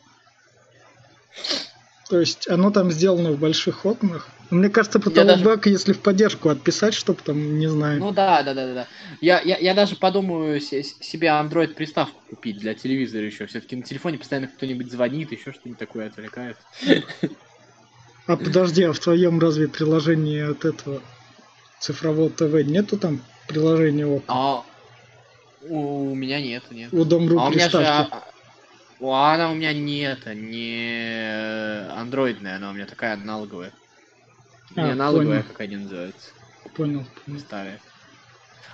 То 2.09 2.21
есть 2.21 2.49
оно 2.49 2.71
там 2.71 2.91
сделано 2.93 3.33
в 3.33 3.39
больших 3.39 3.85
окнах. 3.85 4.29
Мне 4.51 4.69
кажется, 4.69 5.01
потолок 5.01 5.43
даже... 5.43 5.71
если 5.71 5.93
в 5.93 5.99
поддержку 5.99 6.51
отписать, 6.51 6.95
чтобы 6.95 7.21
там, 7.21 7.59
не 7.59 7.67
знаю. 7.67 7.99
Ну 7.99 8.13
да, 8.13 8.45
да, 8.45 8.55
да, 8.55 8.75
да. 8.75 8.87
Я, 9.21 9.41
я, 9.41 9.59
я 9.59 9.75
даже 9.75 9.97
подумаю 9.97 10.61
себе 10.61 11.29
Android 11.29 11.75
приставку 11.75 12.21
купить 12.31 12.59
для 12.59 12.75
телевизора 12.75 13.25
еще. 13.25 13.47
Все-таки 13.47 13.75
на 13.75 13.83
телефоне 13.83 14.19
постоянно 14.19 14.47
кто-нибудь 14.47 14.91
звонит, 14.91 15.33
еще 15.33 15.53
что-нибудь 15.53 15.79
такое 15.79 16.07
отвлекает. 16.07 16.57
А 18.27 18.37
подожди, 18.37 18.85
а 18.85 18.93
в 18.93 18.99
твоем 18.99 19.41
разве 19.41 19.69
приложении 19.69 20.51
от 20.51 20.65
этого 20.65 21.01
цифрового 21.81 22.31
ТВ 22.31 22.55
нету 22.65 22.99
там 22.99 23.23
приложения 23.47 24.07
ОК? 24.07 24.25
А, 24.29 24.65
у 25.69 26.15
меня 26.15 26.41
нет, 26.41 26.65
нет. 26.71 26.93
У 26.93 27.05
Дом.ру 27.05 27.39
а 27.39 27.49
у 27.49 27.53
же, 29.01 29.07
а, 29.07 29.35
она 29.35 29.51
у 29.51 29.55
меня 29.55 29.73
нет, 29.73 30.27
не 30.27 31.89
андроидная, 31.91 32.57
она 32.57 32.71
у 32.71 32.73
меня 32.73 32.87
такая 32.87 33.15
аналоговая. 33.15 33.73
А, 34.75 34.83
не 34.83 34.93
аналоговая, 34.93 35.43
понял. 35.43 35.49
как 35.49 35.61
они 35.61 35.77
называются. 35.77 36.31
Понял, 36.75 37.07
понял. 37.25 37.41
Старая. 37.41 37.81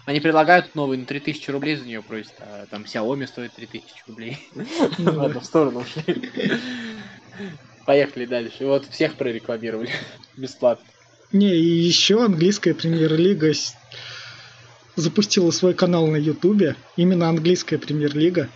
Они 0.05 0.18
предлагают 0.18 0.75
новый 0.75 0.99
на 0.99 1.07
3000 1.07 1.51
рублей 1.51 1.77
за 1.77 1.85
нее 1.85 2.03
просят, 2.03 2.35
а 2.41 2.66
там 2.66 2.83
Xiaomi 2.83 3.27
стоит 3.27 3.53
3000 3.53 4.05
рублей. 4.09 4.39
Ну 4.99 5.12
ладно, 5.12 5.41
в 5.41 5.45
сторону 5.45 5.81
ушли. 5.81 6.31
Поехали 7.87 8.27
дальше. 8.27 8.66
Вот 8.66 8.87
всех 8.87 9.14
прорекламировали. 9.14 9.91
Бесплатно. 10.37 10.85
Не, 11.33 11.55
и 11.55 11.64
еще 11.64 12.25
английская 12.25 12.75
премьер-лига 12.75 13.53
запустила 14.97 15.51
свой 15.51 15.75
канал 15.75 16.07
на 16.09 16.16
Ютубе. 16.16 16.77
Именно 16.97 17.29
английская 17.29 17.79
премьер-лига. 17.79 18.49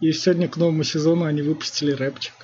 И 0.00 0.12
сегодня 0.12 0.48
к 0.48 0.56
новому 0.56 0.84
сезону 0.84 1.24
они 1.24 1.42
выпустили 1.42 1.92
рэпчик. 1.92 2.34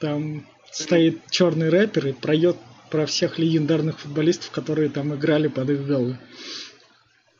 Там 0.00 0.46
стоит 0.70 1.20
черный 1.30 1.70
рэпер 1.70 2.08
и 2.08 2.12
проет 2.12 2.56
про 2.90 3.06
всех 3.06 3.38
легендарных 3.38 4.00
футболистов, 4.00 4.50
которые 4.50 4.88
там 4.88 5.14
играли 5.14 5.48
под 5.48 5.70
их 5.70 5.86
голы. 5.86 6.18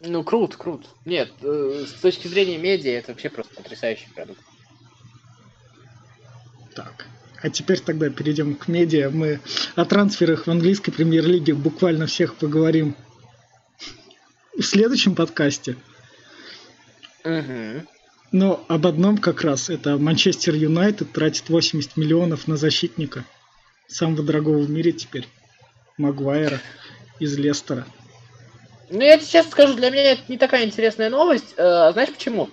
Ну, 0.01 0.23
круто, 0.25 0.57
круто. 0.57 0.87
Нет, 1.05 1.31
э, 1.43 1.85
с 1.87 2.01
точки 2.01 2.29
зрения 2.29 2.59
медиа, 2.59 2.99
это 2.99 3.13
вообще 3.13 3.31
просто 3.31 3.55
потрясающий 3.55 4.09
продукт. 4.15 4.41
Так. 6.75 7.07
А 7.41 7.51
теперь 7.51 7.81
тогда 7.81 8.11
перейдем 8.11 8.55
к 8.55 8.69
медиа. 8.69 9.11
Мы 9.11 9.41
о 9.77 9.85
трансферах 9.85 10.47
в 10.47 10.51
английской 10.51 10.93
премьер-лиге 10.93 11.55
буквально 11.55 12.07
всех 12.07 12.37
поговорим 12.37 12.97
в 14.57 14.63
следующем 14.63 15.15
подкасте. 15.15 15.77
Угу. 17.25 17.87
Но 18.35 18.65
об 18.67 18.85
одном 18.85 19.19
как 19.19 19.43
раз. 19.43 19.71
Это 19.71 19.97
Манчестер 19.97 20.57
Юнайтед 20.57 21.13
тратит 21.13 21.49
80 21.49 21.97
миллионов 21.97 22.49
на 22.49 22.57
защитника. 22.57 23.25
Самого 23.87 24.25
дорогого 24.25 24.59
в 24.59 24.69
мире 24.69 24.91
теперь. 24.91 25.29
Магуайра 25.99 26.59
из 27.21 27.39
Лестера. 27.39 27.87
Ну, 28.91 29.03
я 29.03 29.19
тебе 29.19 29.29
честно 29.29 29.53
скажу, 29.53 29.75
для 29.75 29.89
меня 29.91 30.11
это 30.11 30.23
не 30.27 30.37
такая 30.37 30.65
интересная 30.65 31.11
новость. 31.11 31.55
Э, 31.57 31.93
знаешь 31.93 32.11
почему? 32.11 32.51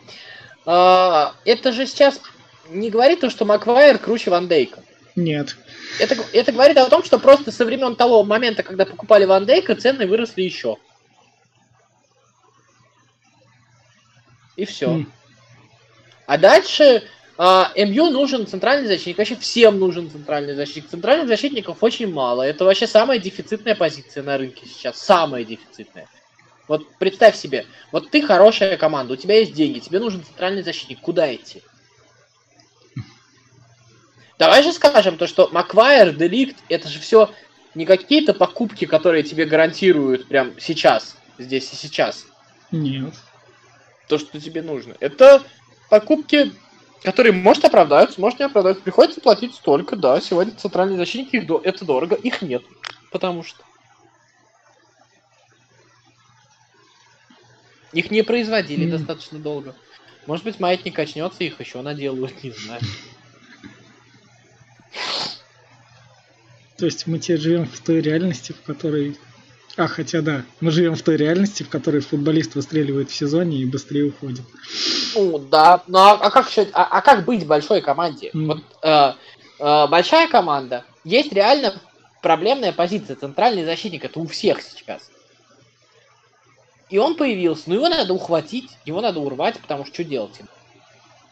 Э, 0.67 1.31
это 1.45 1.71
же 1.71 1.87
сейчас 1.87 2.21
не 2.69 2.91
говорит 2.91 3.21
то, 3.21 3.31
что 3.31 3.45
Маквайер 3.45 3.97
круче 3.97 4.29
Ван 4.29 4.47
Дейка. 4.47 4.83
Нет. 5.15 5.57
Это, 5.97 6.15
это 6.31 6.51
говорит 6.51 6.77
о 6.77 6.89
том, 6.91 7.03
что 7.03 7.17
просто 7.17 7.51
со 7.51 7.65
времен 7.65 7.95
того 7.95 8.23
момента, 8.23 8.61
когда 8.61 8.85
покупали 8.85 9.25
Ван 9.25 9.47
Дейка, 9.47 9.73
цены 9.73 10.05
выросли 10.05 10.43
еще. 10.43 10.77
И 14.55 14.65
все. 14.65 14.85
Mm. 14.85 15.05
А 16.31 16.37
дальше 16.37 17.03
а, 17.37 17.73
МЮ 17.75 18.09
нужен 18.09 18.47
центральный 18.47 18.87
защитник. 18.87 19.17
Вообще 19.17 19.35
всем 19.35 19.77
нужен 19.79 20.09
центральный 20.09 20.55
защитник. 20.55 20.89
Центральных 20.89 21.27
защитников 21.27 21.83
очень 21.83 22.09
мало. 22.09 22.43
Это 22.43 22.63
вообще 22.63 22.87
самая 22.87 23.19
дефицитная 23.19 23.75
позиция 23.75 24.23
на 24.23 24.37
рынке 24.37 24.65
сейчас. 24.65 24.97
Самая 24.97 25.43
дефицитная. 25.43 26.07
Вот 26.69 26.87
представь 26.99 27.35
себе, 27.35 27.65
вот 27.91 28.11
ты 28.11 28.21
хорошая 28.21 28.77
команда, 28.77 29.11
у 29.11 29.15
тебя 29.17 29.39
есть 29.39 29.51
деньги, 29.51 29.79
тебе 29.79 29.99
нужен 29.99 30.23
центральный 30.23 30.63
защитник. 30.63 31.01
Куда 31.01 31.35
идти? 31.35 31.61
Давай 34.39 34.63
же 34.63 34.71
скажем 34.71 35.17
то, 35.17 35.27
что 35.27 35.49
Маквайер, 35.51 36.13
Деликт, 36.13 36.55
это 36.69 36.87
же 36.87 37.01
все 37.01 37.29
не 37.75 37.85
какие-то 37.85 38.33
покупки, 38.33 38.85
которые 38.85 39.23
тебе 39.23 39.43
гарантируют 39.43 40.29
прям 40.29 40.57
сейчас, 40.61 41.17
здесь 41.37 41.73
и 41.73 41.75
сейчас. 41.75 42.25
Нет. 42.71 43.15
То, 44.07 44.17
что 44.17 44.39
тебе 44.39 44.61
нужно. 44.61 44.95
Это 45.01 45.43
покупки, 45.91 46.53
которые, 47.03 47.33
может, 47.33 47.65
оправдаются, 47.65 48.21
может, 48.21 48.39
не 48.39 48.45
оправдаются. 48.45 48.81
Приходится 48.81 49.19
платить 49.19 49.53
столько, 49.53 49.97
да, 49.97 50.21
сегодня 50.21 50.55
центральные 50.55 50.97
защитники, 50.97 51.35
их 51.35 51.45
до... 51.45 51.59
это 51.61 51.83
дорого, 51.83 52.15
их 52.15 52.41
нет. 52.41 52.63
Потому 53.11 53.43
что. 53.43 53.61
Их 57.91 58.09
не 58.09 58.23
производили 58.23 58.87
mm. 58.87 58.91
достаточно 58.91 59.37
долго. 59.37 59.75
Может 60.27 60.45
быть, 60.45 60.61
маятник 60.61 60.97
очнется, 60.97 61.43
их 61.43 61.59
еще 61.59 61.81
наделают, 61.81 62.41
не 62.41 62.51
знаю. 62.51 62.81
То 66.77 66.85
есть 66.85 67.05
мы 67.05 67.19
теперь 67.19 67.39
живем 67.39 67.65
в 67.65 67.79
той 67.81 67.99
реальности, 67.99 68.53
в 68.53 68.61
которой... 68.65 69.17
А, 69.75 69.87
хотя 69.87 70.21
да, 70.21 70.45
мы 70.61 70.71
живем 70.71 70.95
в 70.95 71.01
той 71.01 71.17
реальности, 71.17 71.63
в 71.63 71.69
которой 71.69 71.99
футболист 71.99 72.55
выстреливает 72.55 73.09
в 73.09 73.15
сезоне 73.15 73.57
и 73.57 73.65
быстрее 73.65 74.05
уходит. 74.05 74.45
Ну 75.15 75.39
да, 75.39 75.83
ну 75.87 75.99
а, 75.99 76.11
а 76.13 76.31
как 76.31 76.47
а, 76.73 76.83
а 76.83 77.01
как 77.01 77.25
быть 77.25 77.45
большой 77.47 77.81
команде? 77.81 78.29
Mm. 78.33 78.45
Вот 78.45 78.63
э, 78.81 79.13
э, 79.59 79.87
большая 79.87 80.27
команда, 80.27 80.85
есть 81.03 81.31
реально 81.33 81.79
проблемная 82.21 82.71
позиция, 82.71 83.15
центральный 83.15 83.65
защитник, 83.65 84.05
это 84.05 84.19
у 84.19 84.27
всех 84.27 84.61
сейчас. 84.61 85.09
И 86.89 86.97
он 86.97 87.15
появился, 87.15 87.63
но 87.67 87.75
его 87.75 87.89
надо 87.89 88.13
ухватить, 88.13 88.69
его 88.85 89.01
надо 89.01 89.19
урвать, 89.19 89.59
потому 89.59 89.85
что 89.85 89.93
что 89.93 90.03
делать? 90.03 90.39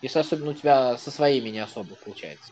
Если 0.02 0.20
особенно 0.20 0.52
у 0.52 0.54
тебя 0.54 0.98
со 0.98 1.12
своими 1.12 1.50
не 1.50 1.60
особо 1.60 1.96
получается. 1.96 2.52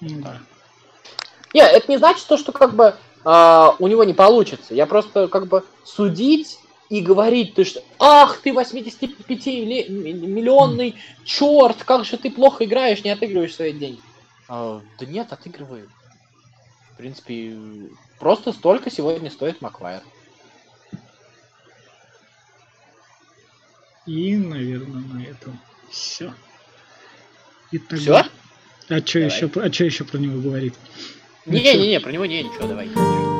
Да. 0.00 0.38
Нет, 1.52 1.72
это 1.72 1.90
не 1.90 1.98
значит 1.98 2.26
то, 2.26 2.36
что 2.36 2.52
как 2.52 2.74
бы 2.74 2.96
э, 3.24 3.68
у 3.78 3.86
него 3.86 4.04
не 4.04 4.14
получится. 4.14 4.74
Я 4.74 4.86
просто 4.86 5.28
как 5.28 5.46
бы 5.46 5.64
судить 5.84 6.58
и 6.90 7.00
говорить, 7.00 7.54
ты 7.54 7.64
что, 7.64 7.82
ах, 7.98 8.42
ты 8.42 8.50
85-миллионный 8.50 10.96
черт, 11.24 11.82
как 11.84 12.04
же 12.04 12.18
ты 12.18 12.30
плохо 12.30 12.64
играешь, 12.64 13.04
не 13.04 13.10
отыгрываешь 13.10 13.54
свои 13.54 13.72
деньги. 13.72 14.00
А, 14.48 14.82
да 14.98 15.06
нет, 15.06 15.32
отыгрываю. 15.32 15.88
В 16.92 16.96
принципе, 16.96 17.56
просто 18.18 18.52
столько 18.52 18.90
сегодня 18.90 19.30
стоит 19.30 19.60
Маквайр. 19.60 20.02
И, 24.06 24.36
наверное, 24.36 25.00
на 25.00 25.24
этом 25.24 25.60
все. 25.90 26.34
И 27.72 27.78
тогда... 27.78 28.24
Все? 28.24 28.32
А 28.90 29.00
что 29.00 29.18
еще, 29.18 29.50
а 29.56 29.66
еще 29.66 30.04
про 30.04 30.18
него 30.18 30.38
говорить? 30.40 30.74
Не-не-не, 31.46 32.00
про 32.00 32.12
него 32.12 32.26
не, 32.26 32.42
ничего, 32.42 32.68
давай. 32.68 33.33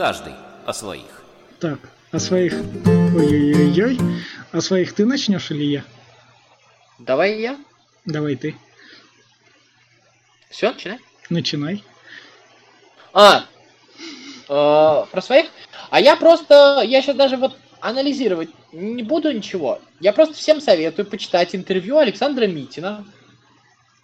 Каждый 0.00 0.32
о 0.64 0.72
своих. 0.72 1.22
Так, 1.58 1.78
о 2.10 2.18
своих... 2.18 2.54
Ой-ой-ой-ой. 2.54 3.98
О 4.50 4.62
своих 4.62 4.94
ты 4.94 5.04
начнешь 5.04 5.50
или 5.50 5.64
я? 5.64 5.84
Давай 6.98 7.38
я. 7.38 7.58
Давай 8.06 8.36
ты. 8.36 8.56
Все, 10.48 10.72
начинай. 10.72 10.98
Начинай. 11.28 11.84
А, 13.12 13.44
э, 14.48 15.04
про 15.12 15.20
своих? 15.20 15.50
А 15.90 16.00
я 16.00 16.16
просто, 16.16 16.80
я 16.82 17.02
сейчас 17.02 17.16
даже 17.16 17.36
вот 17.36 17.58
анализировать 17.82 18.48
не 18.72 19.02
буду 19.02 19.30
ничего. 19.30 19.82
Я 20.00 20.14
просто 20.14 20.32
всем 20.32 20.62
советую 20.62 21.04
почитать 21.04 21.54
интервью 21.54 21.98
Александра 21.98 22.46
Митина. 22.46 23.04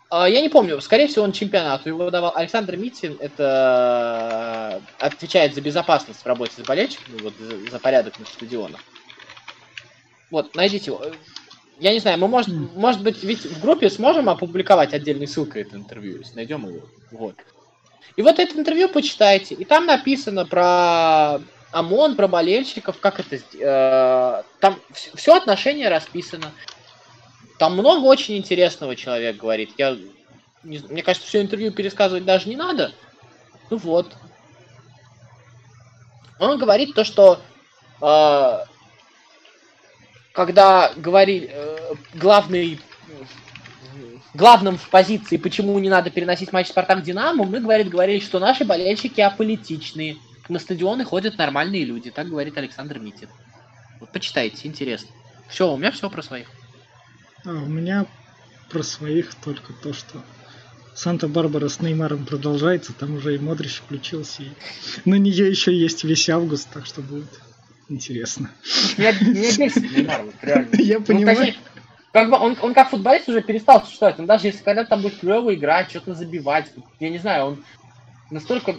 А, 0.09 0.29
я 0.29 0.41
не 0.41 0.49
помню, 0.49 0.81
скорее 0.81 1.09
всего, 1.09 1.25
он 1.25 1.33
чемпионату 1.33 1.89
его 1.89 2.11
давал. 2.11 2.33
Александр 2.35 2.77
Митин 2.77 3.17
это 3.21 4.81
э, 5.01 5.05
отвечает 5.05 5.55
за 5.55 5.61
безопасность 5.61 6.21
в 6.21 6.27
работе 6.27 6.53
с 6.63 6.67
болельщиками, 6.67 7.21
вот 7.23 7.35
за, 7.39 7.71
за 7.71 7.79
порядок 7.81 8.19
на 8.19 8.27
стадионах. 8.27 8.81
Вот, 10.31 10.55
найдите 10.55 10.87
его. 10.87 11.03
Я 11.79 11.93
не 11.93 11.99
знаю, 11.99 12.19
мы 12.19 12.29
может, 12.29 12.49
может 12.53 13.03
быть, 13.03 13.23
ведь 13.23 13.45
в 13.45 13.61
группе 13.61 13.91
сможем 13.91 14.29
опубликовать 14.29 14.95
отдельной 14.95 15.27
ссылкой 15.27 15.63
это 15.63 15.77
интервью, 15.77 16.19
если 16.19 16.37
найдем 16.37 16.69
его. 16.69 16.87
Вот. 17.11 17.35
И 18.17 18.23
вот 18.23 18.39
это 18.39 18.57
интервью 18.57 18.89
почитайте. 18.89 19.55
И 19.55 19.65
там 19.65 19.87
написано 19.87 20.47
про 20.47 21.41
ОМОН, 21.73 22.17
про 22.17 22.29
болельщиков, 22.29 22.99
как 22.99 23.21
это... 23.21 23.39
Э, 23.61 24.43
там 24.61 24.81
все 24.93 25.35
отношение 25.35 25.89
расписано. 25.89 26.53
Там 27.59 27.75
много 27.75 28.05
очень 28.05 28.37
интересного 28.37 28.97
человек 28.97 29.37
говорит. 29.37 29.71
Я, 29.79 29.97
не, 30.63 30.79
мне 30.79 31.03
кажется, 31.03 31.27
все 31.27 31.41
интервью 31.41 31.73
пересказывать 31.73 32.25
даже 32.25 32.49
не 32.49 32.57
надо. 32.57 32.93
Ну 33.71 33.79
вот. 33.79 34.15
Он 36.39 36.59
говорит 36.59 36.95
то, 36.95 37.05
что 37.05 37.41
э, 38.03 38.59
когда 40.33 40.93
говорили, 40.97 41.51
э, 41.51 41.95
главный 42.15 42.79
главным 44.37 44.77
в 44.77 44.89
позиции, 44.91 45.39
почему 45.39 45.79
не 45.79 45.89
надо 45.89 46.11
переносить 46.11 46.53
матч 46.53 46.69
Спартак-Динамо, 46.69 47.45
мы, 47.45 47.61
говорит, 47.61 47.89
говорили, 47.89 48.21
что 48.21 48.39
наши 48.39 48.65
болельщики 48.65 49.21
аполитичные. 49.21 50.19
На 50.49 50.61
стадионы 50.61 51.05
ходят 51.05 51.39
нормальные 51.39 51.85
люди, 51.85 52.11
так 52.11 52.29
говорит 52.29 52.57
Александр 52.57 53.01
Митин. 53.01 53.29
Вот 53.99 54.13
почитайте, 54.13 54.69
интересно. 54.69 55.09
Все, 55.49 55.73
у 55.73 55.77
меня 55.77 55.91
все 55.91 56.09
про 56.09 56.23
своих. 56.23 56.49
А, 57.47 57.51
у 57.51 57.67
меня 57.67 58.07
про 58.71 58.83
своих 58.83 59.35
только 59.37 59.73
то, 59.73 59.93
что 59.93 60.21
Санта-Барбара 60.95 61.69
с 61.69 61.81
Неймаром 61.81 62.27
продолжается, 62.27 62.93
там 62.93 63.15
уже 63.15 63.37
и 63.37 63.39
Модрич 63.39 63.77
включился, 63.77 64.43
и 64.43 64.51
на 65.05 65.15
нее 65.15 65.49
еще 65.49 65.73
есть 65.77 66.03
весь 66.05 66.29
август, 66.29 66.69
так 66.73 66.87
что 66.87 67.03
будет 67.03 67.41
интересно. 67.89 68.51
Меня 68.97 69.13
бесит 69.13 69.77
Неймар, 69.97 70.23
вот, 70.25 70.35
реально. 70.43 70.69
Я 70.77 70.99
Ну, 70.99 71.05
понимаю. 71.05 71.37
точнее, 71.37 71.57
как 72.13 72.31
бы 72.31 72.37
он, 72.37 72.57
он 72.61 72.75
как 72.75 72.91
футболист 72.91 73.29
уже 73.29 73.43
перестал 73.43 73.85
существовать. 73.85 74.19
Он 74.19 74.27
даже 74.27 74.49
если 74.49 74.65
когда 74.65 74.85
там 74.85 75.03
будет 75.03 75.19
клево 75.21 75.55
играть, 75.55 75.91
что-то 75.91 76.15
забивать, 76.15 76.73
я 76.99 77.11
не 77.11 77.19
знаю, 77.19 77.45
он 77.47 77.65
настолько... 78.31 78.75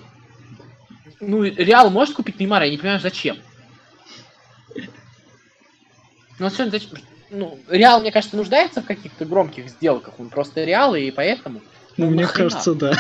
Ну, 1.22 1.43
Реал 1.43 1.89
может 1.89 2.15
купить 2.15 2.39
Неймара, 2.39 2.65
я 2.65 2.72
не 2.72 2.78
понимаю, 2.78 2.99
зачем. 2.99 3.38
Ну, 6.39 6.49
зачем? 6.49 6.89
Ну, 7.30 7.59
Реал, 7.67 7.99
мне 7.99 8.11
кажется, 8.11 8.38
нуждается 8.38 8.82
в 8.82 8.86
каких-то 8.86 9.25
громких 9.25 9.69
сделках. 9.69 10.19
Он 10.19 10.30
просто 10.30 10.63
Реал, 10.63 10.95
и 10.95 11.11
поэтому... 11.11 11.61
Ну, 11.97 12.09
мне 12.09 12.21
нахрена? 12.23 12.49
кажется, 12.49 12.73
да. 12.73 12.93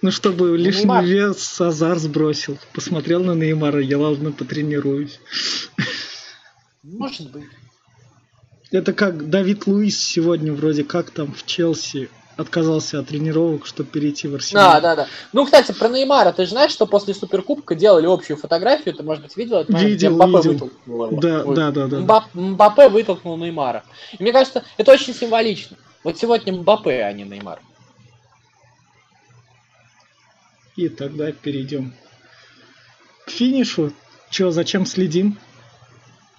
Ну, 0.00 0.10
чтобы 0.10 0.58
лишний 0.58 0.82
Неймар. 0.82 1.04
вес 1.04 1.60
Азар 1.60 1.98
сбросил. 1.98 2.58
Посмотрел 2.72 3.22
на 3.22 3.32
Неймара, 3.32 3.80
я 3.80 3.98
ладно 3.98 4.32
потренируюсь. 4.32 5.20
Может 6.82 7.30
быть. 7.30 7.44
Это 8.72 8.92
как 8.92 9.28
Давид 9.30 9.66
Луис 9.66 10.02
сегодня 10.02 10.52
вроде 10.52 10.82
как 10.82 11.10
там 11.10 11.32
в 11.32 11.46
Челси 11.46 12.08
отказался 12.36 12.98
от 13.00 13.08
тренировок, 13.08 13.66
чтобы 13.66 13.90
перейти 13.90 14.28
в 14.28 14.34
Арсенал. 14.34 14.72
Да, 14.74 14.80
да, 14.80 14.96
да. 14.96 15.06
Ну, 15.32 15.44
кстати, 15.44 15.72
про 15.72 15.88
Неймара, 15.88 16.32
ты 16.32 16.44
же 16.44 16.50
знаешь, 16.52 16.72
что 16.72 16.86
после 16.86 17.14
Суперкубка 17.14 17.74
делали 17.74 18.06
общую 18.06 18.36
фотографию, 18.36 18.94
ты, 18.94 19.02
может 19.02 19.22
быть, 19.22 19.36
видел 19.36 19.58
это? 19.58 19.72
где 19.72 19.86
Видел, 19.86 20.14
Мбаппе 20.14 20.48
видел. 20.48 20.52
вытолкнул 20.52 21.06
его? 21.06 21.20
Да, 21.20 21.42
Ой, 21.44 21.56
да, 21.56 21.70
да, 21.70 21.86
да. 21.86 21.96
Мбап- 21.98 22.28
Мбаппе 22.34 22.88
вытолкнул 22.88 23.36
Неймара. 23.36 23.84
И 24.18 24.22
мне 24.22 24.32
кажется, 24.32 24.64
это 24.78 24.92
очень 24.92 25.14
символично. 25.14 25.76
Вот 26.04 26.18
сегодня 26.18 26.52
Мбаппе, 26.52 27.02
а 27.02 27.12
не 27.12 27.24
Неймар. 27.24 27.60
И 30.76 30.88
тогда 30.88 31.32
перейдем 31.32 31.92
к 33.26 33.30
финишу. 33.30 33.92
Че, 34.30 34.50
зачем 34.50 34.86
следим? 34.86 35.38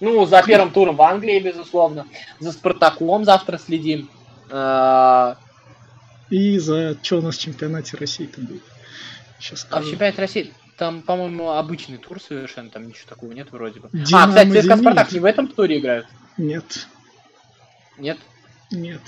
Ну, 0.00 0.26
за 0.26 0.42
первым 0.42 0.72
туром 0.72 0.96
в 0.96 1.02
Англии, 1.02 1.38
безусловно. 1.38 2.06
За 2.40 2.50
Спартаком 2.50 3.24
завтра 3.24 3.58
следим. 3.58 4.10
А 4.50 5.36
И 6.30 6.58
за 6.58 6.96
что 7.02 7.18
у 7.18 7.22
нас 7.22 7.36
в 7.36 7.40
чемпионате 7.40 7.96
России-то 7.96 8.40
будет? 8.40 8.62
Сейчас 9.38 9.66
а 9.70 9.80
в 9.80 9.88
чемпионате 9.90 10.20
России 10.20 10.52
там, 10.76 11.02
по-моему, 11.02 11.50
обычный 11.50 11.98
тур 11.98 12.20
совершенно, 12.20 12.70
там 12.70 12.88
ничего 12.88 13.08
такого 13.08 13.32
нет 13.32 13.52
вроде 13.52 13.80
бы. 13.80 13.88
а, 13.92 13.96
Динамо, 13.96 14.28
кстати, 14.32 14.48
ЦСКА 14.48 14.60
Зенит. 14.62 14.78
Спартак 14.80 15.12
не 15.12 15.20
в 15.20 15.24
этом 15.24 15.48
туре 15.48 15.78
играют? 15.78 16.06
Нет, 16.38 16.88
Нет? 17.98 18.18
нет. 18.72 19.00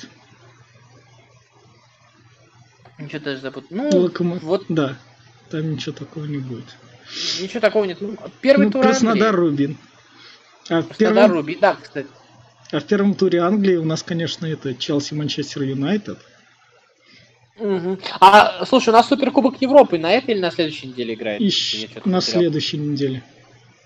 Ничего 2.99 3.21
даже 3.21 3.41
запутал. 3.41 3.69
Ну, 3.71 3.91
Локомо- 3.91 4.39
вот 4.41 4.65
Да, 4.69 4.97
там 5.51 5.73
ничего 5.73 5.95
такого 5.95 6.25
не 6.25 6.39
будет. 6.39 6.65
ничего 7.41 7.61
такого 7.61 7.85
нет. 7.85 8.01
Ну, 8.01 8.17
первый 8.41 8.67
Ну, 8.67 8.73
тур 8.73 8.83
Краснодар, 8.83 9.29
Англии. 9.35 9.41
Рубин. 9.41 9.79
А 10.69 10.83
Краснодар, 10.83 10.97
первом, 10.99 11.33
Руби. 11.33 11.59
Да, 11.61 11.77
кстати. 11.83 12.09
а 12.73 12.81
в 12.81 12.85
первом 12.85 13.15
туре 13.15 13.41
Англии 13.41 13.77
у 13.77 13.85
нас, 13.85 14.03
конечно, 14.03 14.47
это 14.47 14.75
Челси, 14.75 15.15
Манчестер 15.15 15.63
Юнайтед. 15.63 16.19
Мгм. 17.59 17.99
А, 18.21 18.65
слушай, 18.67 18.91
у 18.91 18.93
нас 18.93 19.09
Суперкубок 19.09 19.61
Европы 19.63 19.99
на 19.99 20.13
этой 20.13 20.35
или 20.35 20.41
на 20.41 20.51
следующей 20.51 20.89
неделе 20.89 21.15
играет? 21.15 21.41
И 21.41 21.45
Я 21.45 21.51
щ- 21.51 21.89
чё-то 21.89 22.09
на 22.09 22.19
потерял. 22.19 22.41
следующей 22.41 22.77
неделе. 22.79 23.23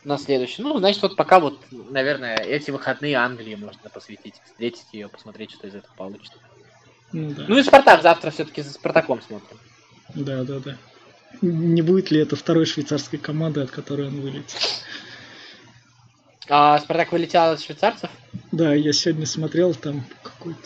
На 0.05 0.19
следующей. 0.19 0.63
Ну, 0.63 0.79
значит, 0.79 1.03
вот 1.03 1.15
пока 1.15 1.41
вот, 1.41 1.61
наверное, 1.71 2.37
эти 2.37 2.71
выходные 2.71 3.17
Англии 3.17 3.55
можно 3.55 3.89
посвятить, 3.91 4.35
встретить 4.47 4.87
ее, 4.93 5.09
посмотреть, 5.09 5.53
что 5.53 5.67
из 5.69 5.75
этого 5.75 5.93
получится. 5.95 6.39
Ну 7.13 7.33
да. 7.33 7.45
Ну 7.47 7.59
и 7.59 7.63
Спартак 7.63 8.03
завтра 8.03 8.31
все-таки 8.31 8.63
за 8.63 8.73
Спартаком 8.73 9.21
смотрим. 9.21 9.59
Да, 10.15 10.43
да, 10.43 10.59
да. 10.59 10.77
Не 11.43 11.83
будет 11.83 12.11
ли 12.11 12.21
это 12.21 12.35
второй 12.35 12.67
швейцарской 12.67 13.19
команды, 13.19 13.61
от 13.61 13.71
которой 13.71 14.09
он 14.09 14.21
вылетит? 14.21 14.57
А 16.49 16.79
Спартак 16.79 17.13
вылетел 17.13 17.43
от 17.43 17.61
швейцарцев? 17.61 18.11
Да, 18.51 18.75
я 18.75 18.93
сегодня 18.93 19.27
смотрел 19.27 19.75
там 19.75 20.05
какой-то... 20.23 20.61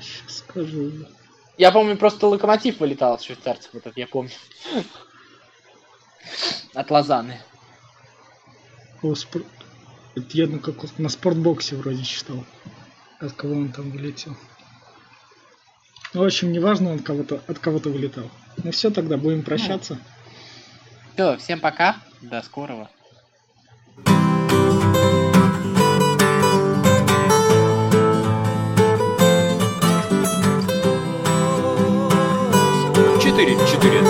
Сейчас 0.00 0.38
скажу. 0.38 0.92
Я 1.58 1.72
помню, 1.72 1.96
просто 1.96 2.26
Локомотив 2.26 2.80
вылетал 2.80 3.14
от 3.14 3.22
швейцарцев, 3.22 3.70
вот 3.72 3.86
это 3.86 3.98
я 3.98 4.06
помню. 4.06 4.32
От 6.74 6.90
Лозанны. 6.90 7.40
О, 9.02 9.14
спор- 9.14 9.44
Это 10.14 10.26
я 10.32 10.46
на, 10.46 10.58
каком- 10.58 10.90
на 10.98 11.08
спортбоксе 11.08 11.76
вроде 11.76 12.02
читал. 12.04 12.44
От 13.20 13.32
кого 13.32 13.54
он 13.54 13.72
там 13.72 13.90
вылетел. 13.90 14.36
Ну, 16.12 16.22
в 16.22 16.24
общем, 16.26 16.52
неважно, 16.52 16.92
он 16.92 16.98
кого-то, 17.00 17.42
от 17.46 17.58
кого-то 17.58 17.90
вылетал. 17.90 18.30
Ну 18.62 18.70
все, 18.70 18.90
тогда 18.90 19.16
будем 19.16 19.42
прощаться. 19.42 19.98
Все, 21.14 21.36
всем 21.38 21.60
пока, 21.60 21.96
до 22.20 22.42
скорого. 22.42 22.90
Четыре, 33.36 33.54
четыре, 33.66 34.00
два. 34.00 34.05